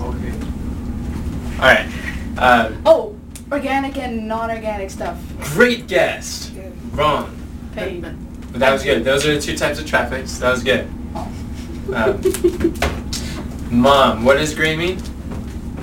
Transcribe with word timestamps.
Okay. 0.00 0.32
All 1.58 1.66
right. 1.66 1.86
Uh, 2.38 2.72
Oh, 2.86 3.16
organic 3.52 3.96
and 3.98 4.26
non-organic 4.26 4.90
stuff. 4.90 5.18
great 5.54 5.86
guest. 5.86 6.52
Wrong. 6.92 7.36
Pavement. 7.74 8.18
But 8.52 8.60
that 8.60 8.72
was 8.72 8.82
good. 8.82 9.04
Those 9.04 9.26
are 9.26 9.34
the 9.34 9.40
two 9.40 9.56
types 9.56 9.78
of 9.78 9.86
traffic. 9.86 10.26
So 10.26 10.40
that 10.40 10.50
was 10.52 10.62
good. 10.64 10.88
Um, 11.94 12.20
Mom, 13.70 14.24
what 14.24 14.36
does 14.38 14.54
gray 14.54 14.76
mean? 14.76 15.00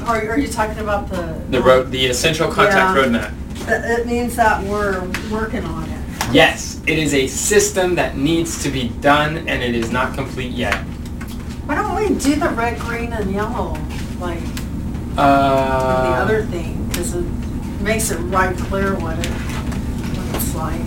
Are, 0.06 0.30
are 0.32 0.38
you 0.40 0.48
talking 0.48 0.80
about 0.80 1.10
the? 1.10 1.42
The 1.50 1.62
road, 1.62 1.92
the 1.92 2.06
essential 2.08 2.50
contact 2.52 2.96
Yeah. 2.98 3.04
roadmap. 3.04 3.34
It 3.70 4.00
it 4.00 4.08
means 4.08 4.36
that 4.36 4.64
we're 4.64 5.02
working 5.32 5.64
on 5.66 5.84
it. 5.90 6.00
Yes, 6.32 6.82
it 6.88 6.98
is 6.98 7.14
a 7.14 7.28
system 7.28 7.96
that 7.96 8.18
needs 8.18 8.62
to 8.64 8.70
be 8.70 8.90
done, 9.02 9.38
and 9.48 9.62
it 9.64 9.76
is 9.76 9.92
not 9.92 10.14
complete 10.14 10.52
yet. 10.52 10.76
Why 11.66 11.76
don't 11.76 11.96
we 11.96 12.08
do 12.20 12.36
the 12.36 12.50
red, 12.50 12.80
green, 12.80 13.12
and 13.14 13.32
yellow, 13.34 13.78
like 14.20 14.44
the 15.16 15.22
Uh, 15.22 16.18
other 16.22 16.44
thing? 16.44 16.88
Because 16.88 17.16
it 17.16 17.26
makes 17.82 18.12
it 18.12 18.18
right 18.18 18.56
clear 18.58 18.96
what 18.96 19.18
it, 19.20 19.26
what 19.28 20.36
it's 20.36 20.56
like. 20.56 20.82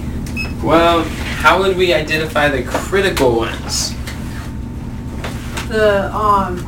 Well, 0.63 1.03
how 1.43 1.59
would 1.61 1.77
we 1.77 1.93
identify 1.95 2.49
the 2.49 2.63
critical 2.63 3.37
ones? 3.37 3.95
The, 5.69 6.15
um, 6.15 6.59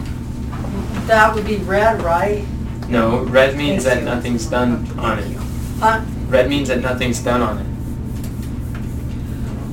that 1.07 1.35
would 1.35 1.45
be 1.45 1.57
red, 1.57 2.03
right? 2.03 2.45
No, 2.89 3.21
red 3.25 3.57
means 3.57 3.85
that 3.85 4.03
nothing's 4.03 4.47
done 4.47 4.87
on 4.99 5.19
it. 5.19 5.37
Huh? 5.79 6.03
Red 6.29 6.49
means 6.49 6.69
that 6.69 6.81
nothing's 6.81 7.21
done 7.21 7.43
on 7.43 7.59
it. 7.59 7.67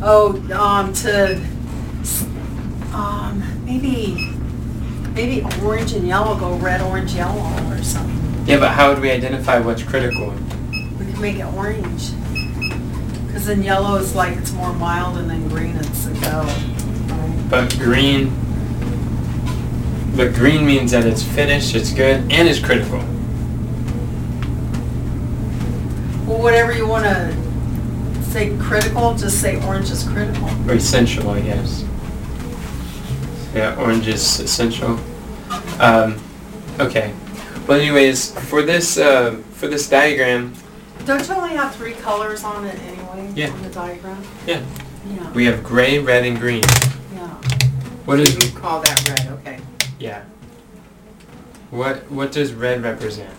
Oh, 0.02 0.42
um, 0.54 0.94
to, 0.94 1.36
um, 2.94 3.44
maybe, 3.66 4.34
maybe 5.20 5.46
orange 5.62 5.92
and 5.92 6.08
yellow 6.08 6.40
go 6.40 6.56
red, 6.56 6.80
orange, 6.80 7.14
yellow 7.14 7.42
or 7.70 7.84
something. 7.84 8.46
Yeah, 8.48 8.58
but 8.58 8.70
how 8.70 8.90
would 8.90 9.02
we 9.02 9.12
identify 9.12 9.60
what's 9.60 9.84
critical? 9.84 10.34
We 10.72 11.12
can 11.12 11.20
make 11.20 11.40
it 11.40 11.46
orange. 11.56 12.12
Cause 13.34 13.46
then 13.46 13.62
yellow 13.62 13.98
is 13.98 14.16
like 14.16 14.38
it's 14.38 14.54
more 14.54 14.72
mild 14.72 15.18
and 15.18 15.30
then 15.30 15.46
green 15.50 15.76
it's 15.76 16.06
a 16.06 16.14
go. 16.22 16.48
But 17.50 17.78
green, 17.78 18.30
but 20.16 20.34
green 20.34 20.66
means 20.66 20.92
that 20.92 21.06
it's 21.06 21.22
finished, 21.22 21.76
it's 21.76 21.92
good, 21.92 22.22
and 22.32 22.48
it's 22.48 22.60
critical. 22.60 23.00
Well, 26.26 26.42
whatever 26.42 26.72
you 26.72 26.88
wanna 26.88 27.36
say 28.24 28.56
critical, 28.58 29.16
just 29.16 29.42
say 29.42 29.62
orange 29.66 29.92
is 29.92 30.08
critical. 30.08 30.48
Or 30.70 30.76
essential, 30.76 31.30
I 31.30 31.42
guess. 31.42 31.84
Yeah, 33.54 33.76
orange 33.78 34.08
is 34.08 34.40
essential. 34.40 34.98
Um, 35.80 36.20
okay. 36.80 37.14
Well, 37.68 37.80
anyways, 37.80 38.32
for 38.50 38.62
this 38.62 38.98
uh, 38.98 39.36
for 39.54 39.68
this 39.68 39.90
diagram, 39.90 40.54
Don't 41.06 41.26
you 41.28 41.34
only 41.36 41.56
have 41.56 41.74
three 41.76 41.94
colors 41.94 42.44
on 42.44 42.66
it 42.66 42.76
anyway? 42.80 43.32
Yeah. 43.36 43.50
On 43.52 43.62
the 43.62 43.70
diagram? 43.70 44.22
Yeah. 44.46 44.64
Yeah, 45.10 45.32
we 45.32 45.46
have 45.46 45.64
gray, 45.64 45.98
red, 46.00 46.26
and 46.26 46.38
green. 46.38 46.64
yeah. 47.16 47.28
What 48.06 48.20
is 48.20 48.36
You 48.44 48.52
call 48.60 48.82
that 48.82 49.08
red, 49.10 49.32
okay. 49.40 49.60
yeah? 49.98 50.24
What 51.72 52.10
what 52.12 52.32
does 52.34 52.54
red 52.54 52.84
represent? 52.84 53.34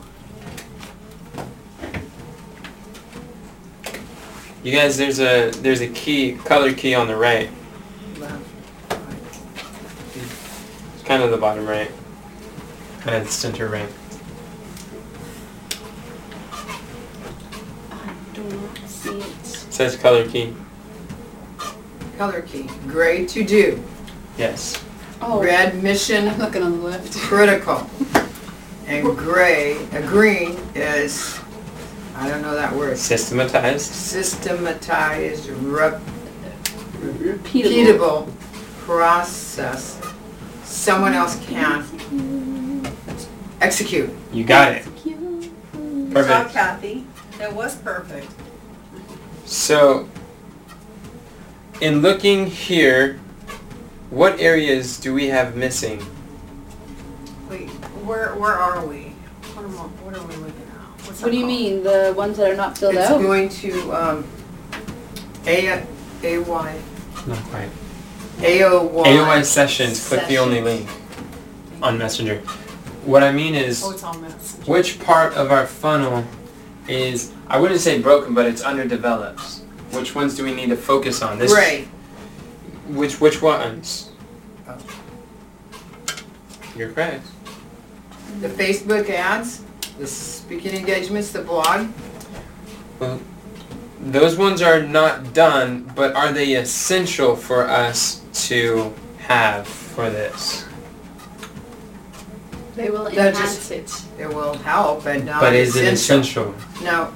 You 4.62 4.72
guys, 4.72 4.96
there's 4.96 5.20
a 5.20 5.50
there's 5.60 5.80
a 5.80 5.88
key 5.88 6.32
color 6.44 6.72
key 6.72 6.94
on 6.94 7.06
the 7.08 7.16
right. 7.16 7.50
Left, 8.18 8.42
It's 10.94 11.02
kind 11.04 11.22
of 11.22 11.30
the 11.30 11.36
bottom 11.38 11.66
right. 11.66 11.90
Kind 13.00 13.16
of 13.22 13.30
center 13.30 13.68
right. 13.68 13.88
I 17.90 18.14
do 18.34 18.42
not 18.42 18.78
see 18.88 19.18
it. 19.18 19.26
It 19.26 19.44
says 19.72 19.96
color 19.96 20.28
key. 20.28 20.54
Color 22.18 22.42
key, 22.42 22.68
gray 22.86 23.24
to 23.26 23.42
do, 23.44 23.82
Yes. 24.36 24.82
Oh, 25.22 25.42
red 25.42 25.82
mission 25.82 26.28
I'm 26.28 26.38
looking 26.38 26.62
on 26.62 26.72
the 26.80 26.86
left. 26.86 27.14
critical. 27.18 27.88
And 28.86 29.16
gray, 29.16 29.76
uh, 29.92 30.00
green 30.02 30.58
is, 30.74 31.38
I 32.16 32.28
don't 32.28 32.42
know 32.42 32.54
that 32.54 32.74
word, 32.74 32.98
Systematized. 32.98 33.90
systematized, 33.92 35.48
rep- 35.48 36.00
Repeatable. 37.00 37.38
repeatable 37.38 38.32
process 38.84 39.98
someone 40.64 41.12
else 41.14 41.38
can 41.46 41.82
execute. 43.60 44.10
You 44.32 44.44
got 44.44 44.72
it. 44.72 44.84
Good 45.04 45.14
job, 45.72 46.12
Perfect. 46.12 46.52
Kathy. 46.52 47.04
That 47.38 47.54
was 47.54 47.76
perfect. 47.76 48.30
So, 49.46 50.08
in 51.80 52.02
looking 52.02 52.46
here, 52.46 53.18
what 54.10 54.38
areas 54.40 54.98
do 54.98 55.14
we 55.14 55.28
have 55.28 55.56
missing? 55.56 55.98
Wait, 57.48 57.68
where, 58.04 58.34
where 58.34 58.52
are 58.52 58.84
we? 58.86 59.12
What 59.54 59.64
am 59.64 59.78
I, 59.78 59.82
what 59.82 60.16
are 60.16 60.26
we 60.26 60.34
looking 60.36 60.46
at? 60.46 61.06
What's 61.06 61.20
that 61.20 61.26
What 61.26 61.30
do 61.32 61.36
you 61.38 61.44
called? 61.44 61.52
mean, 61.52 61.82
the 61.82 62.14
ones 62.16 62.36
that 62.36 62.50
are 62.50 62.56
not 62.56 62.76
filled 62.76 62.96
out 62.96 63.02
It's 63.02 63.10
out? 63.10 63.22
going 63.22 63.48
to, 63.48 63.92
um, 63.92 64.24
A, 65.46 65.82
A-Y, 66.22 66.80
Not 67.26 67.38
quite. 67.44 67.70
A-O-Y. 68.42 69.08
AOY 69.08 69.44
sessions, 69.44 70.06
click 70.08 70.26
the 70.28 70.38
only 70.38 70.60
link 70.60 70.88
on 71.82 71.98
Messenger. 71.98 72.42
What 73.04 73.22
I 73.22 73.32
mean 73.32 73.54
is, 73.54 73.82
Oh, 73.84 73.90
it's 73.92 74.02
on 74.02 74.20
this. 74.22 74.58
which 74.66 75.00
part 75.00 75.34
of 75.34 75.50
our 75.50 75.66
funnel 75.66 76.24
is, 76.88 77.32
I 77.48 77.58
wouldn't 77.58 77.80
say 77.80 78.00
broken, 78.00 78.34
but 78.34 78.46
it's 78.46 78.62
underdeveloped? 78.62 79.40
Which 79.92 80.14
ones 80.14 80.36
do 80.36 80.44
we 80.44 80.54
need 80.54 80.68
to 80.68 80.76
focus 80.76 81.22
on? 81.22 81.38
This, 81.38 81.52
right. 81.52 81.86
Which, 82.88 83.20
which 83.20 83.40
ones? 83.42 84.10
Oh. 84.68 84.76
You're 86.76 86.92
correct. 86.92 87.26
The 88.40 88.48
Facebook 88.48 89.08
ads, 89.10 89.62
the 89.98 90.06
speaking 90.06 90.74
engagements, 90.74 91.32
the 91.32 91.42
blog. 91.42 91.88
Well, 92.98 93.20
those 94.00 94.36
ones 94.36 94.62
are 94.62 94.80
not 94.82 95.34
done, 95.34 95.90
but 95.94 96.14
are 96.14 96.32
they 96.32 96.54
essential 96.54 97.34
for 97.36 97.66
us 97.68 98.22
to 98.48 98.94
have 99.18 99.66
for 99.66 100.08
this? 100.10 100.64
They 102.76 102.90
will 102.90 103.10
They're 103.10 103.28
enhance 103.30 103.70
it. 103.70 103.90
It 104.18 104.28
will 104.32 104.54
help, 104.58 105.04
but 105.04 105.24
not 105.24 105.40
But 105.40 105.54
is 105.54 105.76
it 105.76 105.92
essential. 105.92 106.54
essential? 106.54 106.84
No. 106.84 107.12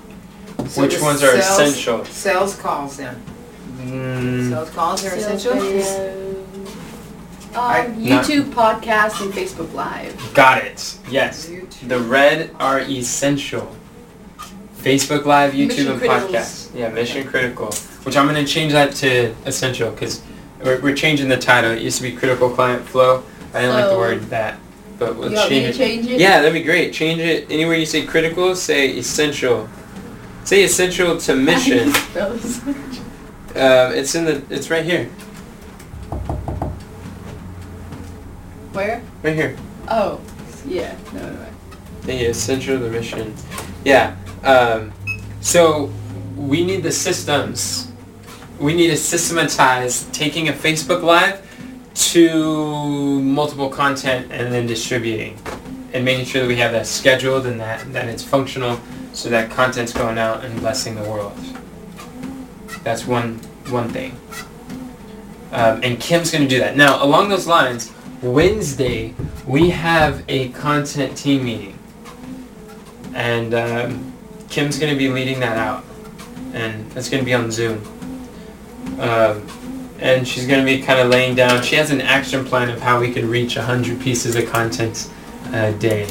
So 0.68 0.82
Which 0.82 0.96
the 0.96 1.02
ones 1.02 1.22
are 1.22 1.40
sales- 1.40 1.60
essential? 1.70 2.04
Sales 2.06 2.56
calls 2.56 2.96
then. 2.96 3.20
Mm, 3.80 4.50
Sales 4.50 4.70
calls 4.70 5.04
are 5.04 5.10
Sales 5.10 5.24
essential? 5.44 5.54
video. 5.60 6.34
I- 7.54 7.86
Um, 7.86 8.04
Not- 8.08 8.24
YouTube, 8.24 8.52
podcast, 8.52 9.20
and 9.22 9.32
Facebook 9.32 9.72
Live. 9.74 10.14
got 10.34 10.58
it. 10.64 10.94
Yes. 11.08 11.46
YouTube. 11.46 11.88
The 11.88 12.00
red 12.00 12.50
are 12.58 12.80
essential. 12.80 13.76
Facebook 14.82 15.24
Live, 15.24 15.52
YouTube, 15.52 15.68
Mission 15.68 15.92
and 15.92 16.00
criticals. 16.02 16.30
podcasts. 16.30 16.66
Yeah, 16.74 16.88
mission 16.88 17.26
critical. 17.28 17.72
Which 18.02 18.16
I'm 18.16 18.26
going 18.28 18.44
to 18.44 18.50
change 18.50 18.72
that 18.72 18.92
to 18.96 19.34
essential 19.46 19.90
because 19.92 20.20
we're, 20.62 20.80
we're 20.80 20.94
changing 20.96 21.28
the 21.28 21.36
title. 21.38 21.70
It 21.70 21.80
used 21.80 21.96
to 21.98 22.02
be 22.02 22.12
critical 22.12 22.50
client 22.50 22.86
flow. 22.86 23.22
I 23.54 23.60
didn't 23.60 23.74
like 23.76 23.84
the 23.84 23.90
So- 23.90 23.98
word 23.98 24.30
that, 24.30 24.58
but 24.98 25.16
let's 25.18 25.32
You 25.32 25.36
want 25.38 25.50
me 25.50 25.60
change 25.60 25.76
to 25.76 25.82
it. 25.82 25.86
change 25.86 26.06
it? 26.06 26.20
Yeah, 26.20 26.40
that'd 26.40 26.52
be 26.52 26.62
great. 26.62 26.92
Change 26.92 27.20
it 27.20 27.50
anywhere 27.50 27.76
you 27.76 27.86
say 27.86 28.04
critical, 28.06 28.54
say 28.56 28.96
essential. 28.96 29.68
Say 30.44 30.64
essential 30.64 31.16
to 31.18 31.34
mission. 31.50 31.92
Those. 32.12 32.60
Um, 33.56 33.92
it's 33.92 34.16
in 34.16 34.24
the. 34.24 34.42
It's 34.50 34.68
right 34.68 34.84
here. 34.84 35.04
Where? 38.72 39.00
Right 39.22 39.34
here. 39.34 39.56
Oh, 39.88 40.20
yeah. 40.66 40.96
No, 41.12 41.20
no, 41.20 41.30
no. 41.34 41.46
The 42.02 42.24
essential 42.26 42.78
to 42.78 42.84
the 42.84 42.90
mission. 42.90 43.34
Yeah. 43.84 44.16
Um, 44.42 44.92
so 45.40 45.92
we 46.36 46.64
need 46.64 46.82
the 46.82 46.90
systems. 46.92 47.92
We 48.58 48.74
need 48.74 48.88
to 48.88 48.96
systematize 48.96 50.04
taking 50.12 50.48
a 50.48 50.52
Facebook 50.52 51.02
Live 51.02 51.43
to 51.94 53.20
multiple 53.22 53.68
content 53.68 54.30
and 54.32 54.52
then 54.52 54.66
distributing, 54.66 55.38
and 55.92 56.04
making 56.04 56.24
sure 56.26 56.42
that 56.42 56.48
we 56.48 56.56
have 56.56 56.72
that 56.72 56.86
scheduled 56.86 57.46
and 57.46 57.60
that 57.60 57.92
that 57.92 58.08
it's 58.08 58.22
functional, 58.22 58.80
so 59.12 59.28
that 59.28 59.50
content's 59.50 59.92
going 59.92 60.18
out 60.18 60.44
and 60.44 60.58
blessing 60.60 60.96
the 60.96 61.02
world. 61.02 61.38
That's 62.82 63.06
one 63.06 63.38
one 63.70 63.88
thing. 63.88 64.16
Um, 65.52 65.80
and 65.84 66.00
Kim's 66.00 66.32
going 66.32 66.42
to 66.42 66.48
do 66.48 66.58
that. 66.58 66.76
Now, 66.76 67.02
along 67.04 67.28
those 67.28 67.46
lines, 67.46 67.92
Wednesday 68.22 69.14
we 69.46 69.70
have 69.70 70.24
a 70.28 70.48
content 70.48 71.16
team 71.16 71.44
meeting, 71.44 71.78
and 73.14 73.54
um, 73.54 74.12
Kim's 74.48 74.78
going 74.78 74.92
to 74.92 74.98
be 74.98 75.08
leading 75.08 75.38
that 75.40 75.56
out, 75.56 75.84
and 76.54 76.90
it's 76.96 77.08
going 77.08 77.22
to 77.22 77.24
be 77.24 77.34
on 77.34 77.52
Zoom. 77.52 77.78
Um, 78.98 79.46
and 80.04 80.28
she's 80.28 80.46
going 80.46 80.60
to 80.60 80.66
be 80.66 80.82
kind 80.82 81.00
of 81.00 81.08
laying 81.08 81.34
down. 81.34 81.62
She 81.62 81.76
has 81.76 81.90
an 81.90 82.02
action 82.02 82.44
plan 82.44 82.68
of 82.68 82.78
how 82.78 83.00
we 83.00 83.10
can 83.10 83.26
reach 83.28 83.56
100 83.56 83.98
pieces 84.02 84.36
of 84.36 84.46
content 84.50 85.10
a 85.50 85.72
day. 85.72 86.06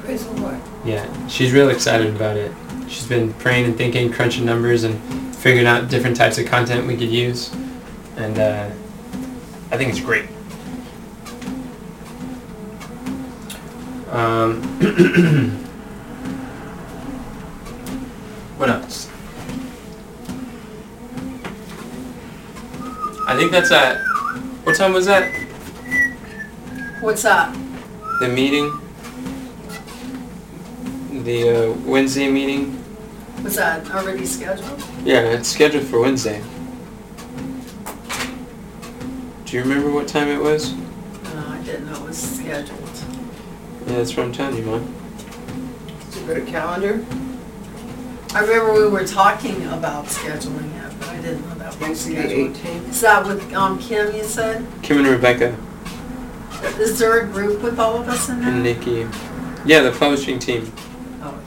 Praise 0.00 0.24
the 0.24 0.32
Lord. 0.40 0.58
Yeah, 0.82 1.28
she's 1.28 1.52
real 1.52 1.68
excited 1.68 2.16
about 2.16 2.38
it. 2.38 2.50
She's 2.88 3.06
been 3.06 3.34
praying 3.34 3.66
and 3.66 3.76
thinking, 3.76 4.10
crunching 4.10 4.46
numbers, 4.46 4.84
and 4.84 4.98
figuring 5.36 5.66
out 5.66 5.90
different 5.90 6.16
types 6.16 6.38
of 6.38 6.46
content 6.46 6.86
we 6.86 6.96
could 6.96 7.10
use. 7.10 7.52
And 8.16 8.38
uh, 8.38 8.70
I 9.70 9.76
think 9.76 9.90
it's 9.90 10.00
great. 10.00 10.24
Um, 14.10 14.62
what 18.56 18.70
else? 18.70 19.10
I 23.26 23.36
think 23.36 23.50
that's 23.52 23.70
at. 23.70 24.02
What 24.64 24.76
time 24.76 24.92
was 24.92 25.06
that? 25.06 25.32
What's 27.00 27.22
that? 27.22 27.54
The 28.20 28.28
meeting? 28.28 28.70
The 31.24 31.48
uh, 31.48 31.72
Wednesday 31.86 32.30
meeting? 32.30 32.82
Was 33.42 33.56
that 33.56 33.90
already 33.90 34.26
scheduled? 34.26 34.82
Yeah, 35.04 35.20
it's 35.20 35.48
scheduled 35.48 35.84
for 35.86 36.00
Wednesday. 36.00 36.42
Do 39.44 39.56
you 39.56 39.62
remember 39.62 39.90
what 39.90 40.06
time 40.08 40.28
it 40.28 40.40
was? 40.40 40.74
No, 40.74 41.46
I 41.48 41.62
didn't 41.64 41.86
know 41.86 41.94
it 41.94 42.08
was 42.08 42.18
scheduled. 42.18 42.80
Yeah, 43.86 43.96
that's 43.96 44.16
what 44.16 44.26
I'm 44.26 44.32
telling 44.32 44.56
you, 44.56 44.64
Mom. 44.64 44.94
Did 46.10 46.20
you 46.20 46.26
go 46.26 46.34
to 46.34 46.44
calendar? 46.44 47.04
I 48.34 48.40
remember 48.40 48.72
we 48.74 48.88
were 48.88 49.06
talking 49.06 49.64
about 49.66 50.06
scheduling 50.06 50.74
it, 50.83 50.83
didn't 51.24 51.48
know 51.48 51.54
that 51.56 51.66
was 51.68 51.80
Wednesday 51.80 52.14
the 52.14 52.22
scheduled. 52.22 52.56
eighteenth. 52.56 52.88
Is 52.90 53.00
that 53.00 53.26
with 53.26 53.52
um, 53.54 53.78
Kim, 53.78 54.14
you 54.14 54.24
said? 54.24 54.64
Kim 54.82 54.98
and 54.98 55.08
Rebecca 55.08 55.56
Is 56.80 56.98
there 56.98 57.20
a 57.20 57.26
group 57.26 57.62
with 57.62 57.78
all 57.78 58.00
of 58.00 58.08
us 58.08 58.28
in 58.28 58.40
there? 58.40 58.50
and 58.50 58.62
Nikki. 58.62 59.06
Yeah, 59.66 59.80
the 59.82 59.92
publishing 59.98 60.38
team. 60.38 60.70
Oh, 61.22 61.40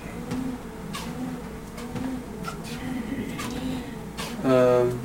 okay. 4.43 4.49
Um. 4.49 4.99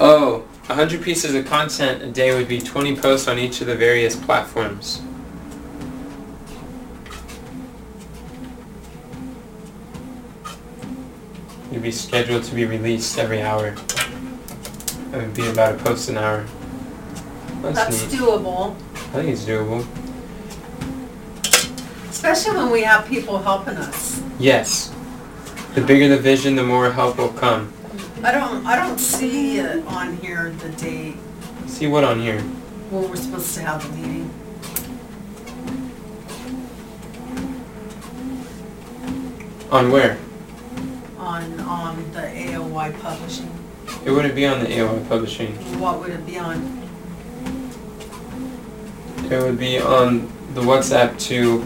Oh, 0.00 0.44
100 0.66 1.02
pieces 1.02 1.34
of 1.34 1.44
content 1.46 2.02
a 2.02 2.06
day 2.10 2.32
would 2.36 2.46
be 2.46 2.60
20 2.60 2.96
posts 2.96 3.26
on 3.26 3.38
each 3.38 3.60
of 3.60 3.66
the 3.66 3.74
various 3.74 4.14
platforms. 4.14 5.02
It'd 11.70 11.82
be 11.82 11.90
scheduled 11.90 12.44
to 12.44 12.54
be 12.54 12.64
released 12.64 13.18
every 13.18 13.42
hour. 13.42 13.68
It 13.68 15.16
would 15.16 15.34
be 15.34 15.46
about 15.48 15.74
a 15.74 15.78
post 15.84 16.08
an 16.08 16.16
hour. 16.18 16.44
That's, 17.62 17.76
That's 17.76 18.12
neat. 18.12 18.20
doable, 18.20 18.74
I 18.94 19.22
think 19.22 19.28
it's 19.30 19.44
doable. 19.44 19.86
especially 22.08 22.56
when 22.56 22.70
we 22.70 22.82
have 22.82 23.06
people 23.06 23.38
helping 23.38 23.76
us. 23.76 24.22
Yes. 24.38 24.92
The 25.74 25.80
bigger 25.82 26.08
the 26.08 26.18
vision, 26.18 26.56
the 26.56 26.64
more 26.64 26.90
help 26.90 27.18
will 27.18 27.28
come. 27.32 27.72
I 28.24 28.32
don't, 28.32 28.66
I 28.66 28.76
don't 28.76 28.98
see 28.98 29.58
it 29.58 29.86
on 29.86 30.16
here 30.18 30.50
the 30.50 30.70
date 30.70 31.16
See 31.66 31.86
what 31.86 32.02
on 32.04 32.20
here? 32.20 32.40
when 32.90 33.08
we're 33.08 33.16
supposed 33.16 33.54
to 33.54 33.60
have 33.62 33.82
the 33.86 33.96
meeting. 33.96 34.30
On 39.70 39.90
where? 39.92 40.18
On, 41.38 41.60
on 41.60 42.12
the 42.14 42.22
AOY 42.22 43.00
publishing. 43.00 43.48
It 44.04 44.10
wouldn't 44.10 44.34
be 44.34 44.44
on 44.44 44.58
the 44.58 44.66
AOY 44.66 45.08
Publishing. 45.08 45.52
What 45.78 46.00
would 46.00 46.10
it 46.10 46.26
be 46.26 46.36
on? 46.36 46.56
It 49.30 49.40
would 49.40 49.56
be 49.56 49.78
on 49.78 50.22
the 50.54 50.60
WhatsApp 50.62 51.16
to 51.28 51.64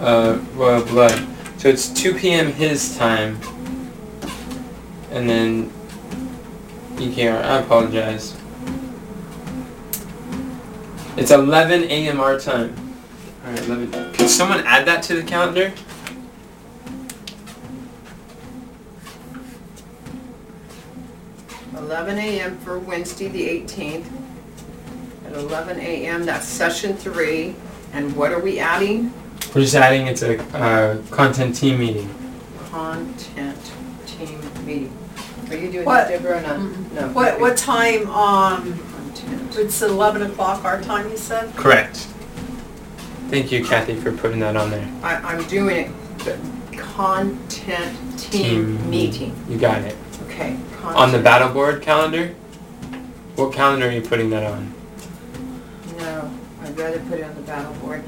uh, 0.00 0.38
Royal 0.52 0.84
Blood. 0.84 1.26
So 1.56 1.68
it's 1.68 1.88
2 1.88 2.12
p.m. 2.12 2.52
his 2.52 2.98
time. 2.98 3.40
And 5.10 5.30
then 5.30 5.70
EKR. 6.96 7.42
I 7.42 7.60
apologize. 7.60 8.36
It's 11.16 11.30
11 11.30 11.84
a.m. 11.84 12.20
our 12.20 12.38
time. 12.38 12.76
Alright, 13.46 13.66
11. 13.66 14.12
Could 14.12 14.28
someone 14.28 14.60
add 14.66 14.86
that 14.86 15.02
to 15.04 15.14
the 15.14 15.22
calendar? 15.22 15.72
Eleven 21.86 22.18
AM 22.18 22.58
for 22.58 22.80
Wednesday 22.80 23.28
the 23.28 23.48
eighteenth. 23.48 24.10
At 25.24 25.34
eleven 25.34 25.78
AM, 25.78 26.26
that's 26.26 26.44
session 26.44 26.96
three. 26.96 27.54
And 27.92 28.16
what 28.16 28.32
are 28.32 28.40
we 28.40 28.58
adding? 28.58 29.14
We're 29.54 29.60
just 29.60 29.76
adding 29.76 30.08
it's 30.08 30.22
a 30.22 30.42
uh, 30.56 31.00
content 31.12 31.54
team 31.54 31.78
meeting. 31.78 32.12
Content 32.70 33.56
team 34.04 34.40
meeting. 34.66 34.98
Are 35.48 35.56
you 35.56 35.70
doing 35.70 35.84
What? 35.84 36.08
that, 36.08 36.22
Deborah, 36.24 36.38
or 36.38 36.42
not? 36.42 36.92
No. 36.92 37.08
What, 37.10 37.38
what 37.38 37.56
time, 37.56 38.10
um, 38.10 38.76
Content. 39.14 39.56
it's 39.56 39.80
eleven 39.80 40.22
o'clock 40.22 40.64
our 40.64 40.82
time, 40.82 41.08
you 41.08 41.16
said? 41.16 41.54
Correct. 41.54 41.98
Thank 43.28 43.52
you, 43.52 43.64
Kathy, 43.64 43.94
for 43.94 44.10
putting 44.10 44.40
that 44.40 44.56
on 44.56 44.72
there. 44.72 44.92
I, 45.04 45.14
I'm 45.18 45.46
doing 45.46 45.76
it, 45.86 46.18
the 46.24 46.36
content 46.76 47.96
Team 48.18 48.76
team 48.76 48.90
meeting. 48.90 49.36
You 49.48 49.56
got 49.56 49.82
it. 49.82 49.96
Okay. 50.26 50.56
On 50.82 51.10
the 51.12 51.18
battle 51.18 51.48
board 51.52 51.82
calendar? 51.82 52.28
What 53.36 53.52
calendar 53.52 53.88
are 53.88 53.92
you 53.92 54.02
putting 54.02 54.30
that 54.30 54.44
on? 54.44 54.72
No, 55.98 56.30
I'd 56.62 56.76
rather 56.78 57.00
put 57.00 57.18
it 57.20 57.24
on 57.24 57.34
the 57.34 57.42
battle 57.42 57.72
board. 57.74 58.02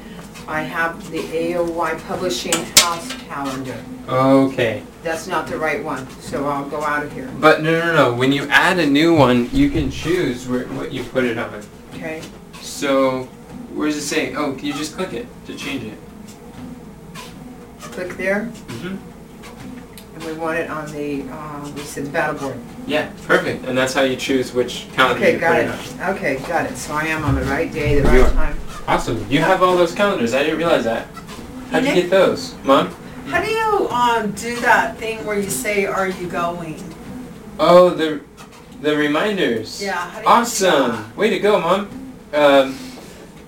I 0.47 0.61
have 0.61 1.11
the 1.11 1.19
AOY 1.19 2.01
Publishing 2.07 2.53
House 2.77 3.13
calendar. 3.27 3.77
Okay. 4.07 4.81
That's 5.03 5.27
not 5.27 5.47
the 5.47 5.57
right 5.57 5.83
one, 5.83 6.09
so 6.19 6.47
I'll 6.47 6.67
go 6.67 6.81
out 6.81 7.03
of 7.05 7.13
here, 7.13 7.29
But 7.39 7.61
no, 7.61 7.71
no, 7.79 7.93
no. 7.95 8.13
When 8.15 8.31
you 8.31 8.47
add 8.49 8.79
a 8.79 8.85
new 8.85 9.13
one, 9.15 9.49
you 9.51 9.69
can 9.69 9.91
choose 9.91 10.47
where, 10.47 10.65
what 10.69 10.91
you 10.91 11.03
put 11.03 11.23
it 11.25 11.37
on. 11.37 11.61
okay? 11.93 12.21
So, 12.61 13.25
where 13.73 13.87
does 13.87 13.97
it 13.97 14.01
say? 14.01 14.33
Oh, 14.35 14.55
you 14.57 14.73
just 14.73 14.95
click 14.95 15.13
it 15.13 15.27
to 15.45 15.55
change 15.55 15.83
it. 15.83 15.97
Click 17.81 18.17
there, 18.17 18.45
hmm 18.45 18.95
and 20.19 20.27
we 20.27 20.33
want 20.37 20.57
it 20.57 20.69
on 20.69 20.91
the, 20.91 21.23
uh, 21.31 21.71
we 21.75 21.81
said 21.81 22.05
the 22.05 22.09
battle 22.09 22.39
board. 22.39 22.57
Yeah, 22.87 23.11
perfect. 23.25 23.65
And 23.65 23.77
that's 23.77 23.93
how 23.93 24.01
you 24.01 24.15
choose 24.15 24.53
which 24.53 24.87
calendar 24.93 25.21
Okay, 25.21 25.33
you 25.33 25.39
got 25.39 25.55
put 25.55 25.65
it. 25.65 25.93
it 25.95 26.01
on. 26.01 26.15
Okay, 26.15 26.35
got 26.47 26.65
it. 26.65 26.77
So 26.77 26.93
I 26.93 27.03
am 27.05 27.23
on 27.23 27.35
the 27.35 27.43
right 27.43 27.71
day, 27.71 27.99
the 27.99 28.11
You 28.11 28.21
right 28.23 28.31
are. 28.31 28.33
time. 28.33 28.59
Awesome. 28.87 29.25
You 29.29 29.39
have 29.39 29.61
all 29.63 29.77
those 29.77 29.93
calendars. 29.93 30.33
I 30.33 30.43
didn't 30.43 30.57
realize 30.57 30.83
that. 30.85 31.07
How'd 31.71 31.85
you 31.85 31.93
get 31.93 32.09
those, 32.09 32.55
Mom? 32.63 32.89
How 33.27 33.43
do 33.43 33.49
you, 33.51 33.89
um, 33.89 34.31
do 34.31 34.59
that 34.61 34.97
thing 34.97 35.23
where 35.25 35.37
you 35.39 35.49
say, 35.49 35.85
are 35.85 36.09
you 36.09 36.27
going? 36.27 36.81
Oh, 37.59 37.89
the 37.91 38.21
the 38.81 38.95
reminders. 38.95 39.83
Yeah, 39.83 39.91
how 39.93 40.09
do 40.09 40.15
you 40.15 40.19
do 40.21 40.25
that? 40.25 40.27
Awesome! 40.27 41.15
Way 41.17 41.29
to 41.29 41.39
go, 41.39 41.59
mom. 41.59 41.89
Um, 42.33 42.77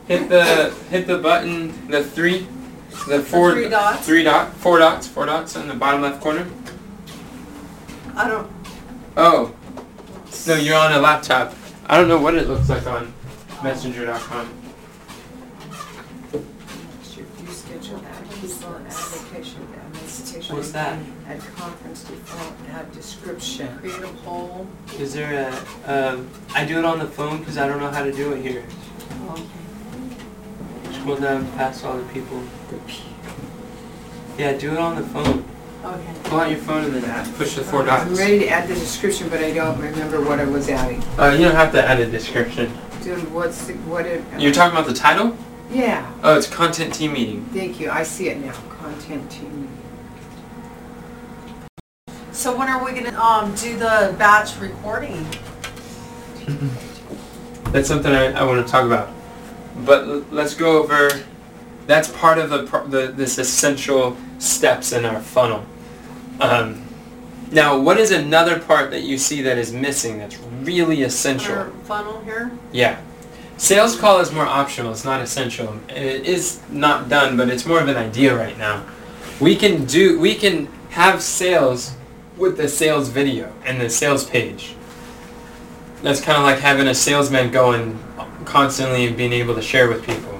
hit 0.07 0.27
the 0.29 0.71
hit 0.91 1.07
the 1.07 1.17
button, 1.17 1.87
the 1.89 2.03
three, 2.03 2.45
the 3.07 3.21
four, 3.23 3.53
three 3.53 3.69
dots? 3.69 4.05
three 4.05 4.23
dot, 4.23 4.53
four 4.57 4.77
dots, 4.77 5.07
four 5.07 5.25
dots 5.25 5.55
on 5.55 5.67
the 5.69 5.73
bottom 5.73 6.01
left 6.01 6.21
corner. 6.21 6.45
I 8.21 8.27
don't, 8.27 8.47
Oh, 9.17 9.51
no, 10.45 10.55
you're 10.55 10.77
on 10.77 10.93
a 10.93 10.99
laptop. 10.99 11.55
I 11.87 11.97
don't 11.97 12.07
know 12.07 12.21
what 12.21 12.35
it 12.35 12.47
looks 12.47 12.69
like 12.69 12.85
on 12.85 13.11
Messenger.com. 13.63 14.47
Should 17.03 17.25
you 17.39 17.47
schedule 17.47 17.99
add 18.05 18.29
people, 18.29 18.75
add 18.75 18.93
location, 19.11 19.67
add 19.75 19.95
visitation? 19.95 20.55
What's 20.55 20.71
that? 20.71 20.99
Add 21.27 21.39
conference 21.55 22.03
default, 22.03 22.53
add 22.69 22.91
description. 22.91 23.75
create 23.79 24.03
a 24.03 24.07
poll. 24.23 24.67
Is 24.99 25.15
there 25.15 25.51
a? 25.87 25.91
Um, 25.91 26.29
I 26.53 26.63
do 26.63 26.77
it 26.77 26.85
on 26.85 26.99
the 26.99 27.07
phone 27.07 27.39
because 27.39 27.57
I 27.57 27.67
don't 27.67 27.79
know 27.79 27.89
how 27.89 28.03
to 28.03 28.11
do 28.11 28.33
it 28.33 28.43
here. 28.43 28.63
Scroll 30.93 31.17
down 31.17 31.51
past 31.53 31.83
all 31.83 31.97
the 31.97 32.13
people. 32.13 32.43
Yeah, 34.37 34.53
do 34.53 34.73
it 34.73 34.77
on 34.77 34.95
the 34.95 35.07
phone. 35.07 35.43
Okay. 35.83 36.13
Pull 36.25 36.39
out 36.39 36.49
your 36.51 36.59
phone 36.59 36.83
and 36.85 36.93
then 36.93 37.05
add, 37.05 37.33
push 37.35 37.55
the 37.55 37.63
four 37.63 37.81
I'm 37.81 37.87
dots. 38.07 38.19
ready 38.19 38.39
to 38.39 38.47
add 38.49 38.67
the 38.69 38.75
description, 38.75 39.29
but 39.29 39.39
I 39.43 39.51
don't 39.51 39.79
remember 39.79 40.21
what 40.21 40.39
I 40.39 40.45
was 40.45 40.69
adding. 40.69 41.01
Uh, 41.17 41.31
you 41.31 41.45
don't 41.45 41.55
have 41.55 41.71
to 41.71 41.83
add 41.83 41.99
a 41.99 42.05
description. 42.09 42.71
Dude, 43.03 43.31
what's, 43.33 43.65
the- 43.65 43.73
what 43.89 44.05
it? 44.05 44.23
You're 44.37 44.51
talking 44.53 44.77
about 44.77 44.87
the 44.87 44.93
title? 44.93 45.35
Yeah, 45.71 46.11
Oh, 46.23 46.37
it's 46.37 46.47
content 46.47 46.93
team 46.93 47.13
meeting. 47.13 47.45
thank 47.45 47.79
you. 47.79 47.89
I 47.89 48.03
see 48.03 48.29
it 48.29 48.39
now. 48.39 48.51
Content 48.69 49.31
team. 49.31 49.61
Meeting. 49.61 49.77
So 52.31 52.55
when 52.57 52.67
are 52.69 52.83
we 52.83 52.91
gonna, 52.99 53.17
um, 53.19 53.55
do 53.55 53.73
the 53.77 54.13
batch 54.19 54.57
recording? 54.59 55.25
That's 57.71 57.87
something 57.87 58.11
I, 58.13 58.33
I 58.33 58.43
want 58.43 58.65
to 58.65 58.71
talk 58.71 58.85
about. 58.85 59.09
But 59.85 60.03
l- 60.07 60.25
let's 60.29 60.53
go 60.53 60.83
over. 60.83 61.09
That's 61.91 62.09
part 62.09 62.37
of 62.37 62.49
the, 62.49 62.61
the 62.87 63.11
this 63.11 63.37
essential 63.37 64.15
steps 64.39 64.93
in 64.93 65.03
our 65.03 65.19
funnel. 65.19 65.65
Um, 66.39 66.87
now, 67.51 67.77
what 67.77 67.97
is 67.97 68.11
another 68.11 68.59
part 68.61 68.91
that 68.91 69.01
you 69.01 69.17
see 69.17 69.41
that 69.41 69.57
is 69.57 69.73
missing? 69.73 70.17
That's 70.17 70.37
really 70.63 71.01
essential. 71.01 71.53
Our 71.53 71.69
funnel 71.83 72.21
here? 72.21 72.49
Yeah. 72.71 73.01
Sales 73.57 73.99
call 73.99 74.21
is 74.21 74.31
more 74.31 74.45
optional. 74.45 74.93
It's 74.93 75.03
not 75.03 75.19
essential. 75.19 75.77
It 75.89 76.25
is 76.25 76.61
not 76.69 77.09
done, 77.09 77.35
but 77.35 77.49
it's 77.49 77.65
more 77.65 77.81
of 77.81 77.89
an 77.89 77.97
idea 77.97 78.37
right 78.37 78.57
now. 78.57 78.85
We 79.41 79.57
can 79.57 79.83
do. 79.83 80.17
We 80.17 80.35
can 80.35 80.67
have 80.91 81.21
sales 81.21 81.93
with 82.37 82.55
the 82.55 82.69
sales 82.69 83.09
video 83.09 83.51
and 83.65 83.81
the 83.81 83.89
sales 83.89 84.23
page. 84.23 84.75
That's 86.03 86.21
kind 86.21 86.37
of 86.37 86.45
like 86.45 86.59
having 86.59 86.87
a 86.87 86.95
salesman 86.95 87.51
going 87.51 87.99
constantly 88.45 89.07
and 89.07 89.17
being 89.17 89.33
able 89.33 89.55
to 89.55 89.61
share 89.61 89.89
with 89.89 90.05
people. 90.05 90.31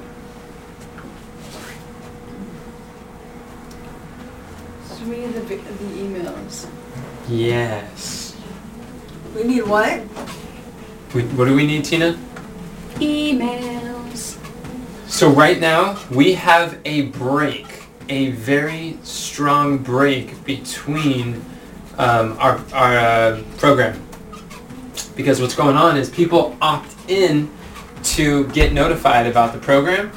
So 5.02 5.10
we 5.10 5.18
need 5.18 5.34
the, 5.34 5.42
vi- 5.42 5.56
the 5.56 5.86
emails. 5.98 6.68
Yes. 7.32 8.36
We 9.34 9.44
need 9.46 9.66
what? 9.66 10.02
We, 11.16 11.24
what 11.38 11.46
do 11.46 11.56
we 11.56 11.66
need, 11.66 11.86
Tina? 11.86 12.20
Emails. 12.96 14.38
So 15.08 15.30
right 15.30 15.58
now 15.58 15.98
we 16.12 16.34
have 16.34 16.78
a 16.84 17.04
break, 17.04 17.84
a 18.10 18.32
very 18.32 18.98
strong 19.04 19.78
break 19.78 20.44
between 20.44 21.42
um, 21.98 22.36
our 22.38 22.60
our 22.74 22.98
uh, 22.98 23.44
program. 23.58 24.02
Because 25.16 25.40
what's 25.40 25.56
going 25.56 25.78
on 25.78 25.96
is 25.96 26.10
people 26.10 26.58
opt 26.62 26.94
in 27.10 27.50
to 28.04 28.46
get 28.48 28.74
notified 28.74 29.26
about 29.26 29.54
the 29.54 29.60
program, 29.60 30.12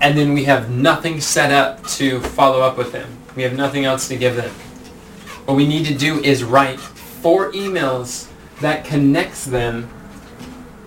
and 0.00 0.16
then 0.16 0.32
we 0.32 0.44
have 0.44 0.70
nothing 0.70 1.20
set 1.20 1.50
up 1.50 1.84
to 1.88 2.20
follow 2.20 2.60
up 2.60 2.78
with 2.78 2.92
them. 2.92 3.10
We 3.34 3.42
have 3.42 3.56
nothing 3.56 3.86
else 3.86 4.06
to 4.06 4.16
give 4.16 4.36
them. 4.36 4.54
What 5.44 5.56
we 5.56 5.66
need 5.66 5.84
to 5.86 5.94
do 5.94 6.20
is 6.22 6.42
write 6.42 6.80
four 6.80 7.52
emails 7.52 8.28
that 8.60 8.84
connects 8.84 9.44
them 9.44 9.90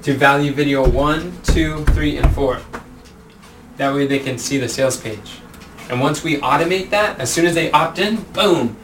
to 0.01 0.13
value 0.13 0.51
video 0.51 0.87
one, 0.87 1.39
two, 1.43 1.85
three, 1.87 2.17
and 2.17 2.33
four. 2.33 2.59
That 3.77 3.93
way 3.93 4.07
they 4.07 4.19
can 4.19 4.37
see 4.39 4.57
the 4.57 4.67
sales 4.67 4.97
page. 4.97 5.39
And 5.89 6.01
once 6.01 6.23
we 6.23 6.37
automate 6.37 6.89
that, 6.89 7.19
as 7.19 7.31
soon 7.31 7.45
as 7.45 7.53
they 7.53 7.71
opt 7.71 7.99
in, 7.99 8.23
boom, 8.33 8.75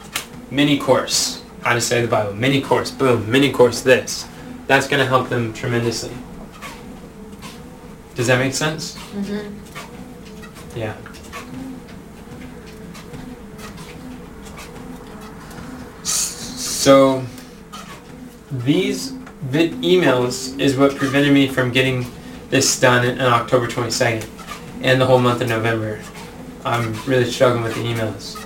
mini 0.50 0.78
course. 0.78 1.42
How 1.62 1.74
to 1.74 1.80
say 1.80 2.02
the 2.02 2.08
Bible, 2.08 2.34
mini 2.34 2.60
course, 2.60 2.90
boom, 2.90 3.28
mini 3.28 3.50
course 3.50 3.80
this. 3.80 4.28
That's 4.66 4.86
gonna 4.86 5.06
help 5.06 5.28
them 5.28 5.52
tremendously. 5.52 6.12
Does 8.14 8.28
that 8.28 8.38
make 8.38 8.54
sense? 8.54 8.96
Mm-hmm. 8.96 10.78
Yeah. 10.78 10.94
So 16.84 17.24
these 18.50 19.12
vid 19.40 19.72
emails 19.80 20.60
is 20.60 20.76
what 20.76 20.94
prevented 20.94 21.32
me 21.32 21.48
from 21.48 21.72
getting 21.72 22.04
this 22.50 22.78
done 22.78 23.06
on 23.22 23.32
October 23.32 23.66
22nd 23.66 24.28
and 24.82 25.00
the 25.00 25.06
whole 25.06 25.18
month 25.18 25.40
of 25.40 25.48
November. 25.48 26.02
I'm 26.62 26.92
really 27.06 27.24
struggling 27.24 27.62
with 27.64 27.74
the 27.74 27.80
emails. 27.84 28.38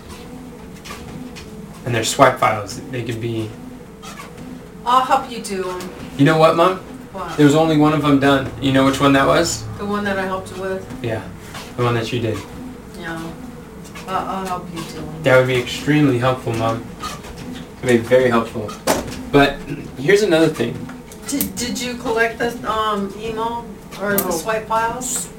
And 1.85 1.92
they're 1.92 2.04
swipe 2.04 2.38
files. 2.38 2.80
They 2.92 3.02
could 3.02 3.21
be. 3.21 3.50
I'll 4.87 5.04
help 5.04 5.28
you 5.28 5.42
do 5.42 5.64
them. 5.64 5.90
You 6.16 6.25
know 6.25 6.38
what, 6.38 6.54
Mom? 6.54 6.76
What? 7.11 7.37
There 7.37 7.45
was 7.45 7.57
only 7.57 7.76
one 7.76 7.92
of 7.92 8.02
them 8.02 8.21
done. 8.21 8.52
You 8.62 8.71
know 8.71 8.87
which 8.87 9.00
one 9.00 9.14
that 9.14 9.26
was? 9.26 9.66
The 9.78 9.85
one 9.85 10.04
that 10.04 10.16
I 10.16 10.26
helped 10.26 10.54
you 10.54 10.62
with? 10.62 11.04
Yeah, 11.04 11.28
the 11.76 11.83
one 11.83 11.95
that 11.95 12.12
you 12.12 12.21
did. 12.21 12.38
Yeah. 13.00 13.21
I'll, 14.07 14.28
I'll 14.28 14.47
help 14.47 14.73
you 14.73 14.80
do 14.80 15.00
them. 15.00 15.23
That 15.25 15.38
would 15.38 15.49
be 15.49 15.57
extremely 15.57 16.21
helpful, 16.21 16.52
Mom. 16.52 16.87
It 17.82 17.87
would 17.87 17.88
be 17.88 17.97
very 17.99 18.28
helpful. 18.28 18.70
But 19.30 19.54
here's 19.99 20.23
another 20.23 20.49
thing. 20.49 20.75
Did, 21.28 21.54
did 21.56 21.80
you 21.80 21.94
collect 21.94 22.38
the, 22.38 22.50
um, 22.70 23.14
email 23.18 23.66
or 24.00 24.16
the 24.16 24.32
swipe 24.32 24.66
files? 24.66 25.30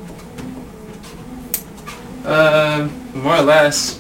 Uh, 2.24 2.88
more 3.14 3.38
or 3.38 3.42
less. 3.42 4.00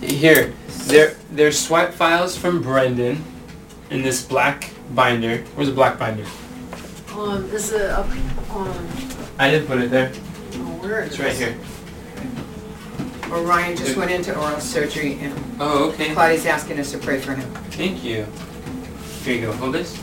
Here, 0.00 0.54
there, 0.86 1.16
there's 1.30 1.58
swipe 1.58 1.92
files 1.92 2.36
from 2.36 2.62
Brendon 2.62 3.22
in 3.90 4.02
this 4.02 4.24
black 4.24 4.70
binder. 4.94 5.38
Where's 5.54 5.68
the 5.68 5.74
black 5.74 5.98
binder? 5.98 6.24
Um, 7.12 7.44
is 7.50 7.72
it 7.72 7.90
up, 7.90 8.08
um, 8.50 8.88
I 9.38 9.50
did 9.50 9.66
put 9.66 9.78
it 9.78 9.90
there. 9.90 10.12
oh, 10.54 10.78
where 10.80 11.02
is 11.02 11.10
It's 11.10 11.18
right 11.20 11.34
here. 11.34 11.58
Orion 13.30 13.76
just 13.76 13.96
went 13.96 14.10
into 14.10 14.36
oral 14.38 14.60
surgery 14.60 15.18
and 15.20 15.34
Oh, 15.60 15.90
okay. 15.90 16.12
Claudia's 16.14 16.46
asking 16.46 16.78
us 16.78 16.90
to 16.92 16.98
pray 16.98 17.18
for 17.20 17.34
him. 17.34 17.50
Thank 17.72 18.02
you. 18.04 18.26
Here 19.24 19.34
you 19.34 19.40
go. 19.46 19.52
Hold 19.52 19.74
this. 19.74 19.98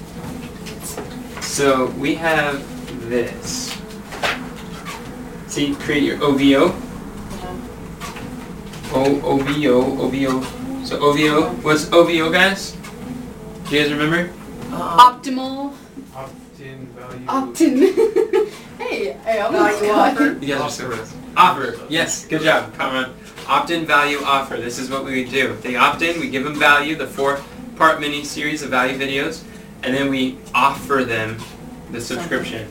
So 1.41 1.87
we 1.97 2.15
have 2.15 2.61
this. 3.09 3.75
See, 5.47 5.73
create 5.75 6.03
your 6.03 6.21
OVO. 6.23 6.75
O 8.93 9.21
OVO 9.23 10.01
OVO. 10.01 10.83
So 10.83 10.99
OVO. 10.99 11.49
What's 11.63 11.91
OVO, 11.91 12.31
guys? 12.31 12.71
Do 13.69 13.75
you 13.75 13.81
guys 13.81 13.91
remember? 13.91 14.31
Uh, 14.71 15.11
Optimal. 15.11 15.73
Opt-in 16.13 16.85
value. 16.87 17.25
Optin. 17.25 18.49
hey, 18.77 19.13
hey, 19.13 19.41
I'm 19.41 19.51
Value 19.51 19.87
not 19.87 20.11
offer. 20.13 20.37
You 20.39 20.53
guys 20.53 20.61
are 20.61 20.69
so 20.69 20.89
good. 20.89 21.24
Offer. 21.37 21.79
Yes, 21.89 22.25
good 22.25 22.41
job. 22.41 22.73
Come 22.75 22.95
on. 22.95 23.13
Opt-in 23.47 23.85
value 23.85 24.19
offer. 24.23 24.57
This 24.57 24.79
is 24.79 24.89
what 24.89 25.03
we 25.05 25.23
do. 25.25 25.51
If 25.53 25.61
they 25.61 25.75
opt 25.75 26.01
in, 26.01 26.19
we 26.19 26.29
give 26.29 26.43
them 26.43 26.57
value, 26.57 26.95
the 26.95 27.05
four-part 27.07 27.99
mini 27.99 28.23
series 28.23 28.63
of 28.63 28.69
value 28.69 28.97
videos, 28.97 29.43
and 29.83 29.93
then 29.93 30.09
we 30.09 30.37
offer 30.53 31.03
them 31.03 31.37
the 31.91 32.01
subscription. 32.01 32.67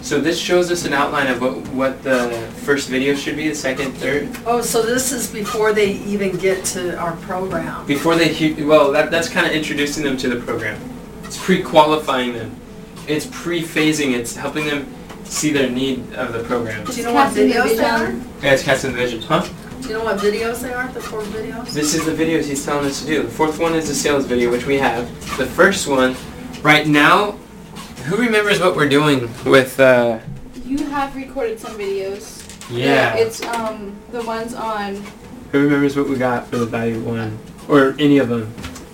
So 0.00 0.20
this 0.20 0.38
shows 0.38 0.70
us 0.70 0.84
an 0.84 0.92
outline 0.92 1.28
of 1.28 1.40
what 1.40 1.66
what 1.68 2.02
the 2.02 2.28
first 2.64 2.88
video 2.90 3.14
should 3.14 3.36
be, 3.36 3.48
the 3.48 3.54
second, 3.54 3.92
third, 3.92 4.28
Oh, 4.44 4.60
so 4.60 4.82
this 4.82 5.12
is 5.12 5.30
before 5.30 5.72
they 5.72 5.92
even 5.92 6.36
get 6.36 6.62
to 6.66 6.94
our 6.98 7.16
program? 7.16 7.86
before 7.86 8.14
they. 8.14 8.52
Well, 8.64 8.92
that, 8.92 9.10
that's 9.10 9.28
kind 9.30 9.46
of 9.46 9.52
introducing 9.52 10.04
them 10.04 10.16
to 10.18 10.28
the 10.28 10.36
program. 10.36 10.78
It's 11.24 11.42
pre-qualifying 11.42 12.34
them. 12.34 12.54
It's 13.08 13.26
pre-phasing. 13.26 14.12
It's 14.12 14.36
helping 14.36 14.66
them 14.66 14.93
see 15.24 15.52
their 15.52 15.70
need 15.70 16.12
of 16.14 16.32
the 16.32 16.42
program. 16.44 16.84
Do 16.84 16.92
you 16.92 17.02
know 17.04 17.12
what 17.14 17.24
Casting 17.34 17.48
videos 17.50 17.76
they 17.76 17.84
are? 17.84 18.06
vision. 18.06 18.30
Yeah, 18.42 18.52
it's 18.52 18.62
casting 18.62 18.92
the 18.92 18.96
vision, 18.98 19.20
huh? 19.22 19.46
Do 19.82 19.88
you 19.88 19.94
know 19.94 20.04
what 20.04 20.18
videos 20.18 20.62
they 20.62 20.72
are, 20.72 20.88
the 20.92 21.00
four 21.00 21.22
videos? 21.22 21.70
This 21.72 21.94
is 21.94 22.04
the 22.06 22.12
videos 22.12 22.44
he's 22.44 22.64
telling 22.64 22.86
us 22.86 23.00
to 23.00 23.06
do. 23.06 23.22
The 23.22 23.28
fourth 23.30 23.58
one 23.58 23.74
is 23.74 23.88
the 23.88 23.94
sales 23.94 24.24
video, 24.26 24.50
which 24.50 24.66
we 24.66 24.78
have. 24.78 25.06
The 25.36 25.46
first 25.46 25.86
one, 25.88 26.14
right 26.62 26.86
now, 26.86 27.32
who 28.06 28.16
remembers 28.16 28.60
what 28.60 28.76
we're 28.76 28.88
doing 28.88 29.28
with, 29.44 29.78
uh, 29.80 30.20
You 30.64 30.78
have 30.86 31.14
recorded 31.16 31.60
some 31.60 31.72
videos. 31.78 32.42
yeah. 32.70 33.14
It's 33.16 33.42
um 33.42 33.94
the 34.10 34.22
ones 34.22 34.54
on 34.54 34.96
Who 35.52 35.60
remembers 35.64 35.96
what 35.96 36.08
we 36.08 36.16
got 36.16 36.46
for 36.48 36.56
the 36.56 36.66
value 36.66 37.00
one? 37.00 37.38
Or 37.68 37.94
any 37.98 38.18
of 38.18 38.28
them? 38.28 38.52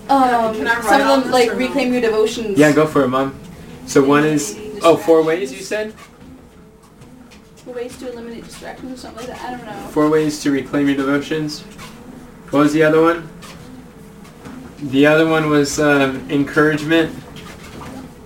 um 0.08 0.54
Can 0.56 0.66
I 0.66 0.74
write 0.74 0.84
some 0.84 1.00
on 1.02 1.02
of 1.02 1.08
them 1.08 1.20
this 1.22 1.32
like 1.32 1.50
or 1.50 1.54
no? 1.54 1.66
reclaim 1.66 1.92
your 1.92 2.00
devotions. 2.02 2.58
Yeah, 2.58 2.72
go 2.72 2.86
for 2.86 3.04
it, 3.04 3.08
Mom. 3.08 3.38
So 3.86 4.02
one 4.04 4.24
is, 4.24 4.58
oh, 4.82 4.96
four 4.96 5.22
ways 5.22 5.52
you 5.52 5.62
said? 5.62 5.94
Ways 7.74 7.96
to 7.98 8.12
eliminate 8.12 8.44
distractions 8.44 8.92
or 8.92 8.96
something 8.96 9.26
like 9.26 9.38
that. 9.38 9.48
I 9.48 9.56
don't 9.56 9.64
know. 9.64 9.88
Four 9.90 10.10
ways 10.10 10.42
to 10.42 10.50
reclaim 10.50 10.88
your 10.88 10.96
devotions. 10.96 11.60
What 12.50 12.60
was 12.60 12.72
the 12.72 12.82
other 12.82 13.00
one? 13.00 13.28
The 14.90 15.06
other 15.06 15.26
one 15.26 15.48
was 15.48 15.78
um, 15.78 16.28
encouragement 16.30 17.14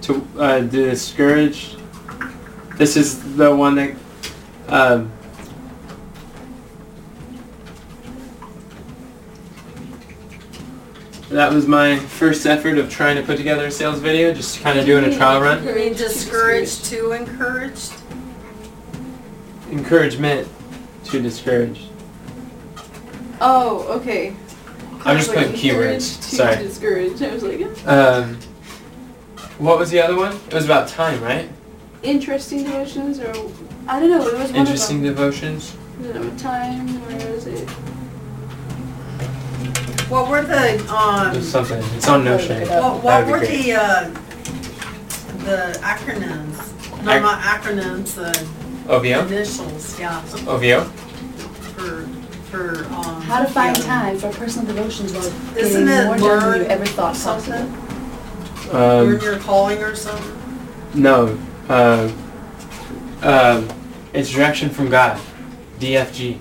to 0.03 0.27
uh, 0.39 0.61
discourage. 0.61 1.77
This 2.77 2.97
is 2.97 3.37
the 3.37 3.55
one 3.55 3.75
that. 3.77 3.95
Um, 4.69 5.13
that 11.29 11.53
was 11.53 11.67
my 11.67 11.99
first 11.99 12.47
effort 12.47 12.79
of 12.79 12.91
trying 12.91 13.17
to 13.17 13.23
put 13.23 13.37
together 13.37 13.67
a 13.67 13.71
sales 13.71 14.01
video, 14.01 14.33
just 14.33 14.61
kind 14.61 14.79
of 14.79 14.87
doing 14.87 15.05
a 15.05 15.17
trial 15.17 15.41
run. 15.41 15.65
You 15.67 15.75
mean 15.75 15.93
discouraged 15.93 16.87
to 16.87 17.13
encouraged? 17.13 17.93
Encouragement 19.75 20.47
to 21.07 21.21
discourage. 21.21 21.81
Oh, 23.41 23.85
okay. 23.99 24.35
I'm 25.05 25.17
just 25.19 25.29
was 25.31 25.37
putting 25.37 25.53
like, 25.53 25.61
keywords. 25.61 26.17
to 26.17 26.23
Sorry. 26.37 26.57
Discouraged. 26.57 27.23
I 27.23 27.35
was 27.35 27.43
like, 27.43 27.61
Um, 27.89 28.37
what 29.59 29.79
was 29.79 29.91
the 29.91 30.01
other 30.01 30.17
one? 30.17 30.37
It 30.47 30.55
was 30.55 30.65
about 30.65 30.89
time, 30.89 31.21
right? 31.23 31.49
interesting 32.05 32.63
devotions 32.65 33.19
or 33.19 33.31
I 33.89 33.99
don't 33.99 34.11
know. 34.11 34.27
It 34.29 34.35
was 34.39 34.51
one 34.53 34.57
Interesting 34.61 34.99
of 35.09 35.17
devotions. 35.17 35.73
them. 35.73 35.99
Was 36.03 36.07
it 36.11 36.17
about 36.17 36.39
time? 36.39 36.89
Where 37.07 37.29
is 37.31 37.47
it? 37.47 37.69
What 40.11 40.29
were 40.29 40.43
the, 40.43 40.79
um, 40.95 41.33
There's 41.33 41.49
something. 41.49 41.83
It's 41.97 42.07
on 42.07 42.23
Notion. 42.25 42.61
Look 42.61 42.71
it 42.71 42.83
what, 42.83 43.03
what 43.03 43.03
That'd 43.03 43.27
be 43.27 43.33
were 43.33 43.39
great. 43.39 43.63
the, 43.65 43.73
uh, 43.73 44.11
the 45.47 45.79
acronyms? 45.81 47.03
No, 47.05 47.11
Ac- 47.13 47.21
not 47.21 47.41
acronyms, 47.41 48.15
the 48.17 48.47
OVO? 48.89 49.27
initials, 49.27 49.99
yeah, 49.99 50.23
OVO? 50.47 50.85
for, 50.85 52.07
for, 52.51 52.85
um. 52.95 53.23
How 53.23 53.43
to 53.45 53.51
find 53.51 53.77
yeah. 53.79 53.85
time 53.85 54.19
for 54.19 54.31
personal 54.33 54.67
devotions 54.75 55.13
while 55.13 55.25
Isn't 55.57 55.87
getting 55.87 55.89
it 55.89 56.07
more 56.07 56.17
done 56.19 56.19
than 56.19 56.51
learn 56.51 56.61
you 56.61 56.67
ever 56.67 56.87
thought 56.87 57.17
something? 57.17 57.53
possible. 57.73 58.79
Learn 58.79 59.17
Um, 59.17 59.21
your 59.23 59.39
calling 59.39 59.83
or 59.83 59.95
something? 59.95 60.37
no. 60.95 61.39
Uh, 61.69 62.11
Um, 63.23 63.69
it's 64.13 64.29
direction 64.31 64.69
from 64.69 64.91
God. 64.91 65.19
DFG. 65.81 66.39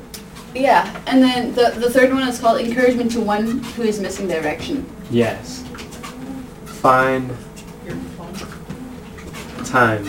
Yeah, 0.53 0.93
and 1.07 1.23
then 1.23 1.53
the, 1.55 1.73
the 1.79 1.89
third 1.89 2.11
one 2.13 2.27
is 2.27 2.39
called 2.39 2.59
encouragement 2.59 3.11
to 3.13 3.21
one 3.21 3.63
who 3.75 3.83
is 3.83 3.99
missing 4.01 4.27
direction. 4.27 4.85
Yes. 5.09 5.63
Find 6.65 7.29
Your 7.85 7.95
phone, 7.95 8.33
find 8.35 9.65
time. 9.65 10.05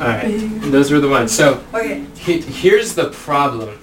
Alright. 0.00 0.62
Those 0.72 0.90
were 0.90 0.98
the 0.98 1.08
ones. 1.08 1.30
So 1.30 1.62
Okay, 1.74 2.06
he, 2.16 2.40
here's 2.40 2.94
the 2.94 3.10
problem. 3.10 3.78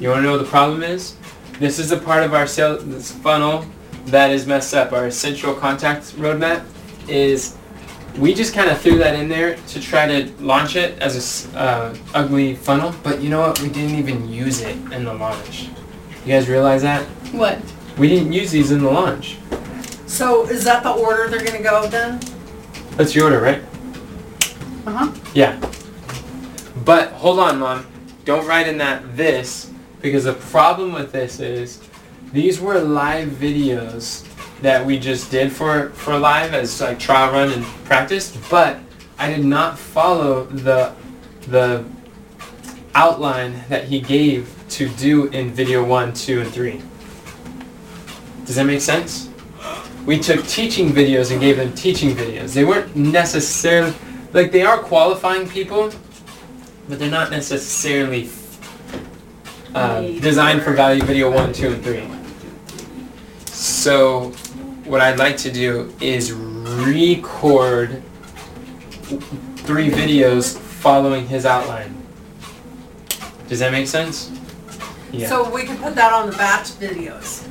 You 0.00 0.08
wanna 0.08 0.22
know 0.22 0.32
what 0.32 0.42
the 0.42 0.48
problem 0.48 0.82
is? 0.82 1.14
This 1.60 1.78
is 1.78 1.92
a 1.92 1.96
part 1.96 2.24
of 2.24 2.34
our 2.34 2.46
sales 2.46 2.84
this 2.86 3.12
funnel 3.12 3.64
that 4.06 4.30
is 4.30 4.46
messed 4.46 4.74
up. 4.74 4.92
Our 4.92 5.10
central 5.10 5.54
contact 5.54 6.16
roadmap 6.16 6.64
is 7.06 7.56
we 8.18 8.34
just 8.34 8.52
kind 8.52 8.68
of 8.68 8.80
threw 8.80 8.98
that 8.98 9.14
in 9.14 9.28
there 9.28 9.56
to 9.68 9.80
try 9.80 10.06
to 10.06 10.32
launch 10.42 10.74
it 10.74 10.98
as 11.00 11.46
a 11.54 11.58
uh, 11.58 11.96
ugly 12.14 12.56
funnel, 12.56 12.92
but 13.04 13.20
you 13.20 13.28
know 13.30 13.40
what? 13.40 13.60
We 13.60 13.68
didn't 13.68 13.96
even 13.96 14.28
use 14.28 14.62
it 14.62 14.74
in 14.92 15.04
the 15.04 15.14
launch. 15.14 15.68
You 16.24 16.34
guys 16.34 16.48
realize 16.48 16.82
that? 16.82 17.04
What? 17.32 17.60
We 17.96 18.08
didn't 18.08 18.32
use 18.32 18.50
these 18.50 18.72
in 18.72 18.82
the 18.82 18.90
launch. 18.90 19.38
so 20.06 20.46
is 20.48 20.64
that 20.64 20.82
the 20.82 20.90
order 20.90 21.28
they're 21.28 21.44
gonna 21.44 21.62
go 21.62 21.86
then? 21.88 22.20
That's 22.96 23.14
your 23.14 23.26
order, 23.26 23.40
right? 23.40 23.62
Uh 24.86 24.92
huh. 24.92 25.12
Yeah. 25.34 25.60
But 26.84 27.12
hold 27.12 27.38
on, 27.38 27.58
mom. 27.58 27.86
Don't 28.24 28.46
write 28.46 28.68
in 28.68 28.78
that 28.78 29.16
this 29.16 29.70
because 30.00 30.24
the 30.24 30.34
problem 30.34 30.92
with 30.92 31.12
this 31.12 31.40
is 31.40 31.80
these 32.32 32.60
were 32.60 32.78
live 32.78 33.28
videos 33.28 34.26
that 34.62 34.84
we 34.84 34.98
just 34.98 35.30
did 35.30 35.52
for 35.52 35.90
for 35.90 36.18
live 36.18 36.54
as 36.54 36.80
like 36.80 36.98
trial 36.98 37.32
run 37.32 37.50
and 37.52 37.64
practice, 37.84 38.36
but 38.50 38.78
I 39.18 39.28
did 39.28 39.44
not 39.44 39.78
follow 39.78 40.44
the 40.44 40.94
the 41.42 41.84
outline 42.94 43.62
that 43.68 43.84
he 43.84 44.00
gave 44.00 44.54
to 44.70 44.88
do 44.90 45.26
in 45.28 45.50
video 45.50 45.84
1, 45.84 46.12
2 46.12 46.40
and 46.40 46.50
3. 46.50 46.82
Does 48.44 48.56
that 48.56 48.64
make 48.64 48.80
sense? 48.80 49.28
We 50.06 50.18
took 50.18 50.44
teaching 50.46 50.90
videos 50.90 51.30
and 51.30 51.40
gave 51.40 51.56
them 51.56 51.72
teaching 51.74 52.16
videos. 52.16 52.54
They 52.54 52.64
weren't 52.64 52.96
necessarily 52.96 53.94
like 54.32 54.52
they 54.52 54.62
are 54.62 54.78
qualifying 54.78 55.48
people, 55.48 55.90
but 56.88 56.98
they're 56.98 57.10
not 57.10 57.30
necessarily 57.30 58.28
uh, 59.74 60.02
designed 60.02 60.62
for 60.62 60.72
value 60.72 61.02
video 61.02 61.30
one, 61.30 61.52
two, 61.52 61.72
and 61.72 61.82
three. 61.82 62.08
So, 63.46 64.30
what 64.84 65.00
I'd 65.00 65.18
like 65.18 65.36
to 65.38 65.52
do 65.52 65.92
is 66.00 66.32
record 66.32 68.02
three 69.58 69.90
videos 69.90 70.58
following 70.58 71.26
his 71.26 71.46
outline. 71.46 71.94
Does 73.48 73.58
that 73.58 73.72
make 73.72 73.86
sense? 73.86 74.30
Yeah. 75.12 75.28
So 75.28 75.50
we 75.50 75.64
can 75.64 75.76
put 75.78 75.94
that 75.96 76.12
on 76.12 76.30
the 76.30 76.36
batch 76.36 76.68
videos. 76.78 77.46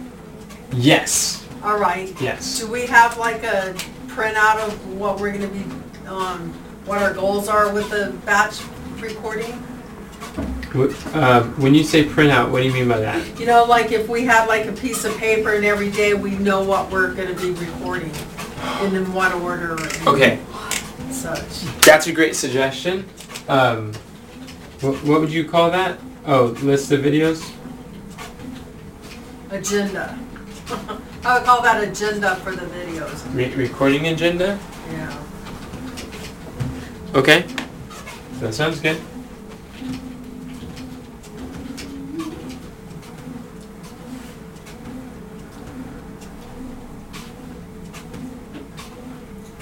yes. 0.71 1.45
All 1.61 1.77
right. 1.77 2.13
Yes. 2.21 2.59
Do 2.59 2.71
we 2.71 2.85
have 2.85 3.17
like 3.17 3.43
a 3.43 3.73
printout 4.07 4.65
of 4.65 4.93
what 4.97 5.19
we're 5.19 5.33
gonna 5.33 5.47
be, 5.47 5.65
um, 6.07 6.53
what 6.89 6.99
our 7.03 7.13
goals 7.13 7.47
are 7.47 7.71
with 7.71 7.87
the 7.91 8.11
batch 8.25 8.61
recording? 8.99 9.51
Wh- 10.73 10.89
Uh, 11.15 11.43
when 11.61 11.75
you 11.75 11.83
say 11.83 12.03
printout, 12.03 12.49
what 12.49 12.61
do 12.61 12.67
you 12.67 12.73
mean 12.73 12.87
by 12.87 12.99
that? 12.99 13.21
You 13.39 13.45
know, 13.45 13.63
like 13.65 13.91
if 13.91 14.09
we 14.09 14.25
had 14.25 14.47
like 14.47 14.65
a 14.65 14.71
piece 14.71 15.05
of 15.05 15.15
paper 15.17 15.53
and 15.53 15.63
every 15.63 15.91
day 15.91 16.15
we 16.15 16.31
know 16.31 16.63
what 16.63 16.89
we're 16.91 17.13
gonna 17.13 17.35
be 17.35 17.51
recording 17.51 18.11
and 18.81 18.95
in 18.95 19.13
what 19.13 19.33
order 19.35 19.75
and 19.75 20.07
Okay. 20.07 20.39
such. 21.11 21.61
That's 21.85 22.07
a 22.07 22.11
great 22.11 22.35
suggestion. 22.35 23.05
Um, 23.47 23.93
what, 24.81 24.95
what 25.03 25.21
would 25.21 25.31
you 25.31 25.45
call 25.45 25.69
that? 25.69 25.99
Oh, 26.25 26.55
list 26.63 26.91
of 26.91 27.01
videos? 27.01 27.43
Agenda. 29.51 30.17
I 31.25 31.33
would 31.37 31.45
call 31.45 31.61
that 31.61 31.83
agenda 31.83 32.35
for 32.37 32.51
the 32.51 32.65
videos, 32.65 33.21
Re- 33.35 33.53
recording 33.55 34.07
agenda? 34.07 34.57
yeah. 34.91 35.13
Okay. 37.15 37.41
That 38.39 38.53
sounds 38.53 38.79
good. 38.79 39.01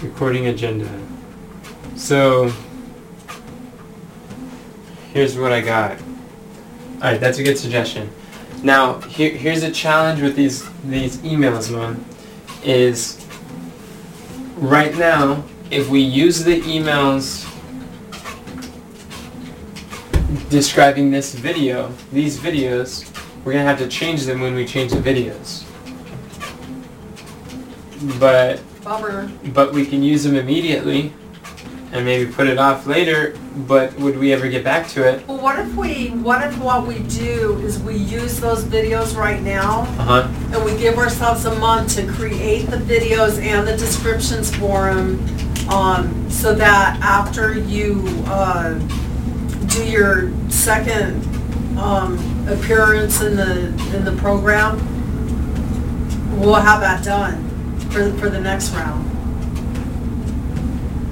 Recording 0.01 0.47
agenda. 0.47 0.89
So, 1.95 2.51
here's 5.13 5.37
what 5.37 5.53
I 5.53 5.61
got. 5.61 5.97
Alright, 6.95 7.21
that's 7.21 7.37
a 7.37 7.43
good 7.43 7.57
suggestion. 7.57 8.09
Now, 8.61 8.99
here, 9.01 9.31
here's 9.31 9.63
a 9.63 9.71
challenge 9.71 10.21
with 10.21 10.35
these, 10.35 10.67
these 10.83 11.17
emails, 11.19 11.71
Mom, 11.71 12.03
is 12.63 13.25
right 14.57 14.95
now, 14.97 15.43
if 15.71 15.89
we 15.89 15.99
use 16.01 16.43
the 16.43 16.61
emails 16.61 17.43
describing 20.49 21.11
this 21.11 21.33
video, 21.35 21.91
these 22.11 22.37
videos, 22.39 23.05
we're 23.43 23.53
gonna 23.53 23.63
have 23.65 23.79
to 23.79 23.87
change 23.87 24.25
them 24.25 24.41
when 24.41 24.55
we 24.55 24.65
change 24.65 24.91
the 24.91 24.99
videos. 24.99 25.63
But 28.19 28.61
Bummer. 28.83 29.29
but 29.53 29.73
we 29.73 29.85
can 29.85 30.03
use 30.03 30.23
them 30.23 30.35
immediately 30.35 31.13
and 31.93 32.03
maybe 32.05 32.29
put 32.29 32.47
it 32.47 32.57
off 32.57 32.85
later, 32.85 33.33
but 33.65 33.97
would 33.97 34.17
we 34.17 34.33
ever 34.33 34.49
get 34.49 34.63
back 34.63 34.87
to 34.89 35.07
it? 35.07 35.25
Well, 35.27 35.39
what 35.41 35.57
if 35.57 35.73
we, 35.75 36.09
what 36.09 36.45
if 36.45 36.57
what 36.59 36.85
we 36.85 36.99
do 36.99 37.57
is 37.63 37.79
we 37.79 37.95
use 37.95 38.39
those 38.41 38.63
videos 38.65 39.15
right 39.15 39.41
now 39.41 39.81
Uh-huh. 39.97 40.27
and 40.53 40.63
we 40.65 40.77
give 40.77 40.97
ourselves 40.97 41.45
a 41.45 41.55
month 41.59 41.95
to 41.95 42.05
create 42.05 42.69
the 42.69 42.77
videos 42.77 43.41
and 43.41 43.65
the 43.67 43.75
descriptions 43.77 44.53
for 44.55 44.93
them, 44.93 45.17
um, 45.69 46.29
so 46.29 46.55
that 46.55 46.99
after 47.01 47.57
you, 47.57 48.03
uh, 48.27 48.73
do 49.67 49.85
your 49.85 50.31
second, 50.49 51.23
um, 51.77 52.17
appearance 52.47 53.21
in 53.21 53.35
the, 53.35 53.67
in 53.95 54.03
the 54.05 54.15
program, 54.17 54.77
we'll 56.39 56.55
have 56.55 56.81
that 56.81 57.03
done 57.03 57.43
for, 57.91 58.11
for 58.17 58.29
the 58.29 58.39
next 58.39 58.71
round. 58.71 59.03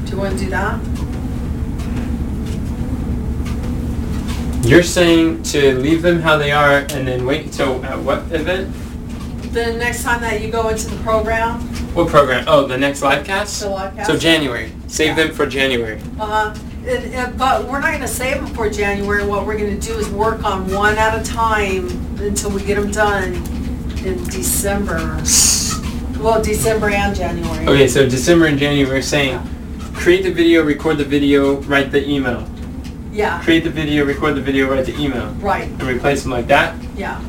Do 0.06 0.12
you 0.12 0.18
wanna 0.18 0.38
do 0.38 0.50
that? 0.50 0.80
You're 4.66 4.84
saying 4.84 5.44
to 5.44 5.76
leave 5.76 6.02
them 6.02 6.22
how 6.22 6.38
they 6.38 6.52
are 6.52 6.80
and 6.90 7.08
then 7.08 7.26
wait 7.26 7.46
until 7.46 7.86
at 7.86 8.00
what 8.00 8.20
event? 8.32 8.76
The 9.56 9.72
next 9.72 10.04
time 10.04 10.20
that 10.20 10.42
you 10.42 10.52
go 10.52 10.68
into 10.68 10.90
the 10.90 10.98
program, 10.98 11.62
What 11.96 12.10
program? 12.10 12.44
Oh, 12.46 12.68
the 12.68 12.78
next 12.78 13.02
live 13.02 13.24
cast? 13.24 13.62
the 13.62 13.70
live 13.70 13.96
cast. 13.96 14.12
So 14.12 14.18
January. 14.18 14.70
Save 14.88 15.16
them 15.16 15.32
for 15.32 15.46
January. 15.46 15.98
Uh, 16.20 16.54
and, 16.86 17.14
and, 17.14 17.38
but 17.38 17.64
we're 17.64 17.80
not 17.80 17.94
gonna 17.94 18.06
save 18.06 18.36
them 18.36 18.48
for 18.48 18.70
January, 18.70 19.26
what 19.26 19.48
we're 19.48 19.58
gonna 19.58 19.80
do 19.80 19.94
is 19.98 20.10
work 20.10 20.44
on 20.44 20.70
one 20.74 20.98
at 20.98 21.18
a 21.18 21.24
time 21.24 21.88
until 22.20 22.52
we 22.52 22.64
get 22.64 22.76
them 22.76 22.92
done 22.92 23.32
in 24.04 24.22
December. 24.26 24.98
Well, 26.22 26.44
December 26.44 26.90
and 26.90 27.16
January. 27.16 27.66
Okay, 27.66 27.88
so 27.88 28.10
December 28.10 28.48
and 28.48 28.60
January, 28.60 28.98
we're 28.98 29.02
saying 29.02 29.40
create 29.94 30.24
the 30.24 30.34
video, 30.34 30.66
record 30.66 30.98
the 30.98 31.06
video, 31.06 31.62
write 31.62 31.94
the 31.94 32.06
email. 32.06 32.46
Yeah, 33.14 33.42
Create 33.42 33.64
the 33.64 33.70
video, 33.70 34.04
record 34.04 34.36
the 34.36 34.42
video, 34.42 34.70
write 34.70 34.86
the 34.86 35.00
email. 35.00 35.28
right, 35.36 35.70
And 35.80 35.84
replace 35.84 36.24
them 36.24 36.34
like 36.34 36.48
that? 36.48 36.76
yeah. 36.98 37.24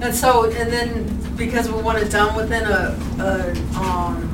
And 0.00 0.14
so, 0.14 0.44
and 0.44 0.72
then, 0.72 1.23
because 1.36 1.68
we 1.70 1.80
want 1.82 1.98
it 1.98 2.10
done 2.10 2.34
within 2.36 2.64
a, 2.64 2.96
a, 3.18 3.50
um, 3.78 4.30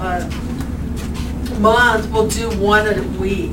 a 0.00 1.58
month, 1.60 2.10
we'll 2.10 2.28
do 2.28 2.48
one 2.58 2.86
a 2.86 3.02
week. 3.18 3.52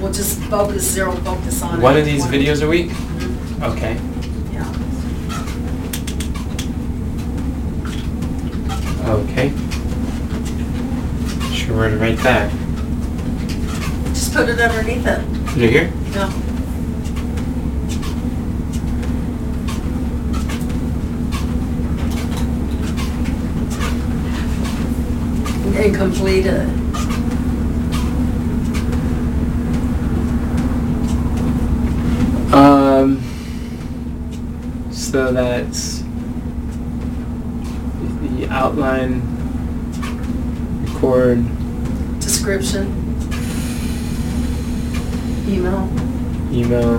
We'll 0.00 0.12
just 0.12 0.40
focus, 0.44 0.82
zero 0.90 1.12
focus 1.12 1.62
on 1.62 1.78
it. 1.78 1.82
One 1.82 1.96
of 1.96 2.04
these 2.04 2.24
videos 2.26 2.62
a 2.64 2.68
week? 2.68 2.90
Mhm, 2.90 3.62
Okay. 3.72 3.94
Yeah. 4.52 4.66
Okay. 9.08 9.50
Sure 11.54 11.76
where 11.76 11.90
to 11.90 11.96
write 11.98 12.18
that. 12.18 12.50
Just 14.08 14.34
put 14.34 14.48
it 14.48 14.58
underneath 14.60 15.06
it. 15.06 15.20
Is 15.56 15.62
it 15.62 15.70
here? 15.70 15.92
Yeah. 16.12 16.32
And 25.82 25.96
complete 25.96 26.46
it. 26.46 26.68
Um, 32.52 33.20
so 34.92 35.32
that's 35.32 36.04
the 38.20 38.46
outline, 38.50 39.22
record, 40.84 41.44
Description. 42.20 42.86
email. 45.48 45.88
email. 46.52 46.94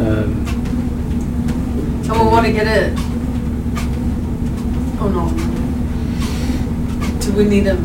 Um, 0.00 0.46
And 2.08 2.12
we 2.12 2.18
want 2.26 2.46
to 2.46 2.52
get 2.52 2.66
it. 2.66 2.94
Oh 5.02 5.08
no. 5.12 5.59
Do 7.30 7.36
we 7.36 7.44
need 7.44 7.62
to 7.62 7.76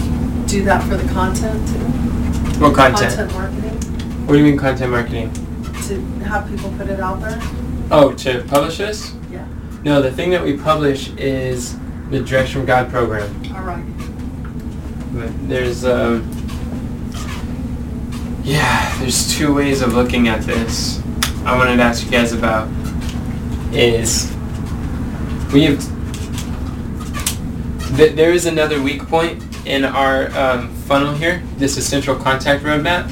do 0.48 0.64
that 0.64 0.82
for 0.90 0.98
the 0.98 1.08
content 1.14 1.68
too? 1.68 1.78
what 2.60 2.74
content? 2.74 3.16
Content 3.16 3.32
marketing 3.34 4.26
What 4.26 4.34
do 4.34 4.40
you 4.40 4.46
mean 4.46 4.58
content 4.58 4.90
marketing? 4.90 5.32
to 5.88 6.02
have 6.26 6.50
people 6.50 6.72
put 6.80 6.90
it 6.90 7.00
out 7.00 7.22
there. 7.22 7.38
Oh, 7.92 8.12
to 8.12 8.44
publish 8.48 8.80
this? 8.80 9.14
Yeah. 9.30 9.48
No, 9.84 10.02
the 10.02 10.12
thing 10.12 10.32
that 10.32 10.44
we 10.44 10.58
publish 10.58 11.14
is 11.18 11.78
the 12.10 12.22
Direction 12.22 12.62
from 12.62 12.66
God 12.66 12.90
program. 12.90 13.30
All 13.56 13.62
right. 13.62 13.86
But 15.14 15.48
there's 15.48 15.86
um 15.86 16.28
yeah, 18.44 18.98
there's 18.98 19.32
two 19.32 19.54
ways 19.54 19.84
of 19.84 19.94
looking 19.94 20.28
at 20.28 20.42
this. 20.42 21.04
I 21.46 21.56
wanted 21.56 21.78
to 21.78 21.84
ask 21.84 22.04
you 22.04 22.10
guys 22.10 22.34
about 22.34 22.68
is 23.72 24.36
we 25.54 25.66
have 25.66 25.95
th- 27.95 28.15
there 28.15 28.32
is 28.32 28.45
another 28.45 28.82
weak 28.82 29.06
point 29.08 29.43
in 29.65 29.84
our 29.86 30.30
um, 30.38 30.74
funnel 30.86 31.13
here, 31.13 31.41
this 31.58 31.78
essential 31.78 32.15
contact 32.15 32.63
roadmap, 32.63 33.10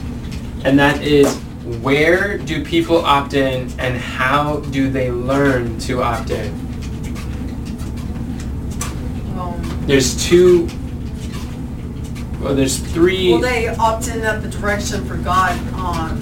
and 0.64 0.78
that 0.80 1.02
is 1.02 1.36
where 1.82 2.38
do 2.38 2.64
people 2.64 2.98
opt 2.98 3.34
in 3.34 3.72
and 3.80 3.98
how 3.98 4.58
do 4.72 4.90
they 4.90 5.12
learn 5.12 5.80
to 5.80 6.02
opt 6.04 6.30
in? 6.30 6.54
Um, 9.38 9.84
There's 9.88 10.24
two 10.28 10.68
well, 12.44 12.54
there's 12.56 12.78
three 12.78 13.32
Well, 13.32 13.40
they 13.40 13.70
opt 13.70 14.10
in 14.10 14.22
at 14.22 14.42
the 14.42 14.50
direction 14.50 15.06
for 15.06 15.16
God 15.16 15.58
on, 15.76 16.18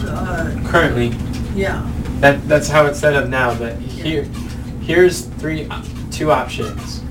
uh, 0.00 0.60
currently. 0.66 1.14
yeah. 1.54 1.88
That 2.18 2.48
that's 2.48 2.68
how 2.68 2.86
it's 2.86 2.98
set 2.98 3.14
up 3.14 3.28
now. 3.28 3.56
But 3.56 3.76
here, 3.78 4.24
here's 4.82 5.26
three, 5.26 5.68
uh, 5.68 5.82
two 6.10 6.32
options. 6.32 7.02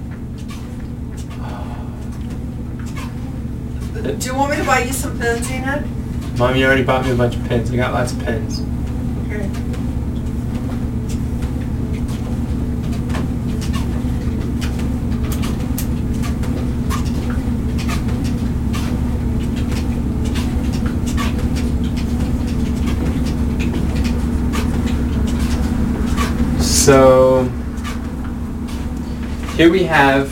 Do 4.06 4.28
you 4.28 4.36
want 4.36 4.52
me 4.52 4.58
to 4.58 4.64
buy 4.64 4.84
you 4.84 4.94
some 4.94 5.18
pens, 5.18 5.50
Enid? 5.50 6.38
Mom, 6.38 6.56
you 6.56 6.68
already 6.68 6.84
bought 6.84 7.04
me 7.04 7.12
a 7.12 7.16
bunch 7.16 7.36
of 7.36 7.44
pins. 7.48 7.72
I 7.72 7.76
got 7.76 7.92
lots 7.92 8.12
of 8.14 8.20
pins. 8.20 8.62
Okay. 9.26 9.50
So 26.62 27.46
here 29.56 29.72
we 29.72 29.84
have. 29.86 30.32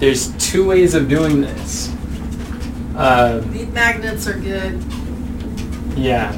There's 0.00 0.32
two 0.44 0.66
ways 0.66 0.96
of 0.96 1.08
doing 1.08 1.40
this. 1.40 1.91
Uh, 2.96 3.40
Lead 3.52 3.72
magnets 3.72 4.26
are 4.26 4.38
good. 4.38 4.82
yeah. 5.96 6.32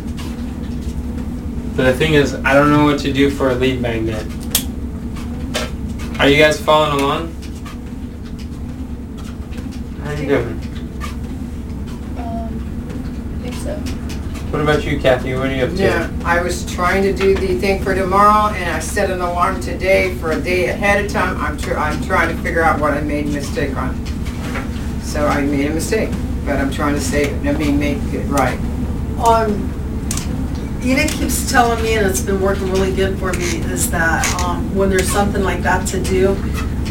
But 1.76 1.84
the 1.86 1.94
thing 1.94 2.14
is, 2.14 2.34
I 2.34 2.54
don't 2.54 2.70
know 2.70 2.84
what 2.84 3.00
to 3.00 3.12
do 3.12 3.28
for 3.30 3.50
a 3.50 3.54
lead 3.56 3.80
magnet. 3.80 4.24
Are 6.20 6.28
you 6.28 6.38
guys 6.38 6.60
following 6.60 7.00
along? 7.02 7.32
How 10.04 10.10
are 10.10 10.14
you 10.14 10.28
doing? 10.28 10.60
Um, 12.16 13.40
I 13.40 13.42
think 13.42 13.54
so. 13.56 13.74
What 14.52 14.60
about 14.62 14.84
you, 14.84 15.00
Kathy? 15.00 15.34
What 15.34 15.48
are 15.48 15.54
you 15.54 15.64
up 15.64 15.70
to? 15.70 15.76
Yeah, 15.82 16.08
I 16.24 16.40
was 16.40 16.64
trying 16.72 17.02
to 17.02 17.12
do 17.12 17.34
the 17.34 17.58
thing 17.58 17.82
for 17.82 17.92
tomorrow, 17.96 18.54
and 18.54 18.70
I 18.70 18.78
set 18.78 19.10
an 19.10 19.20
alarm 19.20 19.60
today 19.60 20.14
for 20.18 20.30
a 20.30 20.40
day 20.40 20.66
ahead 20.68 21.04
of 21.04 21.10
time. 21.10 21.36
I'm 21.40 21.58
tr- 21.58 21.76
I'm 21.76 22.00
trying 22.04 22.34
to 22.34 22.40
figure 22.44 22.62
out 22.62 22.78
what 22.80 22.94
I 22.94 23.00
made 23.00 23.26
a 23.26 23.30
mistake 23.30 23.76
on. 23.76 23.96
So 25.02 25.26
I 25.26 25.40
made 25.40 25.66
a 25.72 25.74
mistake, 25.74 26.10
but 26.44 26.56
I'm 26.56 26.70
trying 26.70 26.94
to 26.94 27.00
save 27.00 27.44
it, 27.44 27.48
I 27.48 27.56
mean, 27.58 27.78
make 27.78 27.98
it 28.12 28.26
right. 28.26 28.58
Um, 29.24 29.70
Enid 30.82 31.10
keeps 31.10 31.50
telling 31.50 31.82
me, 31.82 31.94
and 31.94 32.06
it's 32.06 32.20
been 32.20 32.40
working 32.40 32.70
really 32.70 32.94
good 32.94 33.18
for 33.18 33.32
me, 33.32 33.58
is 33.72 33.90
that, 33.90 34.26
um, 34.42 34.74
when 34.74 34.90
there's 34.90 35.10
something 35.10 35.42
like 35.42 35.62
that 35.62 35.86
to 35.88 36.00
do, 36.00 36.30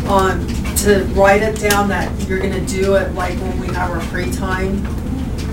um, 0.08 0.46
to 0.78 1.04
write 1.14 1.44
it 1.44 1.60
down 1.60 1.88
that 1.90 2.10
you're 2.28 2.40
gonna 2.40 2.66
do 2.66 2.96
it 2.96 3.14
like 3.14 3.38
when 3.40 3.60
we 3.60 3.68
have 3.68 3.92
our 3.92 4.02
free 4.02 4.32
time, 4.32 4.86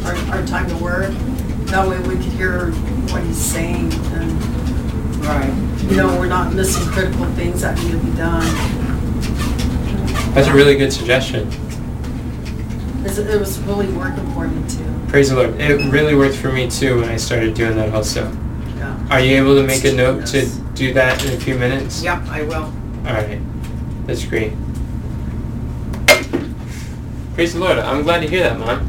our, 0.05 0.17
our 0.35 0.47
time 0.47 0.69
to 0.71 0.77
work. 0.83 1.13
That 1.67 1.87
way 1.87 1.99
we 2.01 2.15
can 2.15 2.31
hear 2.33 2.71
what 3.13 3.23
he's 3.23 3.37
saying 3.37 3.93
and, 4.15 4.45
Right. 5.25 5.53
you 5.91 5.97
know, 5.97 6.19
we're 6.19 6.27
not 6.27 6.55
missing 6.55 6.85
critical 6.91 7.27
things 7.35 7.61
that 7.61 7.77
need 7.83 7.93
to 7.93 7.99
be 7.99 8.11
done. 8.17 8.43
That's 10.35 10.49
a 10.49 10.55
really 10.55 10.77
good 10.77 10.93
suggestion. 10.93 11.51
It 13.03 13.41
was 13.41 13.59
really 13.61 13.91
working 13.93 14.31
for 14.33 14.47
me 14.47 14.69
too, 14.69 14.85
Praise 15.09 15.31
the 15.31 15.37
Lord. 15.37 15.59
It 15.61 15.91
really 15.91 16.15
worked 16.15 16.37
for 16.37 16.53
me 16.53 16.69
too 16.71 17.01
when 17.01 17.09
I 17.09 17.17
started 17.17 17.55
doing 17.55 17.77
that 17.77 17.95
also. 17.95 18.31
yeah. 18.77 19.09
Are 19.11 19.21
you 19.21 19.37
able 19.37 19.55
to 19.57 19.67
make 19.67 19.85
a 19.85 19.93
note 19.93 20.27
to 20.29 20.47
do 20.75 20.93
that 20.95 21.25
in 21.25 21.33
a 21.33 21.41
few 21.41 21.57
minutes? 21.57 22.03
Yep, 22.03 22.23
I 22.29 22.43
will. 22.43 22.73
Alright. 23.07 23.41
That's 24.07 24.25
great. 24.25 24.53
Praise 27.35 27.55
the 27.55 27.61
Lord. 27.61 27.79
I'm 27.79 28.03
glad 28.03 28.21
to 28.21 28.29
hear 28.29 28.43
that, 28.43 28.59
Mom. 28.59 28.87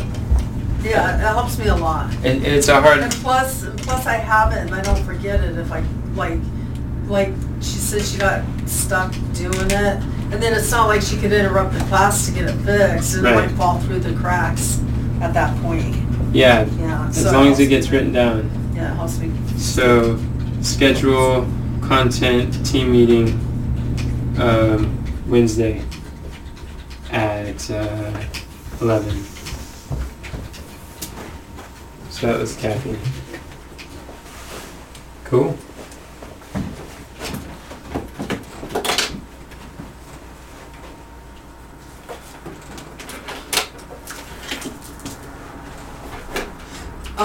Yeah, 0.84 1.16
it 1.16 1.20
helps 1.20 1.58
me 1.58 1.68
a 1.68 1.76
lot. 1.76 2.14
It, 2.26 2.44
it's 2.44 2.68
a 2.68 2.82
hard... 2.82 3.00
And 3.00 3.12
plus, 3.14 3.66
plus 3.78 4.06
I 4.06 4.16
have 4.16 4.52
it 4.52 4.60
and 4.60 4.74
I 4.74 4.82
don't 4.82 5.04
forget 5.06 5.42
it 5.42 5.58
if 5.58 5.72
I, 5.72 5.84
like, 6.16 6.40
like, 7.06 7.34
she 7.62 7.78
said 7.78 8.02
she 8.02 8.18
got 8.18 8.44
stuck 8.68 9.14
doing 9.34 9.72
it. 9.72 10.04
And 10.32 10.42
then 10.42 10.54
it's 10.54 10.72
not 10.72 10.88
like 10.88 11.02
she 11.02 11.18
could 11.18 11.34
interrupt 11.34 11.74
the 11.74 11.80
class 11.86 12.26
to 12.28 12.32
get 12.34 12.46
it 12.50 12.56
fixed. 12.62 13.16
and 13.16 13.28
It 13.28 13.30
Right. 13.32 13.48
might 13.50 13.58
fall 13.58 13.80
through 13.82 14.00
the 14.00 14.14
cracks 14.14 14.80
at 15.22 15.34
that 15.34 15.56
point. 15.62 15.96
Yeah, 16.34 16.66
Yeah. 16.80 17.08
as 17.10 17.22
so 17.24 17.32
long 17.32 17.48
as 17.52 17.60
it 17.60 17.64
helps 17.64 17.86
gets 17.88 17.92
written 17.92 18.14
down. 18.14 18.50
Yeah, 18.76 18.92
it 18.94 18.96
helps 18.96 19.20
me. 19.20 19.32
So, 19.58 20.18
schedule 20.62 21.46
content 21.82 22.66
team 22.66 22.92
meeting 22.92 23.38
um, 24.40 24.98
Wednesday 25.28 25.82
at 27.12 27.70
uh, 27.70 28.12
11. 28.80 29.24
So 32.10 32.28
that 32.28 32.40
was 32.40 32.56
Kathy. 32.56 32.98
Cool. 35.26 35.58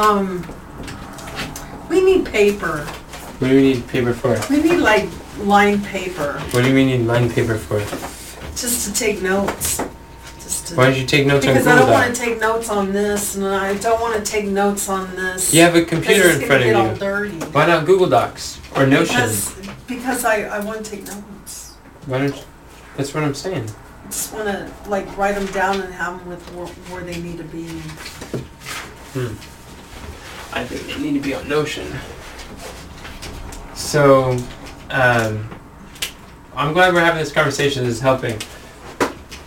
Um, 0.07 0.47
we 1.89 2.01
need 2.01 2.27
paper. 2.27 2.85
What 3.39 3.49
do 3.49 3.57
we 3.57 3.63
need 3.63 3.89
paper 3.89 4.15
for? 4.15 4.39
We 4.49 4.63
need 4.63 4.77
like 4.79 5.09
lined 5.41 5.85
paper, 5.85 6.35
What 6.53 6.63
do 6.65 6.73
we 6.73 6.85
need 6.85 7.07
line 7.07 7.29
paper 7.29 7.57
for? 7.59 7.81
just 8.57 8.87
to 8.87 8.95
take 8.95 9.21
notes. 9.21 9.83
Just 10.39 10.69
to. 10.69 10.77
Why 10.77 10.87
don't 10.91 11.01
you 11.01 11.07
take 11.07 11.27
notes 11.27 11.45
on 11.45 11.55
Because 11.55 11.67
I 11.67 11.77
don't 11.77 11.91
wanna 11.91 12.15
take 12.15 12.39
notes 12.41 12.71
on 12.71 12.93
this 12.93 13.35
and 13.35 13.47
I 13.47 13.77
don't 13.79 14.01
wanna 14.01 14.25
take 14.25 14.47
notes 14.47 14.89
on 14.89 15.13
this. 15.17 15.53
You 15.53 15.63
have 15.63 15.75
a 15.75 15.85
computer 15.85 16.29
it's 16.29 16.35
in 16.37 16.41
gonna 16.43 16.47
front 16.47 16.65
get 16.65 16.77
all 16.77 16.87
of 16.87 16.93
you. 16.93 16.99
dirty. 17.01 17.39
Why 17.47 17.67
not 17.67 17.85
Google 17.85 18.09
Docs 18.09 18.61
or 18.77 18.87
Notion? 18.87 19.17
Because, 19.17 19.55
because 19.89 20.25
I, 20.25 20.43
I 20.43 20.61
want 20.61 20.85
to 20.85 20.91
take 20.91 21.05
notes. 21.05 21.75
Why 22.07 22.19
don't 22.19 22.37
you? 22.37 22.43
That's 22.97 23.13
what 23.13 23.25
I'm 23.25 23.35
saying. 23.35 23.69
I 24.05 24.07
just 24.07 24.33
want 24.33 24.47
to 24.47 24.71
like 24.89 25.17
write 25.19 25.35
them 25.35 25.47
down 25.47 25.81
and 25.81 25.93
have 25.93 26.21
them 26.21 26.29
with 26.29 26.43
where, 26.55 26.67
where 26.95 27.03
they 27.03 27.21
need 27.21 27.39
to 27.39 27.45
be. 27.45 27.67
I 30.57 30.65
think 30.65 30.87
they 30.87 31.03
need 31.03 31.13
to 31.13 31.21
be 31.21 31.35
on 31.35 31.47
Notion. 31.51 31.87
So, 33.75 34.31
um, 34.89 35.51
I'm 36.55 36.73
glad 36.73 36.95
we're 36.95 37.05
having 37.05 37.19
this 37.19 37.31
conversation. 37.31 37.85
This 37.85 37.97
is 37.97 38.01
helping. 38.01 38.41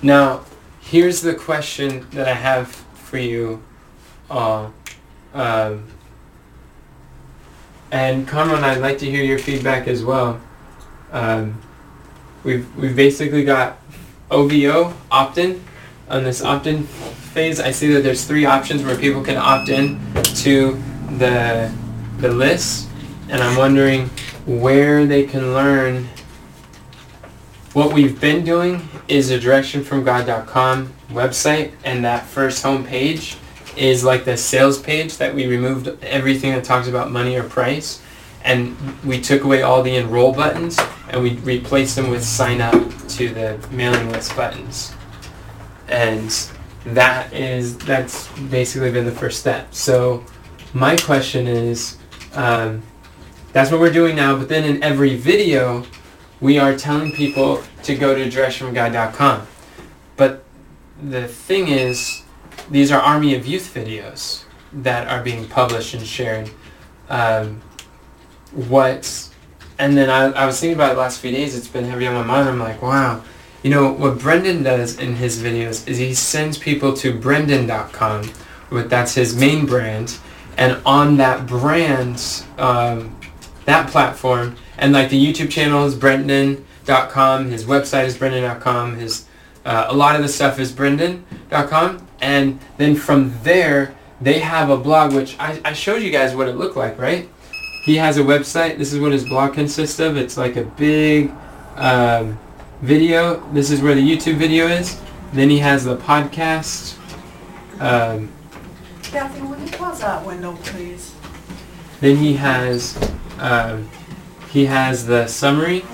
Now, 0.04 0.46
here's 0.80 1.22
the 1.22 1.34
question 1.34 2.06
that 2.12 2.28
I 2.28 2.34
have 2.34 2.68
for 2.68 3.18
you 3.18 3.64
all. 4.30 4.72
Um, 5.34 5.86
and 7.92 8.28
Conrad, 8.28 8.64
I'd 8.64 8.78
like 8.78 9.00
to 9.00 9.10
hear 9.10 9.24
your 9.24 9.40
feedback 9.40 9.88
as 9.88 10.04
well. 10.04 10.40
Um, 11.12 11.60
we've 12.44 12.76
we've 12.76 12.96
basically 12.96 13.44
got 13.44 13.80
OVO 14.30 14.94
opt-in 15.10 15.64
on 16.08 16.24
this 16.24 16.44
opt-in 16.44 16.84
phase. 16.84 17.60
I 17.60 17.72
see 17.72 17.88
that 17.94 18.04
there's 18.04 18.26
three 18.26 18.46
options 18.46 18.84
where 18.84 18.96
people 18.96 19.24
can 19.24 19.38
opt 19.38 19.70
in 19.70 20.00
to 20.44 20.80
the 21.18 21.72
the 22.18 22.30
list, 22.30 22.90
and 23.30 23.42
I'm 23.42 23.58
wondering 23.58 24.10
where 24.46 25.06
they 25.06 25.24
can 25.24 25.54
learn. 25.54 26.08
What 27.74 27.94
we've 27.94 28.20
been 28.20 28.44
doing 28.44 28.88
is 29.08 29.30
a 29.32 29.40
directionfromgod.com 29.40 30.94
website, 31.10 31.72
and 31.84 32.04
that 32.04 32.26
first 32.26 32.64
home 32.64 32.84
page 32.84 33.38
is 33.78 34.04
like 34.04 34.26
the 34.26 34.36
sales 34.36 34.82
page 34.82 35.18
that 35.18 35.34
we 35.34 35.48
removed 35.48 35.88
everything 36.04 36.52
that 36.54 36.64
talks 36.64 36.88
about 36.88 37.12
money 37.12 37.36
or 37.38 37.44
price, 37.44 38.02
and 38.44 38.76
we 39.04 39.22
took 39.22 39.44
away 39.44 39.62
all 39.62 39.84
the 39.84 39.96
enroll 39.96 40.34
buttons 40.34 40.78
and 41.10 41.22
we 41.22 41.36
replaced 41.38 41.96
them 41.96 42.10
with 42.10 42.24
sign 42.24 42.62
up 42.62 42.74
to 43.08 43.30
the 43.30 43.60
mailing 43.72 44.12
list 44.12 44.36
buttons. 44.36 44.94
And 45.88 46.30
that 46.86 47.34
is 47.34 47.78
that's 47.78 48.28
basically 48.40 48.92
been 48.92 49.06
the 49.06 49.12
first 49.12 49.40
step. 49.40 49.74
So 49.74 50.24
my 50.74 50.96
question 50.98 51.48
is, 51.48 51.98
um, 52.34 52.84
that's 53.54 53.72
what 53.72 53.80
we're 53.80 53.94
doing 53.94 54.16
now. 54.16 54.36
But 54.36 54.50
then 54.50 54.64
in 54.64 54.84
every 54.84 55.16
video, 55.16 55.86
we 56.40 56.60
are 56.60 56.76
telling 56.78 57.12
people 57.12 57.64
to 57.84 57.96
go 57.96 58.16
to 58.16 58.30
directionfromgod.com. 58.30 59.48
But 60.16 60.44
the 61.02 61.28
thing 61.28 61.70
is, 61.70 62.24
these 62.70 62.92
are 62.92 63.02
Army 63.02 63.36
of 63.36 63.46
Youth 63.46 63.74
videos 63.74 64.44
that 64.72 65.08
are 65.08 65.24
being 65.24 65.48
published 65.48 65.94
and 65.94 66.06
shared. 66.06 66.50
Um, 67.10 67.62
what, 68.52 69.30
and 69.80 69.98
then 69.98 70.10
I, 70.10 70.26
I 70.26 70.46
was 70.46 70.60
thinking 70.60 70.76
about 70.76 70.94
the 70.94 71.00
last 71.00 71.20
few 71.20 71.32
days. 71.32 71.58
It's 71.58 71.68
been 71.68 71.86
heavy 71.86 72.06
on 72.08 72.14
my 72.14 72.24
mind. 72.24 72.50
I'm 72.50 72.60
like, 72.60 72.82
wow. 72.82 73.24
You 73.64 73.72
know, 73.72 73.92
what 73.92 74.20
Brendon 74.20 74.64
does 74.64 75.00
in 75.00 75.16
his 75.16 75.42
videos 75.42 75.88
is 75.88 75.98
he 75.98 76.14
sends 76.14 76.58
people 76.58 76.94
to 76.98 77.18
brendon.com, 77.18 78.32
but 78.70 78.90
that's 78.90 79.16
his 79.16 79.36
main 79.36 79.66
brand, 79.66 80.18
and 80.60 80.80
on 80.86 81.16
that 81.18 81.48
brand, 81.48 82.44
um, 82.58 83.18
that 83.64 83.90
platform, 83.90 84.58
and 84.78 84.92
like 84.92 85.10
the 85.10 85.18
YouTube 85.18 85.50
channel 85.50 85.86
is 85.86 85.96
brendon.com, 85.96 87.50
his 87.50 87.64
website 87.64 88.06
is 88.06 88.18
brendon.com, 88.18 88.98
his 88.98 89.26
uh, 89.66 89.86
a 89.88 89.96
lot 89.96 90.18
of 90.18 90.22
the 90.22 90.28
stuff 90.28 90.60
is 90.60 90.72
brendon.com, 90.74 92.06
and 92.22 92.60
then 92.78 92.94
from 92.94 93.34
there 93.44 93.96
they 94.20 94.40
have 94.40 94.70
a 94.70 94.76
blog 94.76 95.14
which 95.14 95.38
I, 95.40 95.62
I 95.64 95.72
showed 95.72 96.02
you 96.02 96.12
guys 96.12 96.36
what 96.36 96.50
it 96.50 96.58
looked 96.58 96.76
like, 96.76 97.00
right? 97.00 97.30
He 97.86 97.96
has 97.96 98.18
a 98.18 98.22
website. 98.22 98.78
This 98.78 98.92
is 98.92 99.00
what 99.00 99.14
his 99.14 99.24
blog 99.24 99.54
consists 99.54 100.00
of. 100.00 100.18
It's 100.18 100.36
like 100.36 100.58
a 100.58 100.64
big 100.64 101.32
um, 101.78 102.38
video. 102.82 103.40
This 103.54 103.72
is 103.72 103.82
where 103.82 103.96
the 103.96 104.02
YouTube 104.02 104.36
video 104.36 104.68
is. 104.68 105.00
Then 105.32 105.50
he 105.50 105.60
has 105.60 105.86
the 105.86 105.96
podcast. 105.96 106.98
Um, 107.80 108.30
Kathy, 109.60 109.66
will 109.66 109.72
you 109.72 109.78
close 109.78 110.00
that 110.02 110.26
window, 110.26 110.56
please? 110.64 111.14
then 112.02 112.16
he 112.16 112.34
has 112.34 112.98
um, 113.40 113.90
he 114.50 114.66
has 114.66 115.06
the 115.06 115.28
summary, 115.28 115.86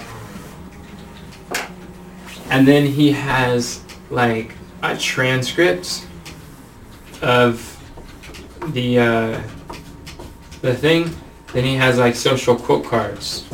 and 2.49 2.67
then 2.67 2.85
he 2.85 3.11
has 3.11 3.81
like 4.09 4.53
a 4.83 4.95
transcript 4.97 6.05
of 7.21 7.71
the 8.73 8.99
uh, 8.99 9.41
the 10.61 10.75
thing. 10.75 11.09
Then 11.53 11.63
he 11.63 11.75
has 11.75 11.97
like 11.97 12.15
social 12.15 12.55
quote 12.55 12.85
cards, 12.85 13.45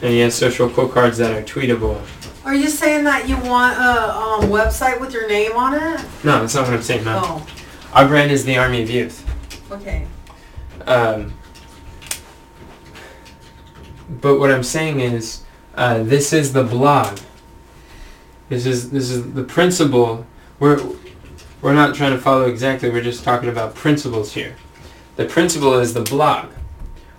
and 0.00 0.10
he 0.10 0.20
has 0.20 0.34
social 0.34 0.68
quote 0.70 0.92
cards 0.92 1.18
that 1.18 1.32
are 1.32 1.42
tweetable. 1.42 2.00
Are 2.44 2.54
you 2.54 2.68
saying 2.68 3.02
that 3.04 3.28
you 3.28 3.36
want 3.38 3.76
a 3.76 4.14
um, 4.16 4.50
website 4.50 5.00
with 5.00 5.12
your 5.12 5.28
name 5.28 5.52
on 5.52 5.74
it? 5.74 6.00
No, 6.22 6.40
that's 6.40 6.54
not 6.54 6.64
what 6.66 6.74
I'm 6.74 6.82
saying. 6.82 7.04
No, 7.04 7.20
Oh, 7.24 7.46
our 7.96 8.06
brand 8.06 8.30
is 8.30 8.44
the 8.44 8.58
Army 8.58 8.82
of 8.82 8.90
Youth. 8.90 9.24
okay. 9.72 10.06
Um, 10.86 11.32
but 14.20 14.38
what 14.38 14.52
I'm 14.52 14.62
saying 14.62 15.00
is, 15.00 15.42
uh, 15.74 16.02
this 16.02 16.34
is 16.34 16.52
the 16.52 16.62
blog. 16.62 17.18
This 18.50 18.66
is 18.66 18.90
this 18.90 19.10
is 19.10 19.32
the 19.32 19.42
principle. 19.42 20.26
We're 20.60 20.78
we're 21.62 21.72
not 21.72 21.94
trying 21.94 22.12
to 22.12 22.18
follow 22.18 22.44
exactly. 22.44 22.90
We're 22.90 23.02
just 23.02 23.24
talking 23.24 23.48
about 23.48 23.74
principles 23.74 24.34
here. 24.34 24.56
The 25.16 25.24
principle 25.24 25.78
is 25.78 25.94
the 25.94 26.02
blog. 26.02 26.50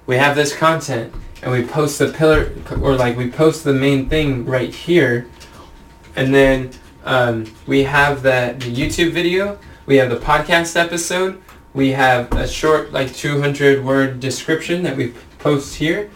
We 0.05 0.17
have 0.17 0.35
this 0.35 0.55
content, 0.55 1.11
and 1.41 1.51
we 1.51 1.63
post 1.63 1.97
the 1.97 2.09
pillar, 2.09 2.51
or 2.79 2.95
like 2.95 3.17
we 3.17 3.31
post 3.31 3.63
the 3.63 3.73
main 3.73 4.09
thing 4.09 4.45
right 4.45 4.73
here, 4.73 5.27
and 6.15 6.33
then 6.33 6.69
um, 7.03 7.51
we 7.65 7.83
have 7.83 8.21
that 8.21 8.59
the 8.59 8.71
YouTube 8.71 9.11
video. 9.11 9.57
We 9.87 9.95
have 9.95 10.09
the 10.09 10.17
podcast 10.17 10.75
episode. 10.75 11.41
We 11.73 11.93
have 11.93 12.29
a 12.33 12.45
short 12.45 12.91
like 12.91 13.15
200 13.15 13.85
word 13.85 14.19
description 14.19 14.83
that 14.83 14.97
we 14.97 15.13
post 15.39 15.75
here 15.75 16.09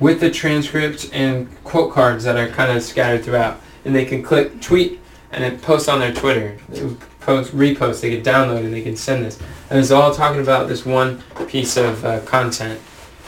with 0.00 0.18
the 0.18 0.30
transcript 0.30 1.10
and 1.12 1.46
quote 1.62 1.92
cards 1.92 2.24
that 2.24 2.38
are 2.38 2.48
kind 2.48 2.74
of 2.74 2.82
scattered 2.82 3.22
throughout. 3.22 3.60
And 3.84 3.94
they 3.94 4.06
can 4.06 4.22
click 4.22 4.62
tweet 4.62 4.98
and 5.30 5.44
it 5.44 5.60
posts 5.60 5.88
on 5.88 6.00
their 6.00 6.14
twitter. 6.14 6.56
They 6.70 6.88
post 7.20 7.54
repost 7.54 8.00
they 8.00 8.16
can 8.16 8.24
download 8.24 8.60
and 8.60 8.72
they 8.72 8.80
can 8.80 8.96
send 8.96 9.26
this. 9.26 9.38
And 9.68 9.78
it's 9.78 9.90
all 9.90 10.14
talking 10.14 10.40
about 10.40 10.66
this 10.66 10.86
one 10.86 11.22
piece 11.48 11.76
of 11.76 12.02
uh, 12.06 12.20
content 12.20 12.80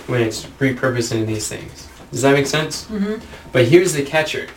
when 0.06 0.22
it's 0.22 0.46
repurposed 0.46 1.12
into 1.12 1.26
these 1.26 1.46
things. 1.46 1.90
Does 2.10 2.22
that 2.22 2.32
make 2.32 2.46
sense? 2.46 2.86
Mm-hmm. 2.86 3.22
but 3.52 3.66
here's 3.66 3.92
the 3.92 4.02
catcher. 4.02 4.48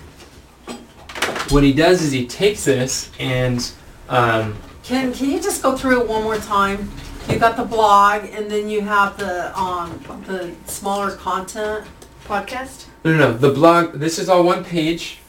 What 1.49 1.63
he 1.63 1.73
does 1.73 2.01
is 2.01 2.13
he 2.13 2.25
takes 2.25 2.63
this 2.63 3.11
and 3.19 3.69
um, 4.07 4.55
Can, 4.87 5.13
can 5.13 5.29
you 5.29 5.41
just 5.41 5.61
go 5.61 5.75
through 5.75 6.01
it 6.01 6.07
one 6.07 6.23
more 6.23 6.37
time? 6.37 6.89
You 7.29 7.37
got 7.39 7.57
the 7.57 7.65
blog 7.65 8.23
and 8.31 8.49
then 8.49 8.69
you 8.69 8.81
have 8.81 9.17
the, 9.17 9.57
um, 9.59 9.99
the 10.25 10.53
smaller 10.65 11.11
content. 11.15 11.85
Podcast? 12.25 12.85
no 13.05 13.11
no 13.13 13.17
no 13.31 13.37
the 13.37 13.51
blog 13.51 13.93
this 13.93 14.19
is 14.19 14.27
all 14.27 14.43
one 14.43 14.61
page 14.65 15.19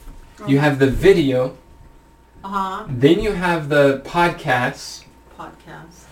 you 0.49 0.59
have 0.59 0.81
the 0.81 0.90
video 0.90 1.57
Uh-huh, 2.42 2.85
Then 2.88 3.21
you 3.21 3.33
have 3.33 3.68
the 3.68 4.01
podcasts. 4.05 5.05
podcast, 5.38 6.07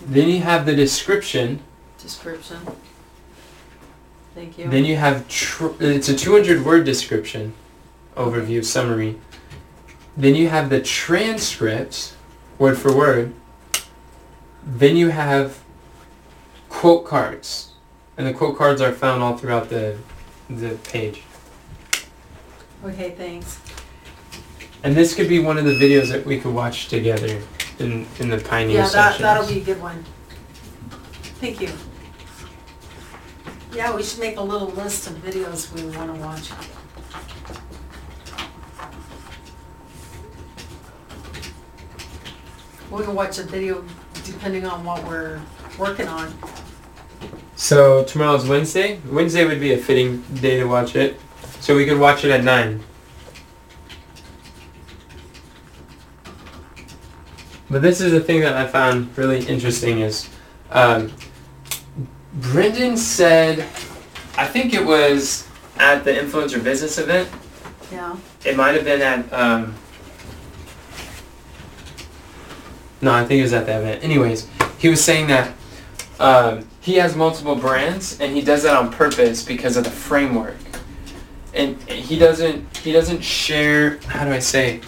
Then 0.00 0.28
you 0.28 0.40
have 0.40 0.66
the 0.66 0.74
description. 0.74 1.60
description. 2.02 2.58
Thank 4.34 4.58
you. 4.58 4.68
Then 4.68 4.84
you 4.84 4.96
have 4.96 5.28
tr- 5.28 5.76
it's 5.78 6.08
a 6.08 6.16
200 6.16 6.64
word 6.64 6.84
description, 6.84 7.52
overview, 8.16 8.64
summary. 8.64 9.14
Then 10.16 10.34
you 10.34 10.48
have 10.48 10.68
the 10.68 10.80
transcript, 10.80 12.13
word 12.64 12.78
for 12.78 12.96
word. 12.96 13.34
Then 14.64 14.96
you 14.96 15.10
have 15.10 15.62
quote 16.70 17.04
cards, 17.04 17.72
and 18.16 18.26
the 18.26 18.32
quote 18.32 18.56
cards 18.56 18.80
are 18.80 18.92
found 18.92 19.22
all 19.22 19.36
throughout 19.36 19.68
the 19.68 19.98
the 20.48 20.70
page. 20.92 21.22
Okay, 22.84 23.10
thanks. 23.10 23.60
And 24.82 24.94
this 24.96 25.14
could 25.14 25.28
be 25.28 25.40
one 25.40 25.58
of 25.58 25.64
the 25.64 25.76
videos 25.84 26.08
that 26.08 26.24
we 26.24 26.40
could 26.40 26.54
watch 26.54 26.88
together 26.88 27.42
in 27.78 28.06
in 28.18 28.30
the 28.30 28.38
pioneer 28.38 28.76
Yeah, 28.76 28.82
that, 28.84 28.90
sessions. 28.90 29.20
that'll 29.20 29.46
be 29.46 29.60
a 29.60 29.64
good 29.64 29.80
one. 29.82 30.02
Thank 31.42 31.60
you. 31.60 31.70
Yeah, 33.74 33.94
we 33.94 34.02
should 34.02 34.20
make 34.20 34.38
a 34.38 34.46
little 34.52 34.68
list 34.68 35.06
of 35.08 35.14
videos 35.16 35.60
we 35.74 35.82
wanna 35.96 36.14
watch. 36.14 36.48
We 42.94 43.02
can 43.02 43.16
watch 43.16 43.38
a 43.40 43.42
video 43.42 43.84
depending 44.24 44.66
on 44.66 44.84
what 44.84 45.02
we're 45.02 45.40
working 45.78 46.06
on. 46.06 46.32
So 47.56 48.04
tomorrow's 48.04 48.46
Wednesday. 48.48 49.00
Wednesday 49.10 49.44
would 49.44 49.58
be 49.58 49.72
a 49.72 49.78
fitting 49.78 50.22
day 50.34 50.58
to 50.58 50.66
watch 50.66 50.94
it. 50.94 51.20
So 51.58 51.74
we 51.74 51.86
could 51.86 51.98
watch 51.98 52.24
it 52.24 52.30
at 52.30 52.44
nine. 52.44 52.84
But 57.68 57.82
this 57.82 58.00
is 58.00 58.12
the 58.12 58.20
thing 58.20 58.42
that 58.42 58.54
I 58.54 58.68
found 58.68 59.18
really 59.18 59.44
interesting 59.44 59.98
is 59.98 60.28
um, 60.70 61.12
Brendon 62.34 62.96
said, 62.96 63.60
I 64.36 64.46
think 64.46 64.72
it 64.72 64.84
was 64.84 65.48
at 65.78 66.04
the 66.04 66.12
influencer 66.12 66.62
business 66.62 66.98
event. 66.98 67.28
Yeah. 67.90 68.16
It 68.44 68.56
might 68.56 68.76
have 68.76 68.84
been 68.84 69.02
at. 69.02 69.32
Um, 69.32 69.74
no, 73.04 73.12
I 73.12 73.24
think 73.26 73.40
it 73.40 73.42
was 73.42 73.52
at 73.52 73.66
that 73.66 73.82
event. 73.82 74.02
Anyways, 74.02 74.48
he 74.78 74.88
was 74.88 75.04
saying 75.04 75.26
that 75.26 75.54
um, 76.18 76.66
he 76.80 76.94
has 76.94 77.14
multiple 77.14 77.54
brands 77.54 78.18
and 78.18 78.34
he 78.34 78.40
does 78.40 78.62
that 78.62 78.74
on 78.74 78.90
purpose 78.90 79.44
because 79.44 79.76
of 79.76 79.84
the 79.84 79.90
framework. 79.90 80.56
And 81.52 81.80
he 81.82 82.18
doesn't. 82.18 82.76
He 82.78 82.92
doesn't 82.92 83.22
share. 83.22 83.98
How 84.06 84.24
do 84.24 84.32
I 84.32 84.40
say? 84.40 84.80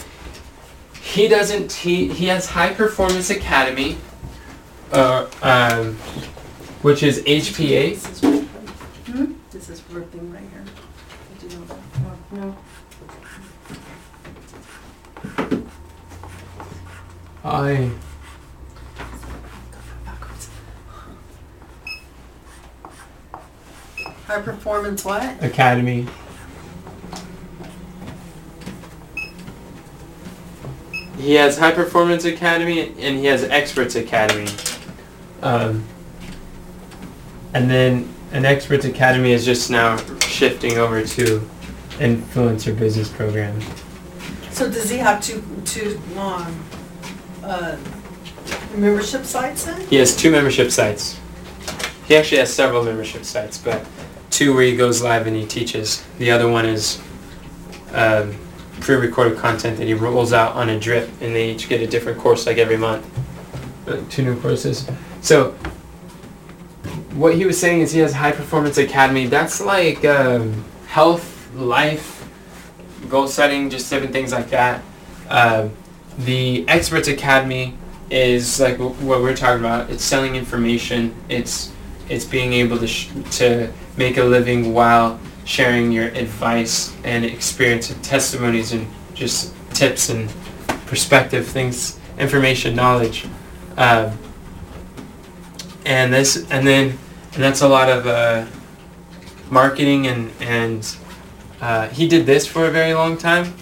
He 1.01 1.29
doesn't. 1.29 1.73
He 1.73 2.09
he 2.09 2.27
has 2.27 2.49
High 2.49 2.75
Performance 2.75 3.31
Academy, 3.31 3.99
uh, 4.91 5.29
um, 5.43 5.95
which 6.83 7.05
is 7.05 7.23
HPA. 7.23 7.95
This 9.53 9.69
is 9.69 9.83
ripping. 9.91 10.21
Hmm? 10.21 10.35
Right 10.35 10.43
here. 10.51 10.65
Did 11.39 11.53
you 11.53 11.59
know 11.59 11.65
that? 11.67 12.33
No. 12.33 12.57
I. 17.47 17.91
High 24.27 24.43
performance 24.43 25.05
what? 25.05 25.43
Academy. 25.43 26.07
he 31.27 31.35
has 31.35 31.59
High 31.59 31.73
Performance 31.73 32.25
Academy 32.25 32.89
and 33.01 33.19
he 33.19 33.25
has 33.25 33.43
Experts 33.43 33.97
Academy. 33.97 34.49
Um, 35.43 35.85
and 37.53 37.69
then 37.69 38.09
an 38.31 38.45
Experts 38.45 38.85
Academy 38.85 39.33
is 39.33 39.45
just 39.45 39.69
now 39.69 39.97
shifting 40.21 40.79
over 40.79 41.05
to 41.05 41.41
Influencer 41.99 42.79
Business 42.79 43.09
Program. 43.09 43.61
So 44.53 44.71
does 44.71 44.89
he 44.89 44.99
have 44.99 45.21
two, 45.21 45.43
two, 45.65 46.01
um, 46.17 46.61
uh, 47.47 47.77
membership 48.75 49.25
sites 49.25 49.65
then? 49.65 49.87
He 49.89 49.97
has 49.97 50.17
two 50.17 50.31
membership 50.31 50.71
sites. 50.71 51.19
He 52.07 52.17
actually 52.17 52.39
has 52.39 52.53
several 52.53 52.83
membership 52.85 53.25
sites, 53.25 53.59
but 53.59 53.85
two 54.31 54.55
where 54.55 54.65
he 54.65 54.77
goes 54.77 55.03
live 55.03 55.27
and 55.27 55.37
he 55.37 55.47
teaches. 55.47 56.05
The 56.19 56.31
other 56.31 56.49
one 56.49 56.67
is 56.67 57.01
um, 57.93 58.37
pre-recorded 58.81 59.39
content 59.39 59.79
that 59.79 59.87
he 59.87 59.95
rolls 59.95 60.33
out 60.33 60.55
on 60.55 60.69
a 60.69 60.79
drip, 60.79 61.09
and 61.21 61.35
they 61.35 61.51
each 61.51 61.69
get 61.69 61.81
a 61.81 61.87
different 61.87 62.19
course 62.19 62.47
like 62.47 62.59
every 62.59 62.77
month. 62.77 63.07
Uh, 63.89 64.01
two 64.11 64.23
new 64.23 64.39
courses. 64.41 64.89
So 65.21 65.53
what 67.15 67.35
he 67.35 67.47
was 67.47 67.59
saying 67.59 67.81
is 67.81 67.93
he 67.93 68.01
has 68.01 68.13
high 68.13 68.33
performance 68.33 68.79
academy. 68.79 69.27
That's 69.27 69.61
like 69.61 70.05
um, 70.05 70.65
health, 70.87 71.51
life, 71.55 72.29
goal 73.09 73.27
setting, 73.27 73.71
just 73.71 73.89
different 73.91 74.13
things 74.13 74.33
like 74.33 74.51
that. 74.51 74.83
Um, 75.29 75.73
the 76.19 76.67
experts 76.69 77.09
academy 77.09 77.75
is 78.11 78.61
like 78.61 78.79
what 78.79 79.21
we're 79.21 79.37
talking 79.37 79.61
about. 79.61 79.91
It's 79.91 80.05
selling 80.05 80.37
information. 80.37 81.15
It's 81.29 81.73
it's 82.09 82.25
being 82.25 82.53
able 82.53 82.79
to 82.79 82.87
sh- 82.87 83.11
to 83.33 83.73
make 83.97 84.17
a 84.17 84.25
living 84.25 84.73
while 84.73 85.19
sharing 85.45 85.93
your 85.93 86.07
advice 86.09 86.95
and 87.05 87.25
experience 87.25 87.91
and 87.91 88.03
testimonies 88.03 88.73
and 88.73 88.87
just 89.15 89.55
tips 89.71 90.09
and 90.09 90.33
perspective 90.87 91.47
things, 91.47 91.99
information, 92.19 92.75
knowledge. 92.75 93.27
Um, 93.77 94.19
and 95.85 96.13
this 96.13 96.37
and 96.51 96.67
then 96.67 96.99
and 97.35 97.43
that's 97.43 97.61
a 97.61 97.69
lot 97.69 97.89
of 97.89 98.07
uh, 98.07 98.47
marketing 99.51 100.07
and 100.07 100.31
and 100.41 100.97
uh, 101.61 101.89
he 101.89 102.09
did 102.09 102.27
this 102.27 102.47
for 102.47 102.67
a 102.67 102.71
very 102.71 102.95
long 102.95 103.17
time. 103.17 103.55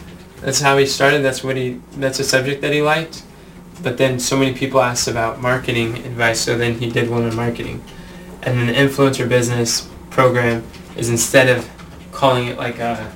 That's 0.44 0.61
how 0.61 0.76
he 0.76 0.85
started. 0.85 1.22
That's 1.22 1.42
what 1.42 1.57
he. 1.57 1.80
That's 1.92 2.20
a 2.20 2.24
subject 2.24 2.61
that 2.61 2.72
he 2.72 2.83
liked. 2.83 3.22
But 3.83 3.96
then 3.96 4.20
so 4.20 4.37
many 4.37 4.52
people 4.52 4.80
asked 4.80 5.09
about 5.09 5.40
marketing 5.40 5.96
advice, 5.96 6.40
so 6.40 6.57
then 6.57 6.78
he 6.78 6.90
did 6.90 7.09
one 7.09 7.24
on 7.24 7.35
marketing. 7.35 7.83
And 8.42 8.59
then 8.59 8.66
the 8.66 8.74
influencer 8.74 9.26
business 9.26 9.88
program 10.11 10.62
is 10.96 11.09
instead 11.09 11.48
of 11.48 11.68
calling 12.12 12.48
it 12.48 12.59
like 12.59 12.78
a, 12.78 13.11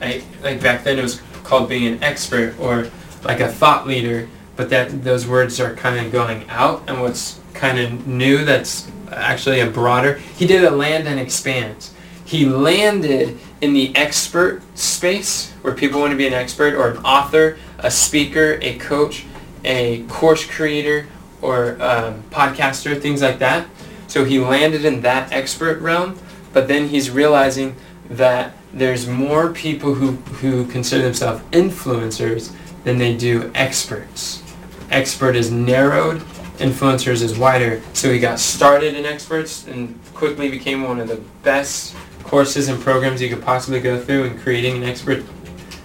like, 0.00 0.22
like 0.42 0.62
back 0.62 0.84
then 0.84 0.98
it 0.98 1.02
was 1.02 1.22
called 1.42 1.68
being 1.68 1.86
an 1.86 2.02
expert 2.02 2.54
or 2.60 2.90
like 3.24 3.40
a 3.40 3.48
thought 3.48 3.86
leader, 3.86 4.28
but 4.54 4.68
that 4.68 5.02
those 5.02 5.26
words 5.26 5.58
are 5.58 5.74
kind 5.74 6.04
of 6.04 6.12
going 6.12 6.48
out. 6.50 6.82
And 6.88 7.00
what's 7.00 7.40
kind 7.54 7.78
of 7.78 8.06
new 8.06 8.44
that's 8.44 8.86
actually 9.10 9.60
a 9.60 9.66
broader. 9.66 10.14
He 10.36 10.46
did 10.46 10.62
a 10.62 10.70
land 10.70 11.08
and 11.08 11.18
expand. 11.18 11.88
He 12.26 12.44
landed 12.44 13.38
in 13.60 13.72
the 13.72 13.94
expert 13.94 14.60
space 14.76 15.52
where 15.62 15.72
people 15.72 16.00
want 16.00 16.10
to 16.10 16.16
be 16.16 16.26
an 16.26 16.34
expert 16.34 16.74
or 16.74 16.90
an 16.90 16.98
author, 16.98 17.56
a 17.78 17.90
speaker, 17.90 18.58
a 18.62 18.76
coach, 18.78 19.24
a 19.64 20.02
course 20.08 20.44
creator, 20.44 21.06
or 21.40 21.80
um, 21.80 22.24
podcaster, 22.30 23.00
things 23.00 23.22
like 23.22 23.38
that. 23.38 23.68
So 24.08 24.24
he 24.24 24.40
landed 24.40 24.84
in 24.84 25.02
that 25.02 25.30
expert 25.30 25.80
realm, 25.80 26.18
but 26.52 26.66
then 26.66 26.88
he's 26.88 27.10
realizing 27.10 27.76
that 28.10 28.54
there's 28.72 29.06
more 29.06 29.52
people 29.52 29.94
who, 29.94 30.12
who 30.40 30.66
consider 30.66 31.04
themselves 31.04 31.44
influencers 31.52 32.52
than 32.82 32.98
they 32.98 33.16
do 33.16 33.52
experts. 33.54 34.42
Expert 34.90 35.36
is 35.36 35.52
narrowed, 35.52 36.20
influencers 36.58 37.22
is 37.22 37.38
wider. 37.38 37.80
So 37.92 38.12
he 38.12 38.18
got 38.18 38.40
started 38.40 38.94
in 38.94 39.04
experts 39.04 39.66
and 39.68 39.96
quickly 40.12 40.50
became 40.50 40.82
one 40.82 40.98
of 40.98 41.06
the 41.06 41.22
best 41.42 41.94
courses 42.26 42.68
and 42.68 42.80
programs 42.80 43.22
you 43.22 43.28
could 43.28 43.42
possibly 43.42 43.80
go 43.80 43.98
through 44.00 44.24
in 44.24 44.38
creating 44.38 44.76
an 44.76 44.84
expert 44.84 45.24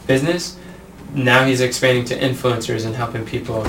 business. 0.08 0.58
Now 1.14 1.46
he's 1.46 1.62
expanding 1.62 2.06
to 2.06 2.20
influencers 2.20 2.86
and 2.86 2.96
helping 2.96 3.26
people 3.26 3.66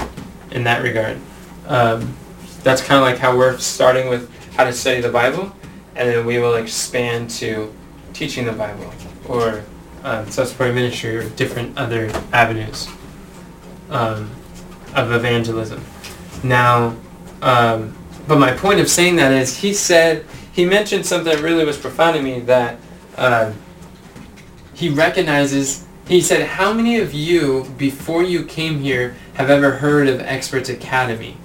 in 0.50 0.64
that 0.64 0.82
regard. 0.82 1.18
Um, 1.66 2.16
that's 2.62 2.82
kind 2.82 2.98
of 2.98 3.04
like 3.04 3.18
how 3.18 3.36
we're 3.36 3.58
starting 3.58 4.08
with 4.08 4.30
how 4.54 4.64
to 4.64 4.72
study 4.72 5.00
the 5.00 5.10
Bible, 5.10 5.52
and 5.96 6.08
then 6.08 6.26
we 6.26 6.38
will 6.38 6.54
expand 6.54 7.30
to 7.30 7.72
teaching 8.12 8.44
the 8.44 8.52
Bible 8.52 8.92
or 9.28 9.64
um, 10.04 10.28
subsequent 10.30 10.74
ministry 10.74 11.16
or 11.16 11.28
different 11.30 11.76
other 11.76 12.10
avenues 12.32 12.88
um, 13.90 14.30
of 14.94 15.12
evangelism. 15.12 15.82
Now, 16.42 16.96
um, 17.40 17.96
but 18.26 18.38
my 18.38 18.52
point 18.52 18.80
of 18.80 18.88
saying 18.88 19.16
that 19.16 19.32
is 19.32 19.56
he 19.56 19.74
said, 19.74 20.24
he 20.52 20.64
mentioned 20.64 21.06
something 21.06 21.32
that 21.34 21.42
really 21.42 21.64
was 21.64 21.76
profound 21.76 22.16
to 22.16 22.22
me 22.22 22.40
that 22.40 22.78
uh, 23.16 23.52
he 24.74 24.88
recognizes, 24.88 25.86
he 26.06 26.20
said, 26.20 26.46
how 26.46 26.72
many 26.72 26.98
of 26.98 27.12
you, 27.12 27.64
before 27.78 28.22
you 28.22 28.44
came 28.44 28.80
here, 28.80 29.16
have 29.34 29.50
ever 29.50 29.72
heard 29.72 30.08
of 30.08 30.20
Experts 30.20 30.68
Academy? 30.68 31.36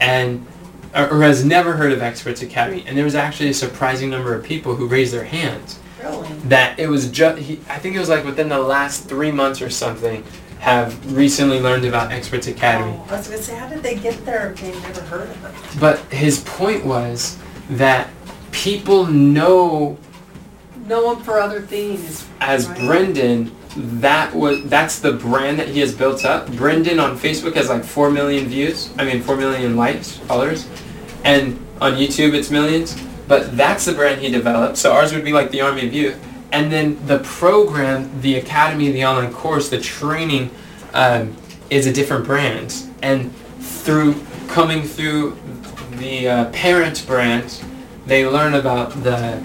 And 0.00 0.46
or 0.94 1.22
has 1.22 1.42
never 1.42 1.72
heard 1.72 1.92
of 1.92 2.02
Experts 2.02 2.42
Academy, 2.42 2.84
and 2.86 2.98
there 2.98 3.04
was 3.04 3.14
actually 3.14 3.48
a 3.48 3.54
surprising 3.54 4.10
number 4.10 4.34
of 4.34 4.44
people 4.44 4.74
who 4.76 4.86
raised 4.86 5.12
their 5.12 5.24
hands. 5.24 5.78
Really? 6.02 6.28
That 6.44 6.78
it 6.78 6.86
was 6.86 7.10
just, 7.10 7.38
I 7.38 7.78
think 7.78 7.96
it 7.96 7.98
was 7.98 8.10
like 8.10 8.26
within 8.26 8.50
the 8.50 8.58
last 8.58 9.08
three 9.08 9.30
months 9.30 9.62
or 9.62 9.70
something, 9.70 10.22
have 10.58 11.16
recently 11.16 11.60
learned 11.60 11.86
about 11.86 12.12
Experts 12.12 12.46
Academy. 12.46 12.92
Oh, 12.94 13.06
I 13.08 13.16
was 13.16 13.26
gonna 13.26 13.40
say, 13.40 13.54
how 13.54 13.68
did 13.68 13.82
they 13.82 13.96
get 13.96 14.22
there 14.26 14.52
if 14.52 14.60
they've 14.60 14.82
never 14.82 15.00
heard 15.00 15.30
of 15.30 15.44
it? 15.44 15.80
But 15.80 15.98
his 16.12 16.40
point 16.40 16.84
was 16.84 17.38
that 17.70 18.10
people 18.52 19.06
know 19.06 19.98
Know 20.86 21.14
them 21.14 21.24
for 21.24 21.38
other 21.38 21.60
things. 21.60 22.26
as 22.40 22.68
right? 22.68 22.78
Brendon, 22.86 23.54
that 23.76 24.34
was 24.34 24.64
that's 24.64 24.98
the 24.98 25.12
brand 25.12 25.58
that 25.58 25.68
he 25.68 25.80
has 25.80 25.94
built 25.94 26.24
up. 26.24 26.50
Brendon 26.52 26.98
on 26.98 27.16
Facebook 27.16 27.54
has 27.54 27.68
like 27.68 27.84
four 27.84 28.10
million 28.10 28.46
views. 28.46 28.92
I 28.98 29.04
mean 29.04 29.22
four 29.22 29.36
million 29.36 29.76
likes, 29.76 30.16
followers, 30.16 30.68
and 31.24 31.58
on 31.80 31.92
YouTube 31.94 32.34
it's 32.34 32.50
millions. 32.50 33.00
But 33.28 33.56
that's 33.56 33.84
the 33.84 33.92
brand 33.92 34.20
he 34.20 34.30
developed. 34.30 34.76
So 34.76 34.92
ours 34.92 35.14
would 35.14 35.24
be 35.24 35.32
like 35.32 35.50
the 35.52 35.60
Army 35.60 35.86
of 35.86 35.94
Youth, 35.94 36.18
and 36.50 36.70
then 36.70 36.98
the 37.06 37.20
program, 37.20 38.10
the 38.20 38.34
academy, 38.34 38.90
the 38.90 39.04
online 39.04 39.32
course, 39.32 39.70
the 39.70 39.80
training, 39.80 40.50
um, 40.92 41.34
is 41.70 41.86
a 41.86 41.92
different 41.92 42.24
brand. 42.26 42.74
And 43.02 43.34
through 43.60 44.16
coming 44.48 44.82
through 44.82 45.38
the 45.92 46.28
uh, 46.28 46.50
parent 46.50 47.04
brand, 47.06 47.62
they 48.06 48.26
learn 48.26 48.54
about 48.54 48.90
the 49.02 49.42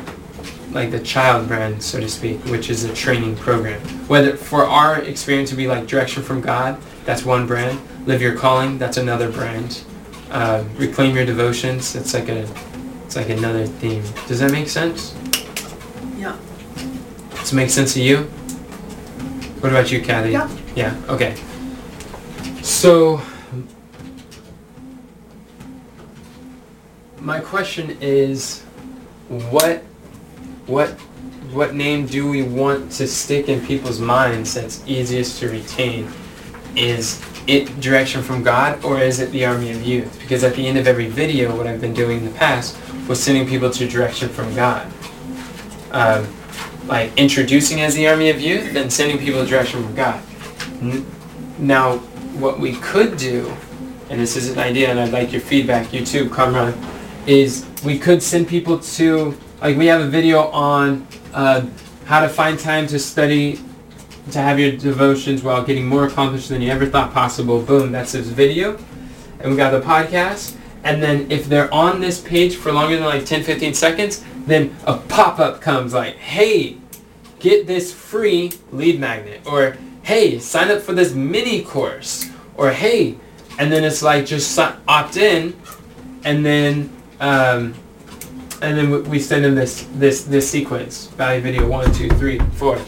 like 0.72 0.92
the 0.92 1.00
child 1.00 1.48
brand, 1.48 1.82
so 1.82 2.00
to 2.00 2.10
speak, 2.10 2.40
which 2.46 2.70
is 2.70 2.84
a 2.84 2.94
training 2.94 3.36
program. 3.38 3.80
Whether 4.08 4.36
for 4.36 4.66
our 4.66 5.02
experience 5.02 5.50
to 5.52 5.56
be 5.56 5.68
like 5.68 5.88
direction 5.88 6.24
from 6.24 6.42
God, 6.42 6.80
that's 7.06 7.24
one 7.24 7.48
brand. 7.48 7.80
Live 8.06 8.22
your 8.22 8.36
calling, 8.36 8.78
that's 8.78 8.98
another 8.98 9.32
brand. 9.32 9.84
Uh, 10.30 10.64
reclaim 10.76 11.16
your 11.16 11.26
devotions, 11.26 11.94
that's 11.94 12.14
like 12.14 12.30
a, 12.30 12.48
it's 13.06 13.16
like 13.16 13.30
another 13.30 13.66
theme. 13.66 14.04
Does 14.28 14.40
that 14.40 14.52
make 14.52 14.68
sense? 14.68 15.16
Yeah. 16.18 16.38
Does 17.32 17.54
it 17.54 17.56
make 17.56 17.70
sense 17.70 17.94
to 17.94 18.02
you? 18.02 18.24
What 19.62 19.72
about 19.72 19.92
you, 19.92 20.02
Kathy? 20.02 20.32
Yeah. 20.32 20.50
Yeah. 20.76 21.02
Okay. 21.08 21.36
So, 22.62 23.22
my 27.28 27.42
question 27.42 27.98
is, 28.00 28.62
what, 29.52 29.80
what, 30.66 30.92
what 31.52 31.76
name 31.76 32.06
do 32.06 32.30
we 32.30 32.42
want 32.42 32.90
to 32.90 33.06
stick 33.06 33.50
in 33.50 33.60
people's 33.66 34.00
minds 34.00 34.54
that's 34.54 34.82
easiest 34.88 35.38
to 35.42 35.50
retain? 35.50 36.10
Is 36.78 37.22
it 37.46 37.82
direction 37.82 38.24
from 38.24 38.44
God 38.44 38.82
or 38.86 39.02
is 39.02 39.20
it 39.20 39.30
the 39.32 39.46
army 39.46 39.72
of 39.72 39.84
youth? 39.84 40.18
Because 40.22 40.46
at 40.46 40.56
the 40.56 40.66
end 40.66 40.78
of 40.78 40.88
every 40.88 41.10
video, 41.10 41.54
what 41.54 41.68
I've 41.68 41.82
been 41.82 41.94
doing 41.94 42.20
in 42.20 42.26
the 42.26 42.32
past 42.32 42.78
was 43.10 43.22
sending 43.22 43.46
people 43.46 43.70
to 43.72 43.86
direction 43.90 44.30
from 44.30 44.56
God. 44.56 44.90
Um, 45.92 46.34
like 46.86 47.12
introducing 47.18 47.82
as 47.82 47.94
the 47.94 48.08
army 48.08 48.30
of 48.30 48.40
youth, 48.40 48.72
then 48.72 48.90
sending 48.90 49.18
people 49.18 49.44
to 49.44 49.50
direction 49.50 49.84
from 49.84 49.96
God. 49.96 50.24
Now, 51.60 51.98
what 52.40 52.58
we 52.58 52.78
could 52.78 53.18
do, 53.18 53.54
and 54.10 54.18
this 54.18 54.38
is 54.38 54.50
an 54.50 54.60
idea, 54.60 54.90
and 54.90 54.98
I'd 54.98 55.12
like 55.12 55.34
your 55.34 55.42
feedback, 55.42 55.92
you 55.92 56.06
too, 56.06 56.30
Kamran, 56.30 56.74
is 57.28 57.66
we 57.84 58.00
could 58.00 58.24
send 58.24 58.48
people 58.48 58.80
to, 58.80 59.38
like 59.62 59.78
we 59.78 59.86
have 59.88 60.02
a 60.02 60.08
video 60.08 60.48
on 60.48 61.06
uh, 61.34 61.66
how 62.06 62.22
to 62.22 62.30
find 62.30 62.58
time 62.58 62.88
to 62.88 62.98
study, 62.98 63.60
to 64.32 64.40
have 64.40 64.60
your 64.60 64.72
devotions 64.72 65.44
while 65.44 65.64
getting 65.64 65.86
more 65.86 66.06
accomplished 66.06 66.50
than 66.50 66.62
you 66.62 66.72
ever 66.72 66.86
thought 66.86 67.14
possible. 67.14 67.62
Boom, 67.62 67.92
that's 67.92 68.14
this 68.14 68.28
video. 68.28 68.78
And 69.40 69.52
we 69.52 69.58
got 69.58 69.72
the 69.72 69.82
podcast. 69.82 70.56
And 70.84 71.04
then 71.04 71.30
if 71.30 71.48
they're 71.48 71.72
on 71.74 72.00
this 72.00 72.22
page 72.22 72.56
for 72.56 72.72
longer 72.72 72.96
than 72.96 73.06
like 73.06 73.26
10, 73.26 73.44
15 73.44 73.74
seconds, 73.74 74.24
then 74.46 74.76
a 74.86 74.98
pop-up 74.98 75.60
comes 75.60 75.94
like, 75.94 76.16
hey, 76.16 76.78
get 77.40 77.68
this 77.68 77.94
free 77.94 78.54
lead 78.72 79.00
magnet. 79.00 79.42
Or, 79.46 79.76
hey, 80.04 80.40
sign 80.40 80.72
up 80.72 80.82
for 80.82 80.94
this 80.94 81.14
mini 81.14 81.62
course. 81.62 82.30
or 82.56 82.72
hey, 82.72 83.18
and 83.60 83.72
then 83.72 83.84
it's 83.84 84.02
like 84.02 84.26
just 84.26 84.58
opt 84.88 85.18
in, 85.18 85.56
and 86.24 86.46
then 86.46 86.97
um, 87.20 87.74
and 88.62 88.78
then 88.78 89.04
we- 89.10 89.20
send 89.20 89.46
them 89.46 89.56
this 89.56 89.88
this 89.96 90.24
this 90.24 90.50
sequence 90.50 91.08
value 91.18 91.42
video 91.42 91.68
one 91.68 91.92
two 91.94 92.10
three 92.10 92.40
four, 92.54 92.80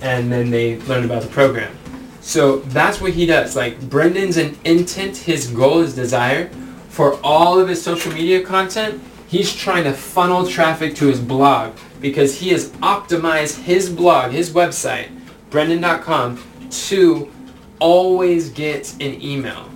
and 0.00 0.30
then 0.30 0.50
they 0.50 0.78
learn 0.82 1.04
about 1.04 1.22
the 1.22 1.28
program. 1.28 1.74
So 2.20 2.58
that's 2.58 3.00
what 3.00 3.12
he 3.12 3.26
does. 3.26 3.56
Like 3.56 3.80
Brendon's 3.88 4.36
an 4.36 4.56
intent, 4.64 5.16
his 5.16 5.46
goal, 5.48 5.80
his 5.80 5.94
desire 5.94 6.50
for 6.88 7.18
all 7.22 7.58
of 7.58 7.68
his 7.68 7.82
social 7.82 8.12
media 8.12 8.44
content. 8.44 9.00
He's 9.28 9.54
trying 9.54 9.84
to 9.84 9.92
funnel 9.92 10.46
traffic 10.46 10.94
to 10.96 11.06
his 11.06 11.20
blog 11.20 11.76
because 12.00 12.38
he 12.40 12.50
has 12.50 12.70
optimized 12.80 13.62
his 13.62 13.90
blog, 13.90 14.32
his 14.32 14.50
website, 14.50 15.08
brendon.com, 15.50 16.42
to 16.70 17.30
always 17.78 18.50
get 18.50 18.92
an 19.00 19.22
email. 19.22 19.67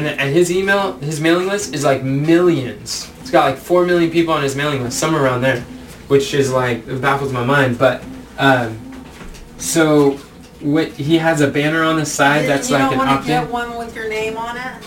And, 0.00 0.06
then, 0.06 0.18
and 0.18 0.34
his 0.34 0.50
email, 0.50 0.94
his 1.00 1.20
mailing 1.20 1.46
list 1.46 1.74
is 1.74 1.84
like 1.84 2.02
millions. 2.02 3.12
It's 3.20 3.30
got 3.30 3.44
like 3.50 3.58
4 3.58 3.84
million 3.84 4.10
people 4.10 4.32
on 4.32 4.42
his 4.42 4.56
mailing 4.56 4.82
list, 4.82 4.98
somewhere 4.98 5.22
around 5.22 5.42
there, 5.42 5.60
which 6.08 6.32
is 6.32 6.50
like, 6.50 6.88
it 6.88 7.02
baffles 7.02 7.34
my 7.34 7.44
mind. 7.44 7.78
But, 7.78 8.02
um, 8.38 8.78
so 9.58 10.12
what, 10.62 10.88
he 10.92 11.18
has 11.18 11.42
a 11.42 11.48
banner 11.48 11.82
on 11.82 11.96
the 11.96 12.06
side 12.06 12.48
that's 12.48 12.70
you 12.70 12.76
like 12.76 12.84
don't 12.84 12.92
an 12.94 12.98
want 13.00 13.10
to 13.10 13.14
opt-in. 13.16 13.42
get 13.42 13.50
one 13.50 13.76
with 13.76 13.94
your 13.94 14.08
name 14.08 14.38
on 14.38 14.56
it? 14.56 14.86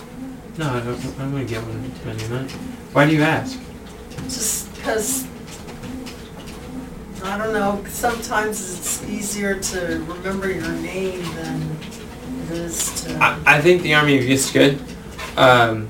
No, 0.57 0.67
I 0.67 0.79
don't, 0.79 1.19
I'm 1.19 1.31
gonna 1.31 1.45
get 1.45 1.61
one 1.61 1.79
with 1.83 2.05
my 2.07 2.15
name 2.15 2.33
on 2.33 2.45
it. 2.45 2.51
Why 2.93 3.05
do 3.07 3.15
you 3.15 3.21
ask? 3.21 3.59
Just 4.23 4.73
because, 4.73 5.27
I 7.23 7.37
don't 7.37 7.53
know, 7.53 7.85
sometimes 7.87 8.79
it's 8.79 9.07
easier 9.07 9.59
to 9.59 10.03
remember 10.07 10.51
your 10.51 10.67
name 10.69 11.21
than 11.35 11.77
it 12.45 12.51
is 12.57 13.03
to. 13.03 13.15
I, 13.19 13.39
I 13.45 13.61
think 13.61 13.83
the 13.83 13.93
Army 13.93 14.17
is 14.17 14.49
good. 14.49 14.81
Um, 15.37 15.89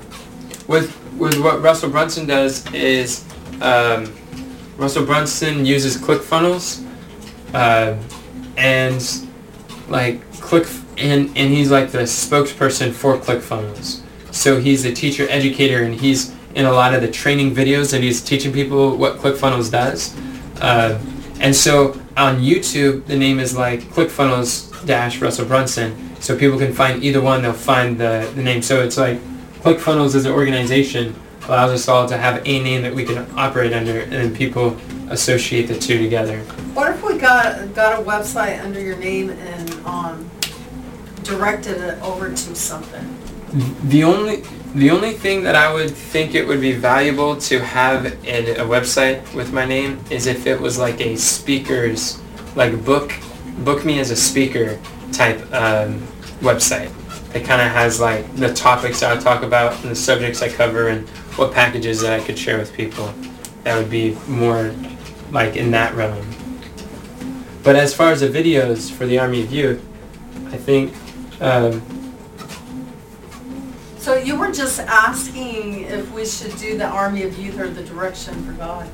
with 0.68 0.98
with 1.18 1.38
what 1.40 1.62
Russell 1.62 1.90
Brunson 1.90 2.26
does 2.26 2.66
is 2.72 3.24
um, 3.60 4.12
Russell 4.76 5.04
Brunson 5.04 5.64
uses 5.64 5.96
ClickFunnels, 5.96 6.84
uh, 7.52 7.96
and 8.56 9.28
like 9.88 10.20
click 10.40 10.66
and 10.98 11.28
and 11.36 11.52
he's 11.52 11.70
like 11.70 11.90
the 11.90 12.00
spokesperson 12.00 12.92
for 12.92 13.18
ClickFunnels. 13.18 14.02
So 14.30 14.60
he's 14.60 14.84
a 14.84 14.92
teacher 14.92 15.26
educator 15.30 15.84
and 15.84 15.94
he's 15.94 16.34
in 16.54 16.66
a 16.66 16.72
lot 16.72 16.94
of 16.94 17.02
the 17.02 17.10
training 17.10 17.54
videos 17.54 17.92
and 17.94 18.02
he's 18.02 18.20
teaching 18.20 18.52
people 18.52 18.96
what 18.96 19.18
ClickFunnels 19.18 19.70
does. 19.70 20.16
Uh, 20.60 21.00
and 21.40 21.54
so 21.54 22.00
on 22.16 22.40
YouTube, 22.40 23.06
the 23.06 23.16
name 23.16 23.38
is 23.38 23.56
like 23.56 23.80
ClickFunnels 23.80 24.86
dash 24.86 25.20
Russell 25.20 25.46
Brunson. 25.46 26.14
So 26.20 26.38
people 26.38 26.58
can 26.58 26.72
find 26.72 27.02
either 27.02 27.20
one, 27.20 27.42
they'll 27.42 27.52
find 27.52 27.98
the, 27.98 28.30
the 28.34 28.42
name. 28.42 28.62
So 28.62 28.82
it's 28.82 28.96
like 28.96 29.20
ClickFunnels 29.64 30.14
as 30.14 30.26
an 30.26 30.32
organization 30.32 31.18
allows 31.46 31.70
us 31.70 31.88
all 31.88 32.06
to 32.06 32.18
have 32.18 32.42
a 32.44 32.62
name 32.62 32.82
that 32.82 32.94
we 32.94 33.02
can 33.02 33.26
operate 33.34 33.72
under 33.72 34.00
and 34.00 34.12
then 34.12 34.36
people 34.36 34.76
associate 35.08 35.68
the 35.68 35.78
two 35.78 35.96
together. 35.96 36.38
What 36.74 36.92
if 36.92 37.02
we 37.02 37.16
got, 37.16 37.72
got 37.74 37.98
a 37.98 38.04
website 38.04 38.62
under 38.62 38.78
your 38.78 38.98
name 38.98 39.30
and, 39.30 39.72
um, 39.86 40.30
directed 41.22 41.78
it 41.78 41.98
over 42.02 42.28
to 42.28 42.54
something? 42.54 43.16
The 43.84 44.04
only 44.04 44.42
the 44.74 44.90
only 44.90 45.12
thing 45.12 45.44
that 45.44 45.54
I 45.54 45.72
would 45.72 45.92
think 45.92 46.34
it 46.34 46.46
would 46.46 46.60
be 46.60 46.72
valuable 46.72 47.36
to 47.36 47.60
have 47.60 48.06
in 48.26 48.60
a 48.60 48.64
website 48.64 49.32
with 49.32 49.52
my 49.52 49.64
name 49.64 50.04
is 50.10 50.26
if 50.26 50.46
it 50.46 50.60
was 50.60 50.76
like 50.76 51.00
a 51.00 51.16
speaker's 51.16 52.20
like 52.56 52.84
book 52.84 53.12
book 53.60 53.84
me 53.84 54.00
as 54.00 54.10
a 54.10 54.16
speaker 54.16 54.78
type 55.12 55.40
um, 55.54 56.02
website. 56.40 56.90
It 57.34 57.44
kind 57.44 57.60
of 57.60 57.68
has 57.68 58.00
like 58.00 58.36
the 58.36 58.54
topics 58.54 59.02
I 59.02 59.16
talk 59.18 59.42
about 59.42 59.74
and 59.82 59.90
the 59.90 59.96
subjects 59.96 60.40
I 60.40 60.48
cover 60.48 60.88
and 60.88 61.08
what 61.36 61.52
packages 61.52 62.00
that 62.02 62.18
I 62.18 62.24
could 62.24 62.38
share 62.38 62.58
with 62.58 62.72
people. 62.72 63.12
That 63.64 63.76
would 63.76 63.90
be 63.90 64.16
more 64.28 64.72
like 65.32 65.56
in 65.56 65.72
that 65.72 65.94
realm. 65.94 66.24
But 67.64 67.76
as 67.76 67.94
far 67.94 68.12
as 68.12 68.20
the 68.20 68.28
videos 68.28 68.90
for 68.90 69.04
the 69.04 69.18
Army 69.18 69.42
of 69.42 69.50
Youth, 69.50 69.84
I 70.46 70.56
think 70.56 70.94
um, 71.40 71.82
So 73.98 74.14
you 74.14 74.36
were 74.36 74.52
just 74.52 74.78
asking 74.80 75.84
if 75.84 76.12
we 76.12 76.24
should 76.26 76.56
do 76.58 76.78
the 76.78 76.86
Army 76.86 77.24
of 77.24 77.36
Youth 77.38 77.58
or 77.58 77.68
the 77.68 77.82
Direction 77.82 78.34
for 78.44 78.52
God? 78.52 78.88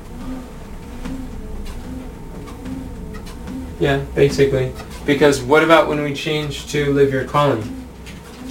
Yeah, 3.79 3.97
basically. 4.15 4.73
Because 5.05 5.41
what 5.41 5.63
about 5.63 5.87
when 5.87 6.01
we 6.01 6.13
change 6.13 6.71
to 6.71 6.93
Live 6.93 7.11
Your 7.11 7.25
Calling? 7.25 7.80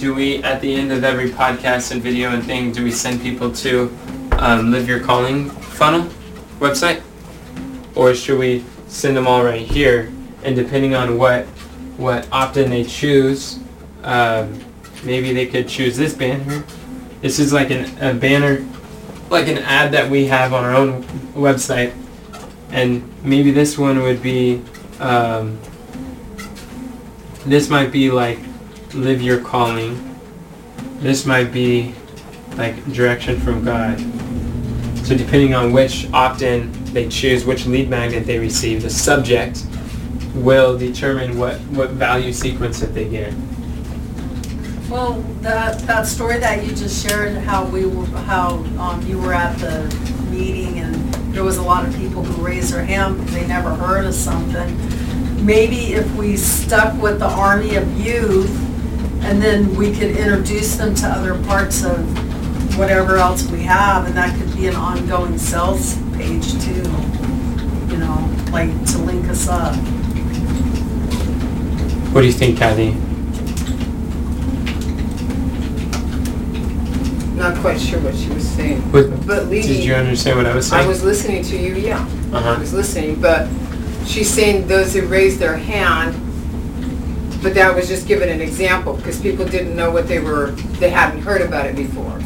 Do 0.01 0.15
we, 0.15 0.41
at 0.41 0.61
the 0.61 0.73
end 0.73 0.91
of 0.91 1.03
every 1.03 1.29
podcast 1.29 1.91
and 1.91 2.01
video 2.01 2.31
and 2.31 2.43
thing, 2.43 2.71
do 2.71 2.83
we 2.83 2.89
send 2.89 3.21
people 3.21 3.51
to 3.51 3.95
um, 4.31 4.71
Live 4.71 4.89
Your 4.89 4.99
Calling 4.99 5.51
funnel 5.51 6.09
website? 6.57 7.03
Or 7.93 8.15
should 8.15 8.39
we 8.39 8.65
send 8.87 9.15
them 9.15 9.27
all 9.27 9.43
right 9.43 9.61
here? 9.61 10.11
And 10.43 10.55
depending 10.55 10.95
on 10.95 11.19
what 11.19 11.45
what 11.97 12.27
opt-in 12.31 12.71
they 12.71 12.83
choose, 12.83 13.59
um, 14.01 14.59
maybe 15.03 15.33
they 15.33 15.45
could 15.45 15.67
choose 15.67 15.97
this 15.97 16.15
banner. 16.15 16.63
This 17.21 17.37
is 17.37 17.53
like 17.53 17.69
an, 17.69 17.85
a 17.99 18.15
banner, 18.15 18.65
like 19.29 19.47
an 19.47 19.59
ad 19.59 19.91
that 19.91 20.09
we 20.09 20.25
have 20.25 20.51
on 20.51 20.63
our 20.63 20.73
own 20.73 21.03
website. 21.35 21.93
And 22.71 23.07
maybe 23.23 23.51
this 23.51 23.77
one 23.77 24.01
would 24.01 24.23
be 24.23 24.63
um, 24.99 25.59
this 27.45 27.69
might 27.69 27.91
be 27.91 28.09
like 28.09 28.39
live 28.93 29.21
your 29.21 29.39
calling. 29.41 30.19
This 30.99 31.25
might 31.25 31.51
be 31.51 31.95
like 32.55 32.85
direction 32.93 33.39
from 33.39 33.63
God. 33.63 33.99
So 35.05 35.17
depending 35.17 35.53
on 35.53 35.71
which 35.71 36.11
opt-in 36.13 36.71
they 36.93 37.07
choose, 37.09 37.45
which 37.45 37.65
lead 37.65 37.89
magnet 37.89 38.25
they 38.25 38.39
receive, 38.39 38.81
the 38.81 38.89
subject 38.89 39.65
will 40.35 40.77
determine 40.77 41.37
what, 41.37 41.59
what 41.71 41.91
value 41.91 42.31
sequence 42.31 42.79
that 42.79 42.93
they 42.93 43.09
get. 43.09 43.33
Well, 44.89 45.21
that, 45.41 45.79
that 45.79 46.05
story 46.05 46.37
that 46.39 46.65
you 46.65 46.75
just 46.75 47.05
shared, 47.05 47.37
how 47.37 47.65
we 47.65 47.85
were, 47.85 48.05
how, 48.05 48.55
um, 48.77 49.01
you 49.07 49.19
were 49.19 49.33
at 49.33 49.57
the 49.59 49.83
meeting 50.29 50.79
and 50.79 51.13
there 51.33 51.43
was 51.43 51.57
a 51.57 51.63
lot 51.63 51.87
of 51.87 51.95
people 51.95 52.23
who 52.23 52.45
raised 52.45 52.73
their 52.73 52.83
hand, 52.83 53.17
but 53.17 53.27
they 53.27 53.47
never 53.47 53.73
heard 53.73 54.05
of 54.05 54.13
something. 54.13 55.45
Maybe 55.45 55.93
if 55.93 56.13
we 56.15 56.35
stuck 56.35 57.01
with 57.01 57.19
the 57.19 57.27
Army 57.27 57.75
of 57.75 57.99
Youth 57.99 58.70
and 59.23 59.41
then 59.41 59.75
we 59.75 59.91
could 59.93 60.11
introduce 60.17 60.75
them 60.75 60.93
to 60.95 61.07
other 61.07 61.41
parts 61.45 61.83
of 61.83 61.97
whatever 62.77 63.17
else 63.17 63.49
we 63.51 63.61
have 63.61 64.05
and 64.05 64.15
that 64.15 64.37
could 64.37 64.55
be 64.55 64.67
an 64.67 64.75
ongoing 64.75 65.37
sales 65.37 65.97
page 66.13 66.51
too. 66.63 66.83
You 67.91 67.97
know, 67.97 68.29
like 68.51 68.69
to 68.91 68.97
link 68.99 69.27
us 69.27 69.47
up. 69.47 69.75
What 72.13 72.21
do 72.21 72.27
you 72.27 72.33
think, 72.33 72.57
Kathy? 72.57 72.91
Not 77.37 77.57
quite 77.57 77.79
sure 77.79 77.99
what 78.01 78.15
she 78.15 78.29
was 78.29 78.47
saying. 78.47 78.81
What, 78.91 79.25
But 79.25 79.49
did 79.49 79.65
you 79.65 79.73
leading, 79.73 79.91
understand 79.93 80.37
what 80.37 80.45
I 80.45 80.53
was 80.53 80.67
saying? 80.67 80.83
I 80.83 80.87
was 80.87 81.03
listening 81.03 81.43
to 81.45 81.57
you, 81.57 81.75
yeah. 81.75 82.05
I 82.33 82.37
uh-huh. 82.37 82.59
was 82.59 82.73
listening, 82.73 83.19
but 83.21 83.47
she's 84.05 84.29
saying 84.29 84.67
those 84.67 84.93
who 84.93 85.07
raised 85.07 85.39
their 85.39 85.55
hand, 85.55 86.13
but 87.41 87.53
that 87.55 87.75
was 87.75 87.87
just 87.87 88.07
given 88.07 88.29
an 88.29 88.41
example, 88.41 88.95
because 88.95 89.19
people 89.19 89.45
didn't 89.45 89.75
know 89.75 89.91
what 89.91 90.07
they 90.07 90.19
were, 90.19 90.51
they 90.79 90.89
hadn't 90.89 91.21
heard 91.21 91.41
about 91.41 91.65
it 91.65 91.75
before. 91.75 92.19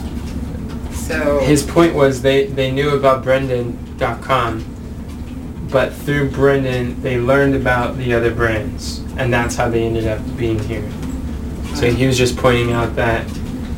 So, 0.93 1.39
His 1.39 1.63
point 1.63 1.93
was 1.93 2.21
they, 2.21 2.47
they 2.47 2.71
knew 2.71 2.95
about 2.95 3.23
Brendon.com, 3.23 4.65
but 5.71 5.93
through 5.93 6.29
Brendon 6.31 7.01
they 7.01 7.19
learned 7.19 7.55
about 7.55 7.97
the 7.97 8.13
other 8.13 8.33
brands, 8.33 8.99
and 9.17 9.31
that's 9.33 9.55
how 9.55 9.69
they 9.69 9.83
ended 9.83 10.07
up 10.07 10.19
being 10.37 10.59
here. 10.59 10.89
So 11.75 11.91
he 11.91 12.07
was 12.07 12.17
just 12.17 12.37
pointing 12.37 12.71
out 12.71 12.95
that 12.95 13.27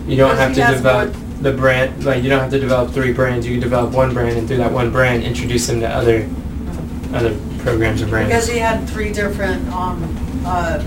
you 0.06 0.16
don't 0.16 0.36
have 0.38 0.54
to 0.56 0.64
has 0.64 0.78
develop 0.78 1.16
the 1.42 1.52
brand, 1.52 2.06
like 2.06 2.24
you 2.24 2.30
don't 2.30 2.40
have 2.40 2.52
to 2.52 2.60
develop 2.60 2.92
three 2.92 3.12
brands. 3.12 3.46
You 3.46 3.54
can 3.54 3.62
develop 3.62 3.92
one 3.92 4.14
brand, 4.14 4.38
and 4.38 4.48
through 4.48 4.58
that 4.58 4.72
one 4.72 4.92
brand, 4.92 5.24
introduce 5.24 5.68
them 5.68 5.80
to 5.82 5.90
other 5.90 6.30
other 7.14 7.38
programs 7.60 8.02
or 8.02 8.08
brands. 8.08 8.30
Because 8.30 8.48
he 8.48 8.60
had 8.60 8.88
three 8.88 9.12
different, 9.12 9.68
um, 9.70 10.44
uh, 10.46 10.80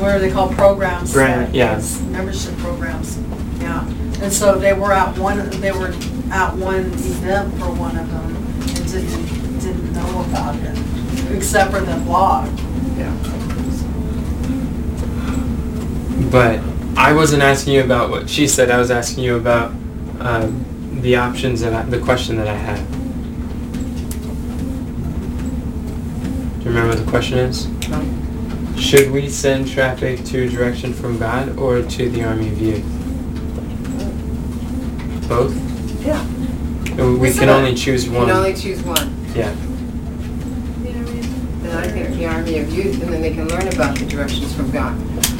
what 0.00 0.10
are 0.12 0.18
they 0.18 0.30
called, 0.30 0.52
programs? 0.54 1.12
Brand, 1.12 1.54
yeah. 1.54 1.74
Yes, 1.74 2.00
Membership 2.02 2.56
programs, 2.58 3.18
yeah. 3.60 3.86
And 4.22 4.32
so 4.32 4.58
they 4.58 4.72
were 4.72 4.92
at 4.92 5.16
one, 5.18 5.48
they 5.60 5.72
were 5.72 5.92
at 6.32 6.54
one 6.56 6.86
event 6.86 7.52
for 7.58 7.70
one 7.72 7.96
of 7.98 8.10
them 8.10 8.36
and 8.36 8.92
didn't, 8.92 9.58
didn't 9.60 9.92
know 9.92 10.20
about 10.28 10.56
it, 10.56 11.36
except 11.36 11.70
for 11.70 11.80
the 11.80 11.96
blog. 12.04 12.48
yeah. 12.98 13.14
But 16.30 16.60
I 16.96 17.12
wasn't 17.12 17.42
asking 17.42 17.74
you 17.74 17.82
about 17.82 18.10
what 18.10 18.28
she 18.28 18.46
said. 18.46 18.70
I 18.70 18.78
was 18.78 18.90
asking 18.90 19.24
you 19.24 19.36
about 19.36 19.70
um, 20.20 20.64
the 21.02 21.16
options 21.16 21.62
and 21.62 21.74
I, 21.74 21.82
the 21.82 21.98
question 21.98 22.36
that 22.36 22.46
I 22.46 22.54
had. 22.54 22.76
Do 26.58 26.64
you 26.64 26.70
remember 26.70 26.94
what 26.94 27.04
the 27.04 27.10
question 27.10 27.38
is? 27.38 27.66
No. 27.88 28.19
Should 28.80 29.10
we 29.12 29.28
send 29.28 29.68
traffic 29.68 30.24
to 30.26 30.48
Direction 30.48 30.92
from 30.94 31.18
God 31.18 31.56
or 31.58 31.82
to 31.82 32.08
the 32.10 32.24
Army 32.24 32.48
of 32.48 32.60
Youth? 32.60 32.84
Both? 35.28 35.54
Yeah. 36.04 36.24
We 36.96 37.28
Isn't 37.28 37.38
can 37.40 37.48
it- 37.48 37.52
only 37.52 37.74
choose 37.74 38.06
You 38.06 38.12
one. 38.12 38.26
can 38.28 38.36
only 38.36 38.54
choose 38.54 38.82
one. 38.82 39.14
Yeah. 39.34 39.50
And 41.62 41.78
I 41.78 41.86
think 41.88 42.16
the 42.16 42.26
Army 42.26 42.58
of 42.58 42.70
Youth, 42.72 43.00
and 43.02 43.12
then 43.12 43.22
they 43.22 43.32
can 43.32 43.46
learn 43.48 43.68
about 43.68 43.96
the 43.96 44.06
directions 44.06 44.52
from 44.54 44.70
God. 44.72 44.96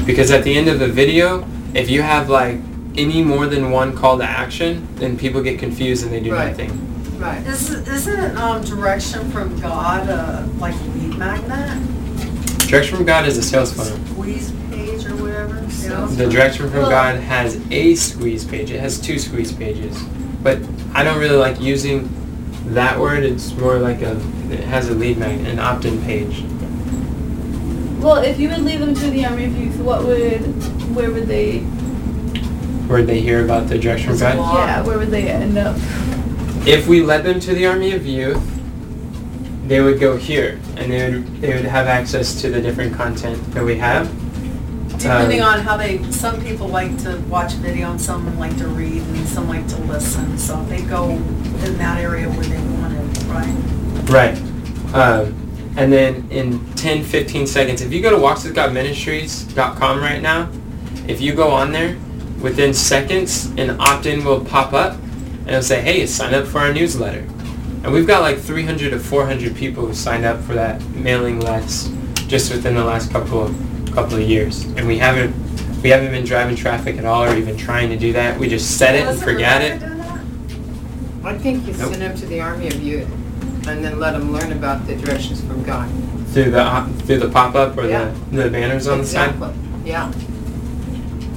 Because 0.07 0.31
at 0.31 0.45
the 0.45 0.57
end 0.57 0.69
of 0.69 0.79
the 0.79 0.87
video, 0.89 1.45
if 1.75 1.91
you 1.91 2.03
have 2.03 2.29
like 2.31 2.59
any 2.97 3.23
more 3.25 3.47
than 3.47 3.71
one 3.73 3.97
call 3.97 4.19
to 4.19 4.25
action, 4.25 4.87
then 4.97 5.17
people 5.19 5.43
get 5.43 5.59
confused 5.59 6.05
and 6.05 6.13
they 6.13 6.21
do 6.21 6.33
Right. 6.33 6.51
nothing. 6.51 7.19
Right. 7.19 7.45
Isn't, 7.47 7.89
isn't 7.89 8.37
um, 8.37 8.63
direction 8.63 9.31
from 9.31 9.59
God 9.61 10.09
uh, 10.09 10.43
like 10.59 10.75
a 10.75 10.85
lead 10.99 11.19
magnet? 11.19 11.79
Direction 12.71 12.99
from 12.99 13.05
God 13.07 13.27
is 13.27 13.37
a 13.37 13.43
sales 13.43 13.73
funnel. 13.73 13.99
Squeeze 14.07 14.53
page 14.71 15.05
or 15.05 15.17
whatever? 15.17 15.57
you? 15.61 16.15
The 16.15 16.29
Direction 16.29 16.71
from 16.71 16.83
God 16.83 17.17
has 17.19 17.57
a 17.73 17.97
squeeze 17.97 18.45
page. 18.45 18.71
It 18.71 18.79
has 18.79 19.01
two 19.01 19.19
squeeze 19.19 19.51
pages. 19.51 20.01
But 20.45 20.61
I 20.95 21.03
don't 21.03 21.19
really 21.19 21.37
like 21.37 21.61
using 21.61 22.09
that 22.67 22.97
word. 22.97 23.25
It's 23.25 23.53
more 23.55 23.81
like 23.81 24.03
a, 24.03 24.13
it 24.53 24.61
has 24.61 24.89
a 24.89 24.95
lead 24.95 25.19
magnet, 25.19 25.49
an 25.49 25.59
opt-in 25.59 26.01
page. 26.05 26.45
Well, 28.01 28.23
if 28.23 28.39
you 28.39 28.49
would 28.51 28.61
lead 28.63 28.79
them 28.81 28.95
to 28.95 29.11
the 29.11 29.27
Army 29.27 29.47
of 29.47 29.57
Youth, 29.57 29.77
what 29.79 30.05
would, 30.05 30.41
where 30.95 31.11
would 31.11 31.27
they, 31.27 31.59
Where 32.87 33.01
would 33.01 33.09
they 33.09 33.21
hear 33.21 33.45
about 33.45 33.67
the 33.69 33.79
Direction 33.79 34.11
from 34.11 34.19
God. 34.37 34.69
yeah, 34.69 34.83
where 34.85 34.97
would 34.97 35.11
they 35.11 35.29
end 35.29 35.59
up? 35.59 35.77
If 36.69 36.87
we 36.87 37.03
led 37.03 37.25
them 37.25 37.41
to 37.41 37.53
the 37.53 37.67
Army 37.67 37.95
of 37.95 38.07
Youth, 38.07 38.60
they 39.71 39.81
would 39.81 40.01
go 40.01 40.17
here, 40.17 40.59
and 40.77 40.91
they 40.91 41.09
would 41.09 41.41
they 41.41 41.55
would 41.55 41.65
have 41.65 41.87
access 41.87 42.41
to 42.41 42.51
the 42.51 42.61
different 42.61 42.93
content 42.93 43.39
that 43.55 43.63
we 43.65 43.77
have. 43.77 44.11
Depending 44.99 45.43
Um, 45.43 45.55
on 45.55 45.61
how 45.61 45.77
they, 45.77 46.03
some 46.11 46.43
people 46.43 46.67
like 46.67 46.99
to 47.05 47.19
watch 47.29 47.53
video 47.53 47.93
and 47.93 48.01
some 48.01 48.37
like 48.37 48.59
to 48.59 48.67
read 48.67 49.01
and 49.01 49.29
some 49.29 49.49
like 49.49 49.69
to 49.69 49.77
listen. 49.83 50.37
So 50.39 50.61
they 50.65 50.83
go 50.83 51.11
in 51.11 51.79
that 51.79 52.03
area 52.03 52.29
where 52.29 52.43
they 52.43 52.59
want 52.59 52.95
it, 52.99 53.23
right? 53.29 53.55
Right. 54.11 54.37
Um, 54.93 55.37
and 55.77 55.93
then 55.93 56.27
in 56.31 56.59
10, 56.75 57.05
15 57.05 57.47
seconds, 57.47 57.81
if 57.81 57.93
you 57.93 58.03
go 58.03 58.11
to 58.11 58.17
walkswithgodministries.com 58.17 60.01
right 60.01 60.21
now, 60.21 60.51
if 61.07 61.21
you 61.21 61.33
go 61.33 61.49
on 61.49 61.71
there, 61.71 61.97
within 62.41 62.75
seconds, 62.75 63.47
an 63.57 63.81
opt-in 63.81 64.25
will 64.25 64.45
pop 64.45 64.73
up, 64.73 64.95
and 64.95 65.51
it'll 65.51 65.63
say, 65.63 65.81
hey, 65.81 66.07
sign 66.07 66.35
up 66.35 66.49
for 66.49 66.59
our 66.59 66.75
newsletter. 66.75 67.25
And 67.83 67.93
we've 67.93 68.07
got 68.07 68.21
like 68.21 68.39
300 68.39 68.91
to 68.91 68.99
400 68.99 69.57
people 69.57 69.87
who 69.87 69.95
signed 69.95 70.25
up 70.25 70.41
for 70.43 70.55
that 70.55 70.83
mailing 70.91 71.41
list 71.41 71.91
just 72.29 72.53
within 72.53 72.75
the 72.75 72.85
last 72.85 73.11
couple 73.11 73.43
of 73.43 73.55
couple 73.95 74.15
of 74.17 74.21
years, 74.23 74.65
and 74.77 74.87
we 74.87 74.99
haven't 74.99 75.35
we 75.83 75.89
haven't 75.91 76.11
been 76.13 76.25
driving 76.25 76.55
traffic 76.57 76.97
at 76.99 77.05
all 77.05 77.25
or 77.25 77.35
even 77.37 77.57
trying 77.57 77.89
to 77.89 77.97
do 77.97 78.13
that. 78.13 78.39
We 78.39 78.49
just 78.49 78.77
set 78.79 78.95
it 78.95 78.99
and 78.99 79.09
Wasn't 79.09 79.25
forget 79.25 79.63
it. 79.63 79.83
I 81.25 81.37
think 81.39 81.67
you 81.67 81.73
Nope. 81.75 81.91
send 81.91 82.03
them 82.03 82.17
to 82.17 82.27
the 82.27 82.41
Army 82.41 82.69
of 82.69 82.81
Youth, 82.83 83.09
and 83.67 83.85
then 83.85 83.99
let 83.99 84.13
them 84.13 84.31
learn 84.33 84.53
about 84.53 84.87
the 84.87 84.95
directions 84.97 85.41
from 85.41 85.63
God. 85.65 85.89
through 86.29 86.51
the 86.53 86.61
op- 86.63 86.89
through 87.03 87.19
the 87.19 87.29
pop-up 87.29 87.77
or 87.77 87.87
Yeah. 87.89 88.13
the, 88.31 88.45
the 88.45 88.51
banners 88.51 88.87
on 88.87 88.99
the 88.99 89.05
side. 89.05 89.35
Yeah. 89.85 90.07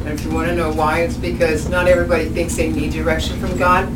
And 0.06 0.08
if 0.10 0.24
you 0.24 0.30
want 0.30 0.50
to 0.50 0.56
know 0.56 0.72
why, 0.72 1.00
it's 1.00 1.18
because 1.18 1.68
not 1.70 1.88
everybody 1.88 2.26
thinks 2.26 2.56
they 2.56 2.70
need 2.70 2.92
direction 2.92 3.40
from 3.40 3.58
God. 3.58 3.88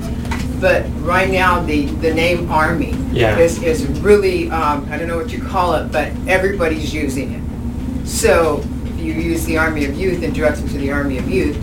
But 0.60 0.86
right 1.02 1.30
now, 1.30 1.62
the, 1.62 1.86
the 1.86 2.14
name 2.14 2.52
Army 2.52 2.92
Yeah. 3.12 3.38
is, 3.38 3.62
is 3.62 3.86
really, 4.00 4.50
um, 4.50 4.88
I 4.92 4.98
don't 4.98 5.08
know 5.08 5.18
what 5.18 5.32
you 5.32 5.42
call 5.42 5.76
it, 5.76 5.92
but 5.92 6.12
everybody's 6.28 6.94
using 6.94 7.34
it. 7.34 8.08
So 8.08 8.64
if 8.86 9.00
you 9.00 9.14
use 9.14 9.46
the 9.46 9.58
Army 9.58 9.86
of 9.86 9.96
Youth 9.96 10.24
and 10.24 10.34
direct 10.34 10.58
them 10.58 10.68
to 10.70 10.78
the 10.78 10.92
Army 10.92 11.18
of 11.20 11.30
Youth, 11.30 11.58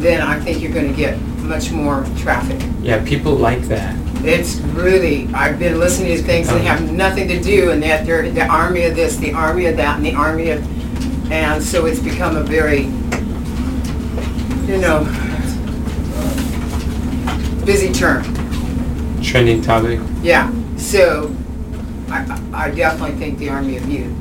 then 0.00 0.20
I 0.20 0.38
think 0.38 0.60
you're 0.62 0.72
going 0.72 0.88
to 0.88 0.96
get 0.96 1.18
much 1.42 1.70
more 1.72 2.04
traffic. 2.18 2.60
Yeah, 2.82 3.04
people 3.04 3.34
like 3.34 3.62
that. 3.62 3.96
It's 4.24 4.56
really, 4.74 5.28
I've 5.34 5.58
been 5.58 5.78
listening 5.78 6.08
to 6.10 6.16
these 6.16 6.26
things 6.26 6.48
that 6.48 6.60
have 6.62 6.92
nothing 6.92 7.28
to 7.28 7.40
do, 7.42 7.70
and 7.70 7.82
that 7.82 8.06
they're 8.06 8.30
the 8.30 8.46
army 8.46 8.84
of 8.84 8.94
this, 8.94 9.16
the 9.16 9.32
army 9.32 9.66
of 9.66 9.76
that, 9.76 9.96
and 9.96 10.06
the 10.06 10.14
army 10.14 10.50
of, 10.50 11.32
and 11.32 11.62
so 11.62 11.86
it's 11.86 12.00
become 12.00 12.36
a 12.36 12.42
very, 12.42 12.82
you 14.66 14.78
know, 14.78 15.04
busy 17.66 17.92
term. 17.92 18.22
Trending 19.20 19.60
topic. 19.60 19.98
Yeah, 20.22 20.52
so 20.76 21.34
I, 22.08 22.18
I 22.54 22.66
I 22.66 22.70
definitely 22.70 23.18
think 23.18 23.38
the 23.38 23.48
army 23.50 23.76
of 23.76 23.88
youth 23.88 24.14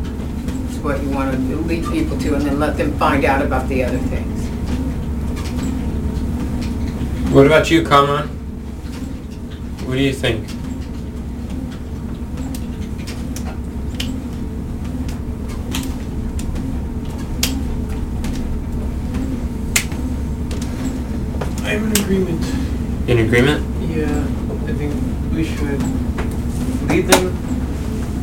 is 0.71 0.79
what 0.79 1.01
you 1.01 1.09
want 1.11 1.31
to 1.31 1.37
lead 1.37 1.85
people 1.85 2.17
to, 2.17 2.33
and 2.33 2.43
then 2.43 2.59
let 2.59 2.75
them 2.75 2.97
find 2.97 3.23
out 3.23 3.45
about 3.45 3.69
the 3.69 3.83
other 3.83 3.99
things. 3.99 4.49
What 7.31 7.45
about 7.45 7.69
you, 7.69 7.85
Kamran? 7.85 8.27
What 9.85 9.93
do 9.93 10.01
you 10.01 10.13
think? 10.13 10.49
I'm 21.63 21.83
in 21.85 21.91
agreement. 22.01 22.54
In 23.26 23.34
agreement? 23.34 23.65
Yeah, 23.89 24.05
I 24.69 24.73
think 24.73 24.93
we 25.34 25.43
should 25.43 25.82
lead 26.88 27.07
them 27.07 27.34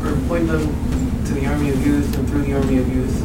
or 0.06 0.28
point 0.28 0.46
them 0.46 0.62
to 1.24 1.34
the 1.34 1.44
Army 1.46 1.70
of 1.70 1.84
Youth 1.84 2.16
and 2.16 2.28
through 2.28 2.42
the 2.42 2.54
Army 2.54 2.78
of 2.78 2.88
Youth 2.88 3.20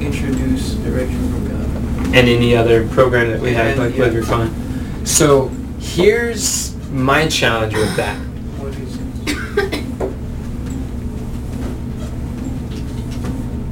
introduce 0.00 0.74
direction 0.74 1.18
from 1.32 1.48
God. 1.48 1.66
And 2.14 2.28
any 2.28 2.54
other 2.54 2.86
program 2.90 3.30
that 3.30 3.40
we 3.40 3.52
have, 3.52 3.66
And, 3.66 3.80
like 3.80 3.96
yeah. 3.96 4.04
Live 4.04 4.14
Your 4.14 4.22
Fun. 4.22 5.04
So 5.04 5.48
here's 5.80 6.76
my 6.90 7.26
challenge 7.26 7.74
with 7.74 7.96
that. 7.96 8.16
What 8.60 8.72
is 8.76 8.96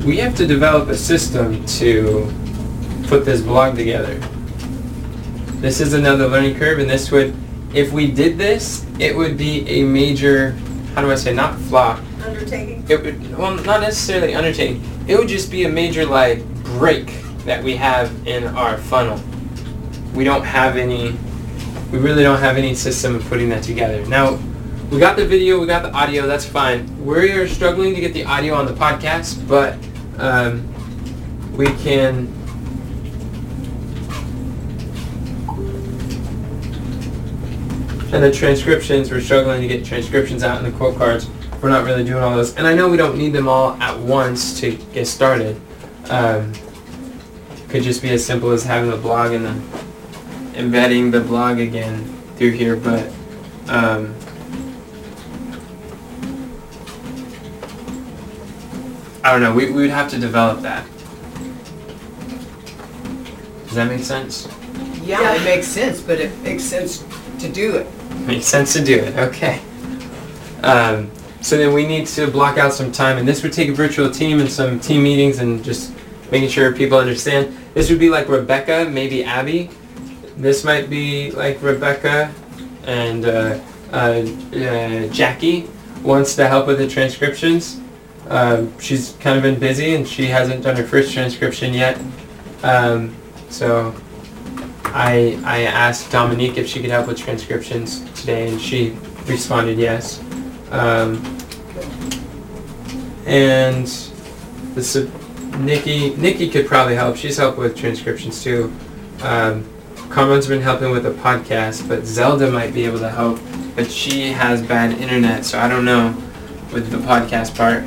We 0.04 0.16
have 0.16 0.34
to 0.34 0.48
develop 0.48 0.88
a 0.88 0.96
system 0.96 1.64
to 1.66 2.28
put 3.06 3.24
this 3.24 3.40
blog 3.40 3.76
together. 3.76 4.20
This 5.60 5.80
is 5.82 5.92
another 5.92 6.26
learning 6.26 6.56
curve, 6.58 6.78
and 6.78 6.88
this 6.88 7.10
would, 7.10 7.34
if 7.74 7.92
we 7.92 8.10
did 8.10 8.38
this, 8.38 8.86
it 8.98 9.14
would 9.14 9.36
be 9.36 9.68
a 9.68 9.84
major, 9.84 10.52
how 10.94 11.02
do 11.02 11.10
I 11.12 11.16
say, 11.16 11.34
not 11.34 11.54
flop, 11.58 12.00
Undertaking? 12.24 12.82
it 12.88 13.02
would 13.02 13.36
well 13.36 13.54
not 13.56 13.82
necessarily 13.82 14.34
undertaking. 14.34 14.82
It 15.06 15.18
would 15.18 15.28
just 15.28 15.50
be 15.50 15.64
a 15.64 15.68
major 15.68 16.06
like 16.06 16.42
break 16.64 17.12
that 17.44 17.62
we 17.62 17.76
have 17.76 18.10
in 18.26 18.44
our 18.46 18.78
funnel. 18.78 19.22
We 20.14 20.24
don't 20.24 20.44
have 20.44 20.76
any 20.76 21.14
we 21.92 21.98
really 21.98 22.22
don't 22.22 22.38
have 22.38 22.56
any 22.56 22.74
system 22.74 23.14
of 23.16 23.24
putting 23.28 23.48
that 23.50 23.62
together. 23.62 24.04
Now 24.06 24.38
we 24.90 24.98
got 24.98 25.16
the 25.16 25.26
video 25.26 25.60
we 25.60 25.66
got 25.66 25.82
the 25.82 25.92
audio 25.92 26.26
that's 26.26 26.44
fine. 26.44 27.04
We're 27.04 27.46
struggling 27.48 27.94
to 27.94 28.00
get 28.00 28.12
the 28.14 28.24
audio 28.24 28.54
on 28.54 28.66
the 28.66 28.74
podcast 28.74 29.46
but 29.48 29.76
um, 30.18 30.66
we 31.54 31.66
can 31.76 32.32
and 38.12 38.22
the 38.22 38.32
transcriptions 38.32 39.10
we're 39.10 39.20
struggling 39.20 39.60
to 39.60 39.68
get 39.68 39.84
transcriptions 39.84 40.42
out 40.42 40.62
and 40.62 40.66
the 40.66 40.76
quote 40.76 40.96
cards 40.96 41.28
we're 41.62 41.68
not 41.68 41.84
really 41.84 42.04
doing 42.04 42.22
all 42.22 42.34
those. 42.34 42.56
And 42.56 42.66
I 42.66 42.74
know 42.74 42.88
we 42.88 42.96
don't 42.96 43.18
need 43.18 43.32
them 43.32 43.48
all 43.48 43.72
at 43.82 43.98
once 43.98 44.58
to 44.60 44.76
get 44.92 45.06
started. 45.06 45.60
Um, 46.08 46.52
could 47.68 47.82
just 47.82 48.02
be 48.02 48.10
as 48.10 48.24
simple 48.24 48.50
as 48.50 48.64
having 48.64 48.90
the 48.90 48.96
blog 48.96 49.32
and 49.32 49.44
then 49.44 49.62
embedding 50.54 51.10
the 51.10 51.20
blog 51.20 51.60
again 51.60 52.04
through 52.36 52.52
here, 52.52 52.76
but 52.76 53.06
um, 53.68 54.14
I 59.22 59.32
don't 59.32 59.42
know. 59.42 59.54
We, 59.54 59.66
we 59.66 59.82
would 59.82 59.90
have 59.90 60.10
to 60.10 60.18
develop 60.18 60.62
that. 60.62 60.86
Does 63.66 63.74
that 63.74 63.86
make 63.86 64.02
sense? 64.02 64.48
Yeah, 65.02 65.34
it 65.34 65.44
makes 65.44 65.66
sense, 65.66 66.00
but 66.00 66.18
it 66.18 66.36
makes 66.40 66.64
sense 66.64 67.04
to 67.38 67.48
do 67.48 67.76
it. 67.76 67.86
Makes 68.26 68.46
sense 68.46 68.72
to 68.74 68.84
do 68.84 68.98
it. 68.98 69.16
Okay. 69.16 69.60
Um, 70.62 71.10
so 71.40 71.56
then 71.56 71.72
we 71.72 71.86
need 71.86 72.06
to 72.08 72.30
block 72.30 72.58
out 72.58 72.72
some 72.72 72.92
time, 72.92 73.18
and 73.18 73.26
this 73.26 73.42
would 73.42 73.52
take 73.52 73.70
a 73.70 73.72
virtual 73.72 74.10
team 74.10 74.40
and 74.40 74.50
some 74.50 74.78
team 74.78 75.02
meetings 75.02 75.38
and 75.38 75.64
just 75.64 75.92
making 76.30 76.48
sure 76.48 76.72
people 76.72 76.98
understand. 76.98 77.56
This 77.74 77.88
would 77.90 77.98
be 77.98 78.10
like 78.10 78.28
Rebecca, 78.28 78.88
maybe 78.90 79.24
Abby. 79.24 79.70
This 80.36 80.64
might 80.64 80.88
be 80.88 81.30
like 81.32 81.60
Rebecca 81.62 82.32
and 82.84 83.24
uh, 83.24 83.60
uh, 83.92 84.24
uh, 84.54 85.06
Jackie 85.08 85.68
wants 86.02 86.34
to 86.36 86.48
help 86.48 86.66
with 86.66 86.78
the 86.78 86.88
transcriptions. 86.88 87.80
Um, 88.28 88.78
she's 88.78 89.16
kind 89.20 89.36
of 89.36 89.42
been 89.42 89.58
busy 89.58 89.94
and 89.94 90.06
she 90.06 90.26
hasn't 90.26 90.62
done 90.62 90.76
her 90.76 90.84
first 90.84 91.12
transcription 91.12 91.74
yet. 91.74 92.00
Um, 92.62 93.14
so 93.48 93.94
I, 94.92 95.40
I 95.44 95.62
asked 95.62 96.10
Dominique 96.10 96.56
if 96.56 96.68
she 96.68 96.80
could 96.80 96.90
help 96.90 97.06
with 97.06 97.18
transcriptions 97.18 98.00
today, 98.20 98.48
and 98.48 98.60
she 98.60 98.96
responded 99.26 99.78
yes. 99.78 100.22
Um, 100.70 101.22
and 103.26 103.86
the, 104.74 104.82
sub- 104.82 105.10
Nikki, 105.60 106.14
Nikki 106.16 106.48
could 106.48 106.66
probably 106.66 106.94
help. 106.94 107.16
She's 107.16 107.36
helped 107.36 107.58
with 107.58 107.76
transcriptions 107.76 108.42
too. 108.42 108.72
Um, 109.22 109.68
Carmen's 110.08 110.46
been 110.46 110.62
helping 110.62 110.90
with 110.90 111.04
the 111.04 111.12
podcast, 111.12 111.88
but 111.88 112.04
Zelda 112.04 112.50
might 112.50 112.74
be 112.74 112.84
able 112.84 112.98
to 112.98 113.10
help. 113.10 113.38
But 113.76 113.90
she 113.90 114.32
has 114.32 114.60
bad 114.60 114.98
internet, 115.00 115.44
so 115.44 115.58
I 115.58 115.68
don't 115.68 115.84
know 115.84 116.16
with 116.72 116.90
the 116.90 116.98
podcast 116.98 117.56
part. 117.56 117.84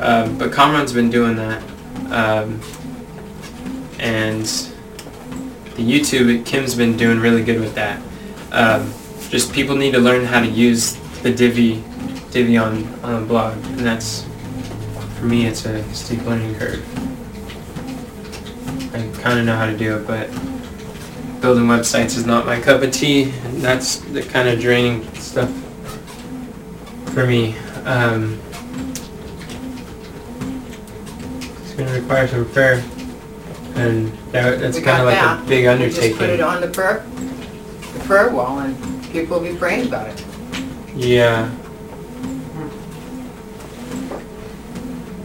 Um, 0.00 0.38
but 0.38 0.52
Cameron's 0.52 0.92
been 0.92 1.10
doing 1.10 1.36
that. 1.36 1.62
Um, 2.10 2.60
and 3.98 4.46
the 5.76 5.82
YouTube, 5.82 6.44
Kim's 6.46 6.74
been 6.74 6.96
doing 6.96 7.20
really 7.20 7.44
good 7.44 7.60
with 7.60 7.74
that. 7.74 8.00
Um, 8.50 8.92
just 9.28 9.52
people 9.52 9.76
need 9.76 9.92
to 9.92 9.98
learn 9.98 10.24
how 10.24 10.40
to 10.40 10.46
use 10.46 10.94
the 11.22 11.32
Divi, 11.32 11.82
Divi 12.30 12.56
on, 12.56 12.86
on 13.04 13.20
the 13.20 13.26
blog, 13.26 13.54
and 13.54 13.80
that's 13.80 14.26
for 15.18 15.24
me, 15.24 15.46
it's 15.46 15.64
a 15.64 15.82
steep 15.94 16.22
learning 16.24 16.54
curve. 16.56 16.84
I 18.94 19.22
kind 19.22 19.38
of 19.38 19.46
know 19.46 19.56
how 19.56 19.66
to 19.66 19.76
do 19.76 19.96
it, 19.96 20.06
but 20.06 20.30
building 21.40 21.64
websites 21.64 22.16
is 22.16 22.26
not 22.26 22.44
my 22.44 22.60
cup 22.60 22.82
of 22.82 22.92
tea, 22.92 23.32
and 23.44 23.62
that's 23.62 23.98
the 23.98 24.22
kind 24.22 24.48
of 24.48 24.60
draining 24.60 25.10
stuff 25.14 25.50
for 27.14 27.26
me. 27.26 27.56
Um, 27.84 28.38
it's 31.62 31.74
going 31.74 31.88
to 31.88 32.00
require 32.00 32.28
some 32.28 32.44
prayer, 32.50 32.82
and 33.76 34.12
that, 34.32 34.60
that's 34.60 34.76
We 34.78 34.82
kind 34.82 34.84
got 34.84 35.00
of 35.00 35.06
like 35.06 35.14
that. 35.16 35.44
a 35.44 35.48
big 35.48 35.80
We 35.80 35.86
Just 35.90 36.18
put 36.18 36.28
it 36.30 36.40
undertaking. 36.40 36.42
on 36.44 36.60
the 36.60 36.68
prayer, 36.68 37.04
the 37.92 38.04
prayer 38.06 38.30
wall 38.30 38.58
and 38.60 39.02
people 39.12 39.38
will 39.40 39.52
be 39.52 39.58
praying 39.58 39.86
about 39.88 40.08
it. 40.08 40.24
Yeah. 40.94 41.50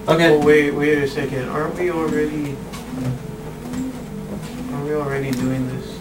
Okay. 0.08 0.32
Well, 0.38 0.46
wait, 0.46 0.72
wait 0.72 0.98
a 0.98 1.08
second. 1.08 1.48
Aren't 1.50 1.76
we 1.76 1.92
already? 1.92 2.58
Are 4.74 4.84
we 4.84 4.94
already 4.96 5.32
doing 5.32 5.68
this? 5.70 5.98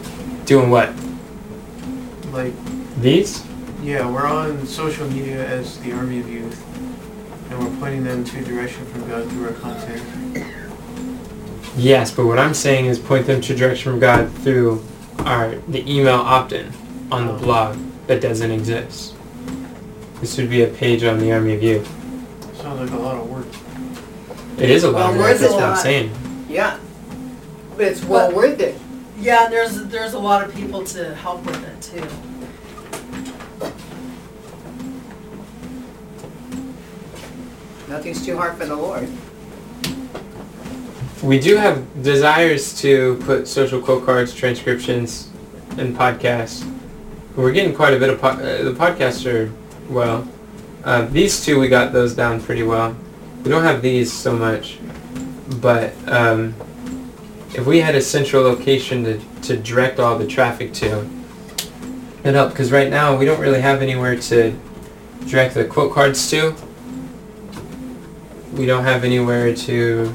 Doing 0.46 0.70
what? 0.70 0.92
Like, 2.32 2.52
These? 3.00 3.44
yeah, 3.82 4.08
we're 4.10 4.26
on 4.26 4.66
social 4.66 5.06
media 5.10 5.46
as 5.46 5.78
the 5.80 5.92
Army 5.92 6.18
of 6.20 6.28
Youth, 6.28 6.64
and 7.50 7.58
we're 7.62 7.78
pointing 7.78 8.04
them 8.04 8.24
to 8.24 8.44
direction 8.44 8.84
from 8.86 9.06
God 9.08 9.28
through 9.30 9.46
our 9.48 9.52
content. 9.54 10.02
Yes, 11.76 12.10
but 12.10 12.26
what 12.26 12.38
I'm 12.38 12.54
saying 12.54 12.86
is 12.86 12.98
point 12.98 13.26
them 13.26 13.40
to 13.42 13.54
direction 13.54 13.92
from 13.92 14.00
God 14.00 14.30
through 14.38 14.82
our 15.20 15.54
the 15.68 15.88
email 15.90 16.14
opt-in 16.16 16.72
on 17.12 17.26
the 17.26 17.34
Oh. 17.34 17.38
blog 17.38 17.78
that 18.06 18.20
doesn't 18.20 18.50
exist. 18.50 19.14
This 20.20 20.36
would 20.36 20.50
be 20.50 20.62
a 20.62 20.66
page 20.68 21.04
on 21.04 21.18
the 21.18 21.32
Army 21.32 21.54
of 21.54 21.62
You. 21.62 21.84
Sounds 22.60 22.80
like 22.80 22.90
a 22.90 23.02
lot 23.02 23.16
of 23.16 23.28
work. 23.30 23.46
It 24.58 24.68
is 24.68 24.84
a 24.84 24.90
lot 24.90 24.98
Well, 24.98 25.10
of 25.12 25.16
worth 25.16 25.26
work, 25.26 25.36
it 25.36 25.40
that's 25.40 25.52
a 25.52 25.54
what 25.54 25.62
I'm 25.64 25.70
lot. 25.70 25.78
saying. 25.82 26.10
Yeah. 26.48 26.76
But 27.76 27.86
it's 27.86 28.04
well 28.04 28.26
But- 28.28 28.36
worth 28.36 28.60
it. 28.60 28.76
Yeah, 29.18 29.48
there's, 29.48 29.84
there's 29.86 30.14
a 30.14 30.18
lot 30.18 30.44
of 30.46 30.54
people 30.54 30.82
to 30.84 31.14
help 31.14 31.44
with 31.44 31.62
it 31.62 31.80
too. 31.82 32.06
Nothing's 37.88 38.24
too 38.24 38.36
hard 38.36 38.56
for 38.56 38.66
the 38.66 38.76
Lord. 38.76 39.08
We 41.22 41.38
do 41.38 41.56
have 41.56 42.02
desires 42.02 42.80
to 42.80 43.20
put 43.26 43.46
social 43.46 43.78
quote 43.78 44.06
cards, 44.06 44.34
transcriptions, 44.34 45.28
and 45.76 45.94
podcasts. 45.94 46.66
We're 47.36 47.52
getting 47.52 47.74
quite 47.74 47.92
a 47.92 47.98
bit 47.98 48.08
of 48.08 48.18
po- 48.18 48.28
uh, 48.28 48.64
the 48.64 48.72
podcasts 48.72 49.30
are 49.30 49.52
well. 49.92 50.26
Uh, 50.82 51.02
these 51.06 51.44
two 51.44 51.60
we 51.60 51.68
got 51.68 51.92
those 51.92 52.14
down 52.14 52.40
pretty 52.40 52.62
well. 52.62 52.96
We 53.44 53.50
don't 53.50 53.64
have 53.64 53.82
these 53.82 54.10
so 54.10 54.34
much, 54.34 54.78
but 55.60 55.92
um, 56.08 56.54
if 57.54 57.66
we 57.66 57.80
had 57.80 57.94
a 57.94 58.00
central 58.00 58.42
location 58.42 59.04
to, 59.04 59.20
to 59.42 59.58
direct 59.58 60.00
all 60.00 60.18
the 60.18 60.26
traffic 60.26 60.72
to, 60.74 61.06
it'd 62.20 62.34
help. 62.34 62.52
Because 62.52 62.72
right 62.72 62.88
now 62.88 63.14
we 63.14 63.26
don't 63.26 63.40
really 63.40 63.60
have 63.60 63.82
anywhere 63.82 64.16
to 64.16 64.56
direct 65.26 65.52
the 65.52 65.66
quote 65.66 65.92
cards 65.92 66.30
to. 66.30 66.56
We 68.54 68.64
don't 68.64 68.84
have 68.84 69.04
anywhere 69.04 69.54
to 69.54 70.14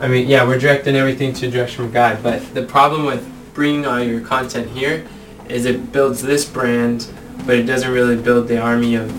I 0.00 0.08
mean, 0.08 0.28
yeah, 0.28 0.46
we're 0.46 0.58
directing 0.58 0.96
everything 0.96 1.32
to 1.34 1.50
direction 1.50 1.84
from 1.84 1.92
God, 1.92 2.22
but 2.22 2.54
the 2.54 2.62
problem 2.62 3.04
with 3.04 3.26
bringing 3.52 3.84
all 3.86 4.00
your 4.02 4.20
content 4.22 4.70
here 4.70 5.06
is 5.48 5.66
it 5.66 5.92
builds 5.92 6.22
this 6.22 6.44
brand, 6.44 7.12
but 7.44 7.56
it 7.56 7.64
doesn't 7.64 7.90
really 7.90 8.16
build 8.16 8.48
the 8.48 8.58
army 8.58 8.94
of 8.94 9.12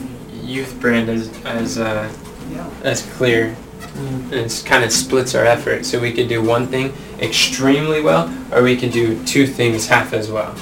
youth 0.44 0.76
brand 0.80 1.08
as 1.10 1.30
as 1.46 1.78
uh, 1.78 2.12
Yeah. 2.52 2.68
as 2.84 3.04
clear. 3.14 3.56
And 3.96 4.34
it 4.34 4.64
kind 4.66 4.84
of 4.84 4.92
splits 4.92 5.36
our 5.36 5.46
effort, 5.46 5.86
so 5.86 6.00
we 6.00 6.14
could 6.14 6.30
do 6.30 6.42
one 6.42 6.66
thing 6.68 6.94
extremely 7.20 8.02
well, 8.02 8.34
or 8.52 8.64
we 8.64 8.76
could 8.78 8.92
do 8.92 9.24
two 9.26 9.46
things 9.46 9.88
half 9.88 10.14
as 10.14 10.32
well. 10.32 10.56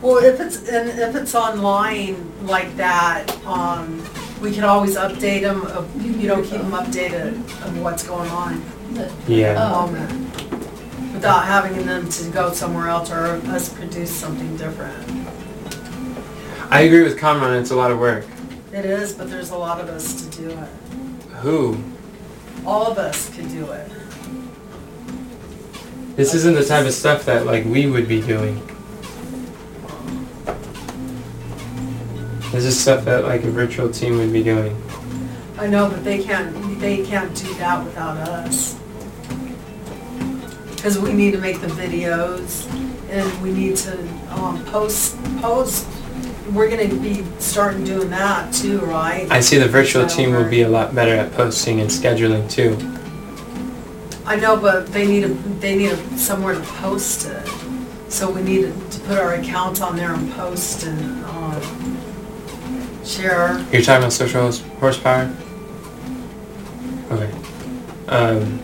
Well, 0.00 0.16
if 0.24 0.40
it's, 0.40 0.68
and 0.68 0.88
if 0.98 1.14
it's 1.14 1.34
online 1.34 2.32
like 2.44 2.76
that, 2.76 3.30
um, 3.46 4.02
we 4.42 4.52
can 4.52 4.64
always 4.64 4.96
update 4.96 5.42
them, 5.42 5.62
uh, 5.62 5.68
of 5.78 6.02
you 6.04 6.26
know, 6.28 6.42
keep 6.42 6.50
them 6.60 6.72
updated 6.72 7.34
of 7.64 7.80
what's 7.80 8.02
going 8.02 8.28
on 8.30 8.62
The- 8.92 9.04
at 9.06 9.26
the 9.26 9.34
Yeah. 9.34 9.70
Oh. 9.72 9.86
moment. 9.86 11.12
Without 11.14 11.44
having 11.44 11.86
them 11.86 12.08
to 12.08 12.24
go 12.30 12.52
somewhere 12.52 12.88
else 12.88 13.10
or 13.10 13.40
us 13.50 13.68
produce 13.68 14.10
something 14.10 14.56
different. 14.56 14.94
I 16.70 16.80
agree 16.82 17.02
with 17.02 17.18
Kamran. 17.18 17.54
It's 17.60 17.70
a 17.70 17.76
lot 17.76 17.90
of 17.90 17.98
work. 17.98 18.24
It 18.72 18.84
is, 18.84 19.12
but 19.12 19.30
there's 19.30 19.50
a 19.50 19.56
lot 19.56 19.78
of 19.80 19.88
us 19.88 20.14
to 20.14 20.24
do 20.42 20.48
it. 20.48 20.68
Who? 21.42 21.76
All 22.66 22.86
of 22.86 22.98
us 22.98 23.28
could 23.36 23.48
do 23.50 23.70
it. 23.70 23.88
This 26.16 26.34
isn't 26.34 26.54
the 26.54 26.64
type 26.64 26.86
of 26.86 26.92
stuff 26.94 27.24
that 27.26 27.46
like 27.46 27.64
we 27.66 27.86
would 27.86 28.08
be 28.08 28.20
doing. 28.20 28.60
This 32.52 32.66
is 32.66 32.78
stuff 32.78 33.06
that 33.06 33.24
like 33.24 33.44
a 33.44 33.50
virtual 33.50 33.88
team 33.88 34.18
would 34.18 34.30
be 34.30 34.42
doing. 34.42 34.76
I 35.56 35.68
know, 35.68 35.88
but 35.88 36.04
they 36.04 36.22
can't, 36.22 36.78
they 36.80 37.02
can't 37.02 37.34
do 37.34 37.54
that 37.54 37.82
without 37.82 38.18
us. 38.18 38.78
Cause 40.82 40.98
we 40.98 41.14
need 41.14 41.30
to 41.30 41.38
make 41.38 41.62
the 41.62 41.68
videos 41.68 42.70
and 43.08 43.42
we 43.42 43.52
need 43.52 43.76
to, 43.76 43.98
um, 44.32 44.62
post, 44.66 45.16
post. 45.40 45.86
We're 46.52 46.68
gonna 46.68 46.94
be 46.94 47.24
starting 47.38 47.84
doing 47.84 48.10
that 48.10 48.52
too, 48.52 48.80
right? 48.80 49.30
I 49.30 49.40
see 49.40 49.56
the 49.56 49.68
virtual 49.68 50.06
team 50.06 50.32
will 50.32 50.48
be 50.48 50.60
a 50.60 50.68
lot 50.68 50.94
better 50.94 51.14
at 51.14 51.32
posting 51.32 51.80
and 51.80 51.88
scheduling 51.88 52.50
too. 52.50 52.76
I 54.26 54.36
know, 54.36 54.58
but 54.58 54.88
they 54.88 55.06
need 55.06 55.24
a, 55.24 55.28
they 55.28 55.74
need 55.74 55.92
a, 55.92 56.18
somewhere 56.18 56.54
to 56.54 56.60
post 56.60 57.26
it. 57.28 57.48
So 58.10 58.30
we 58.30 58.42
need 58.42 58.74
to 58.90 59.00
put 59.00 59.18
our 59.18 59.34
account 59.36 59.80
on 59.80 59.96
there 59.96 60.12
and 60.12 60.30
post 60.32 60.84
and, 60.84 61.24
um, 61.24 62.01
share. 63.04 63.58
You're 63.72 63.82
talking 63.82 64.02
about 64.02 64.12
social 64.12 64.50
horsepower? 64.78 65.34
Okay. 67.10 67.30
Um, 68.08 68.60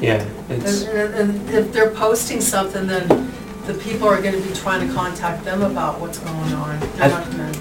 yeah, 0.00 0.26
it's, 0.48 0.82
and 0.84 1.14
and 1.14 1.50
if 1.50 1.72
they're 1.72 1.90
posting 1.90 2.40
something, 2.40 2.86
then 2.86 3.08
the 3.66 3.74
people 3.74 4.08
are 4.08 4.20
gonna 4.20 4.40
be 4.40 4.52
trying 4.54 4.86
to 4.86 4.92
contact 4.94 5.44
them 5.44 5.62
about 5.62 6.00
what's 6.00 6.18
going 6.18 6.52
on. 6.54 6.78
They're 6.80 7.04
At- 7.04 7.10
not 7.10 7.30
gonna, 7.30 7.52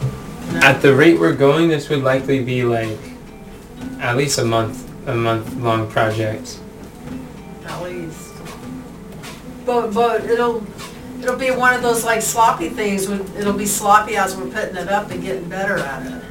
you 0.48 0.52
know. 0.54 0.60
at 0.68 0.82
the 0.82 0.94
rate 0.96 1.20
we're 1.20 1.36
going, 1.36 1.70
this 1.70 1.90
would 1.90 2.04
likely 2.04 2.44
be 2.44 2.64
like 2.64 2.98
at 4.00 4.18
least 4.18 4.38
a 4.40 4.46
month, 4.46 4.90
a 5.08 5.16
month 5.16 5.56
long 5.58 5.90
project. 5.90 6.60
At 7.66 7.82
least. 7.84 8.34
But, 9.66 9.94
but 9.94 10.26
it'll, 10.26 10.60
it'll 11.24 11.36
be 11.38 11.52
one 11.52 11.74
of 11.74 11.82
those 11.82 12.04
like 12.04 12.22
sloppy 12.22 12.70
things, 12.70 13.08
when- 13.08 13.26
it'll 13.38 13.54
be 13.54 13.66
sloppy 13.66 14.16
as 14.18 14.36
we're 14.36 14.48
putting 14.50 14.76
it 14.76 14.90
up 14.90 15.10
and 15.12 15.22
getting 15.24 15.48
better 15.50 15.78
at 15.78 16.06
it. 16.06 16.22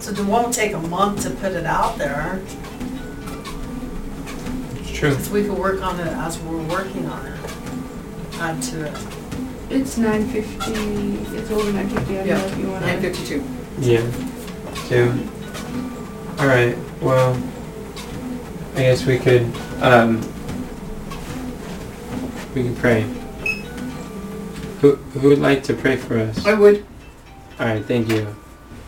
So 0.00 0.10
it 0.10 0.20
won't 0.20 0.52
take 0.52 0.72
a 0.74 0.78
month 0.80 1.22
to 1.22 1.30
put 1.30 1.52
it 1.52 1.64
out 1.64 1.96
there, 1.96 2.40
It's 4.80 4.90
true. 4.98 5.10
because 5.10 5.30
we 5.30 5.42
can 5.44 5.56
work 5.56 5.80
on 5.82 5.98
it 6.00 6.08
as 6.08 6.38
we're 6.40 6.62
working 6.64 7.06
on 7.08 7.24
it. 7.26 7.32
Add 8.40 8.62
to 8.64 8.84
it. 8.86 8.96
It's 9.70 9.96
nine 9.96 10.28
fifty, 10.28 10.72
it's 11.36 11.50
over 11.50 11.72
nine 11.72 11.88
fifty, 11.88 12.18
I 12.18 12.26
don't 12.26 12.38
know 12.38 12.46
if 12.46 12.58
you 12.58 12.68
wanna. 12.68 12.86
Nine 12.86 13.00
fifty-two. 13.00 13.42
Yeah. 13.78 14.02
Two. 14.88 15.12
All 16.38 16.46
right. 16.46 16.76
Well, 17.00 17.36
I 18.76 18.80
guess 18.80 19.06
we 19.06 19.18
could 19.18 19.50
um, 19.80 20.20
we 22.54 22.64
could 22.64 22.76
pray. 22.76 23.06
Who 24.84 24.96
who 24.96 25.30
would 25.30 25.38
like 25.38 25.62
to 25.62 25.72
pray 25.72 25.96
for 25.96 26.18
us? 26.18 26.44
I 26.44 26.52
would. 26.52 26.84
All 27.58 27.64
right. 27.64 27.82
Thank 27.82 28.10
you. 28.10 28.36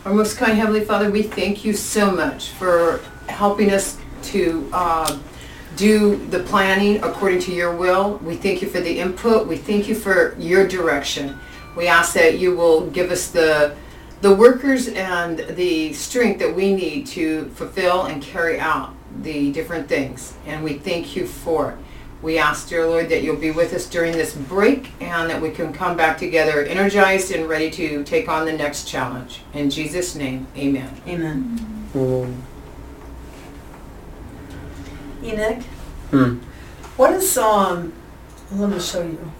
Our 0.05 0.13
most 0.13 0.37
kind 0.37 0.55
Heavenly 0.55 0.85
Father, 0.85 1.09
we 1.09 1.23
thank 1.23 1.65
you 1.65 1.73
so 1.73 2.11
much 2.11 2.49
for 2.49 2.99
helping 3.27 3.71
us 3.71 3.97
to 4.29 4.69
uh, 4.73 5.17
do 5.75 6.17
the 6.27 6.41
planning 6.43 7.03
according 7.03 7.39
to 7.39 7.51
your 7.51 7.75
will. 7.75 8.17
We 8.17 8.35
thank 8.35 8.61
you 8.61 8.69
for 8.69 8.79
the 8.79 8.99
input. 8.99 9.47
We 9.47 9.57
thank 9.57 9.87
you 9.87 9.95
for 9.95 10.35
your 10.37 10.67
direction. 10.67 11.39
We 11.75 11.87
ask 11.87 12.13
that 12.13 12.37
you 12.37 12.55
will 12.55 12.85
give 12.91 13.09
us 13.09 13.31
the 13.31 13.75
the 14.21 14.35
workers 14.35 14.89
and 14.89 15.39
the 15.55 15.93
strength 15.93 16.37
that 16.41 16.55
we 16.55 16.75
need 16.75 17.07
to 17.07 17.49
fulfill 17.55 18.03
and 18.03 18.21
carry 18.21 18.59
out 18.59 18.93
the 19.23 19.51
different 19.51 19.89
things. 19.89 20.35
And 20.45 20.63
we 20.63 20.73
thank 20.73 21.15
you 21.15 21.25
for 21.25 21.71
it. 21.71 21.77
We 22.21 22.39
ask, 22.39 22.67
dear 22.69 22.87
Lord, 22.87 23.09
that 23.09 23.21
you'll 23.21 23.35
be 23.35 23.51
with 23.51 23.73
us 23.73 23.87
during 23.87 24.13
this 24.13 24.33
break 24.35 24.91
and 24.99 25.29
that 25.29 25.39
we 25.41 25.51
can 25.51 25.71
come 25.71 25.95
back 25.95 26.17
together 26.17 26.63
energized 26.63 27.31
and 27.31 27.47
ready 27.47 27.69
to 27.71 28.03
take 28.03 28.27
on 28.27 28.45
the 28.45 28.53
next 28.53 28.87
challenge. 28.87 29.41
In 29.53 29.69
Jesus' 29.69 30.15
name, 30.15 30.47
amen. 30.57 30.89
Amen. 31.07 31.87
Mm. 31.93 32.35
Enoch, 35.23 35.63
Hmm. 36.11 36.35
what 36.95 37.11
is, 37.13 37.37
um, 37.37 37.93
let 38.51 38.69
me 38.69 38.79
show 38.79 39.01
you. 39.01 39.31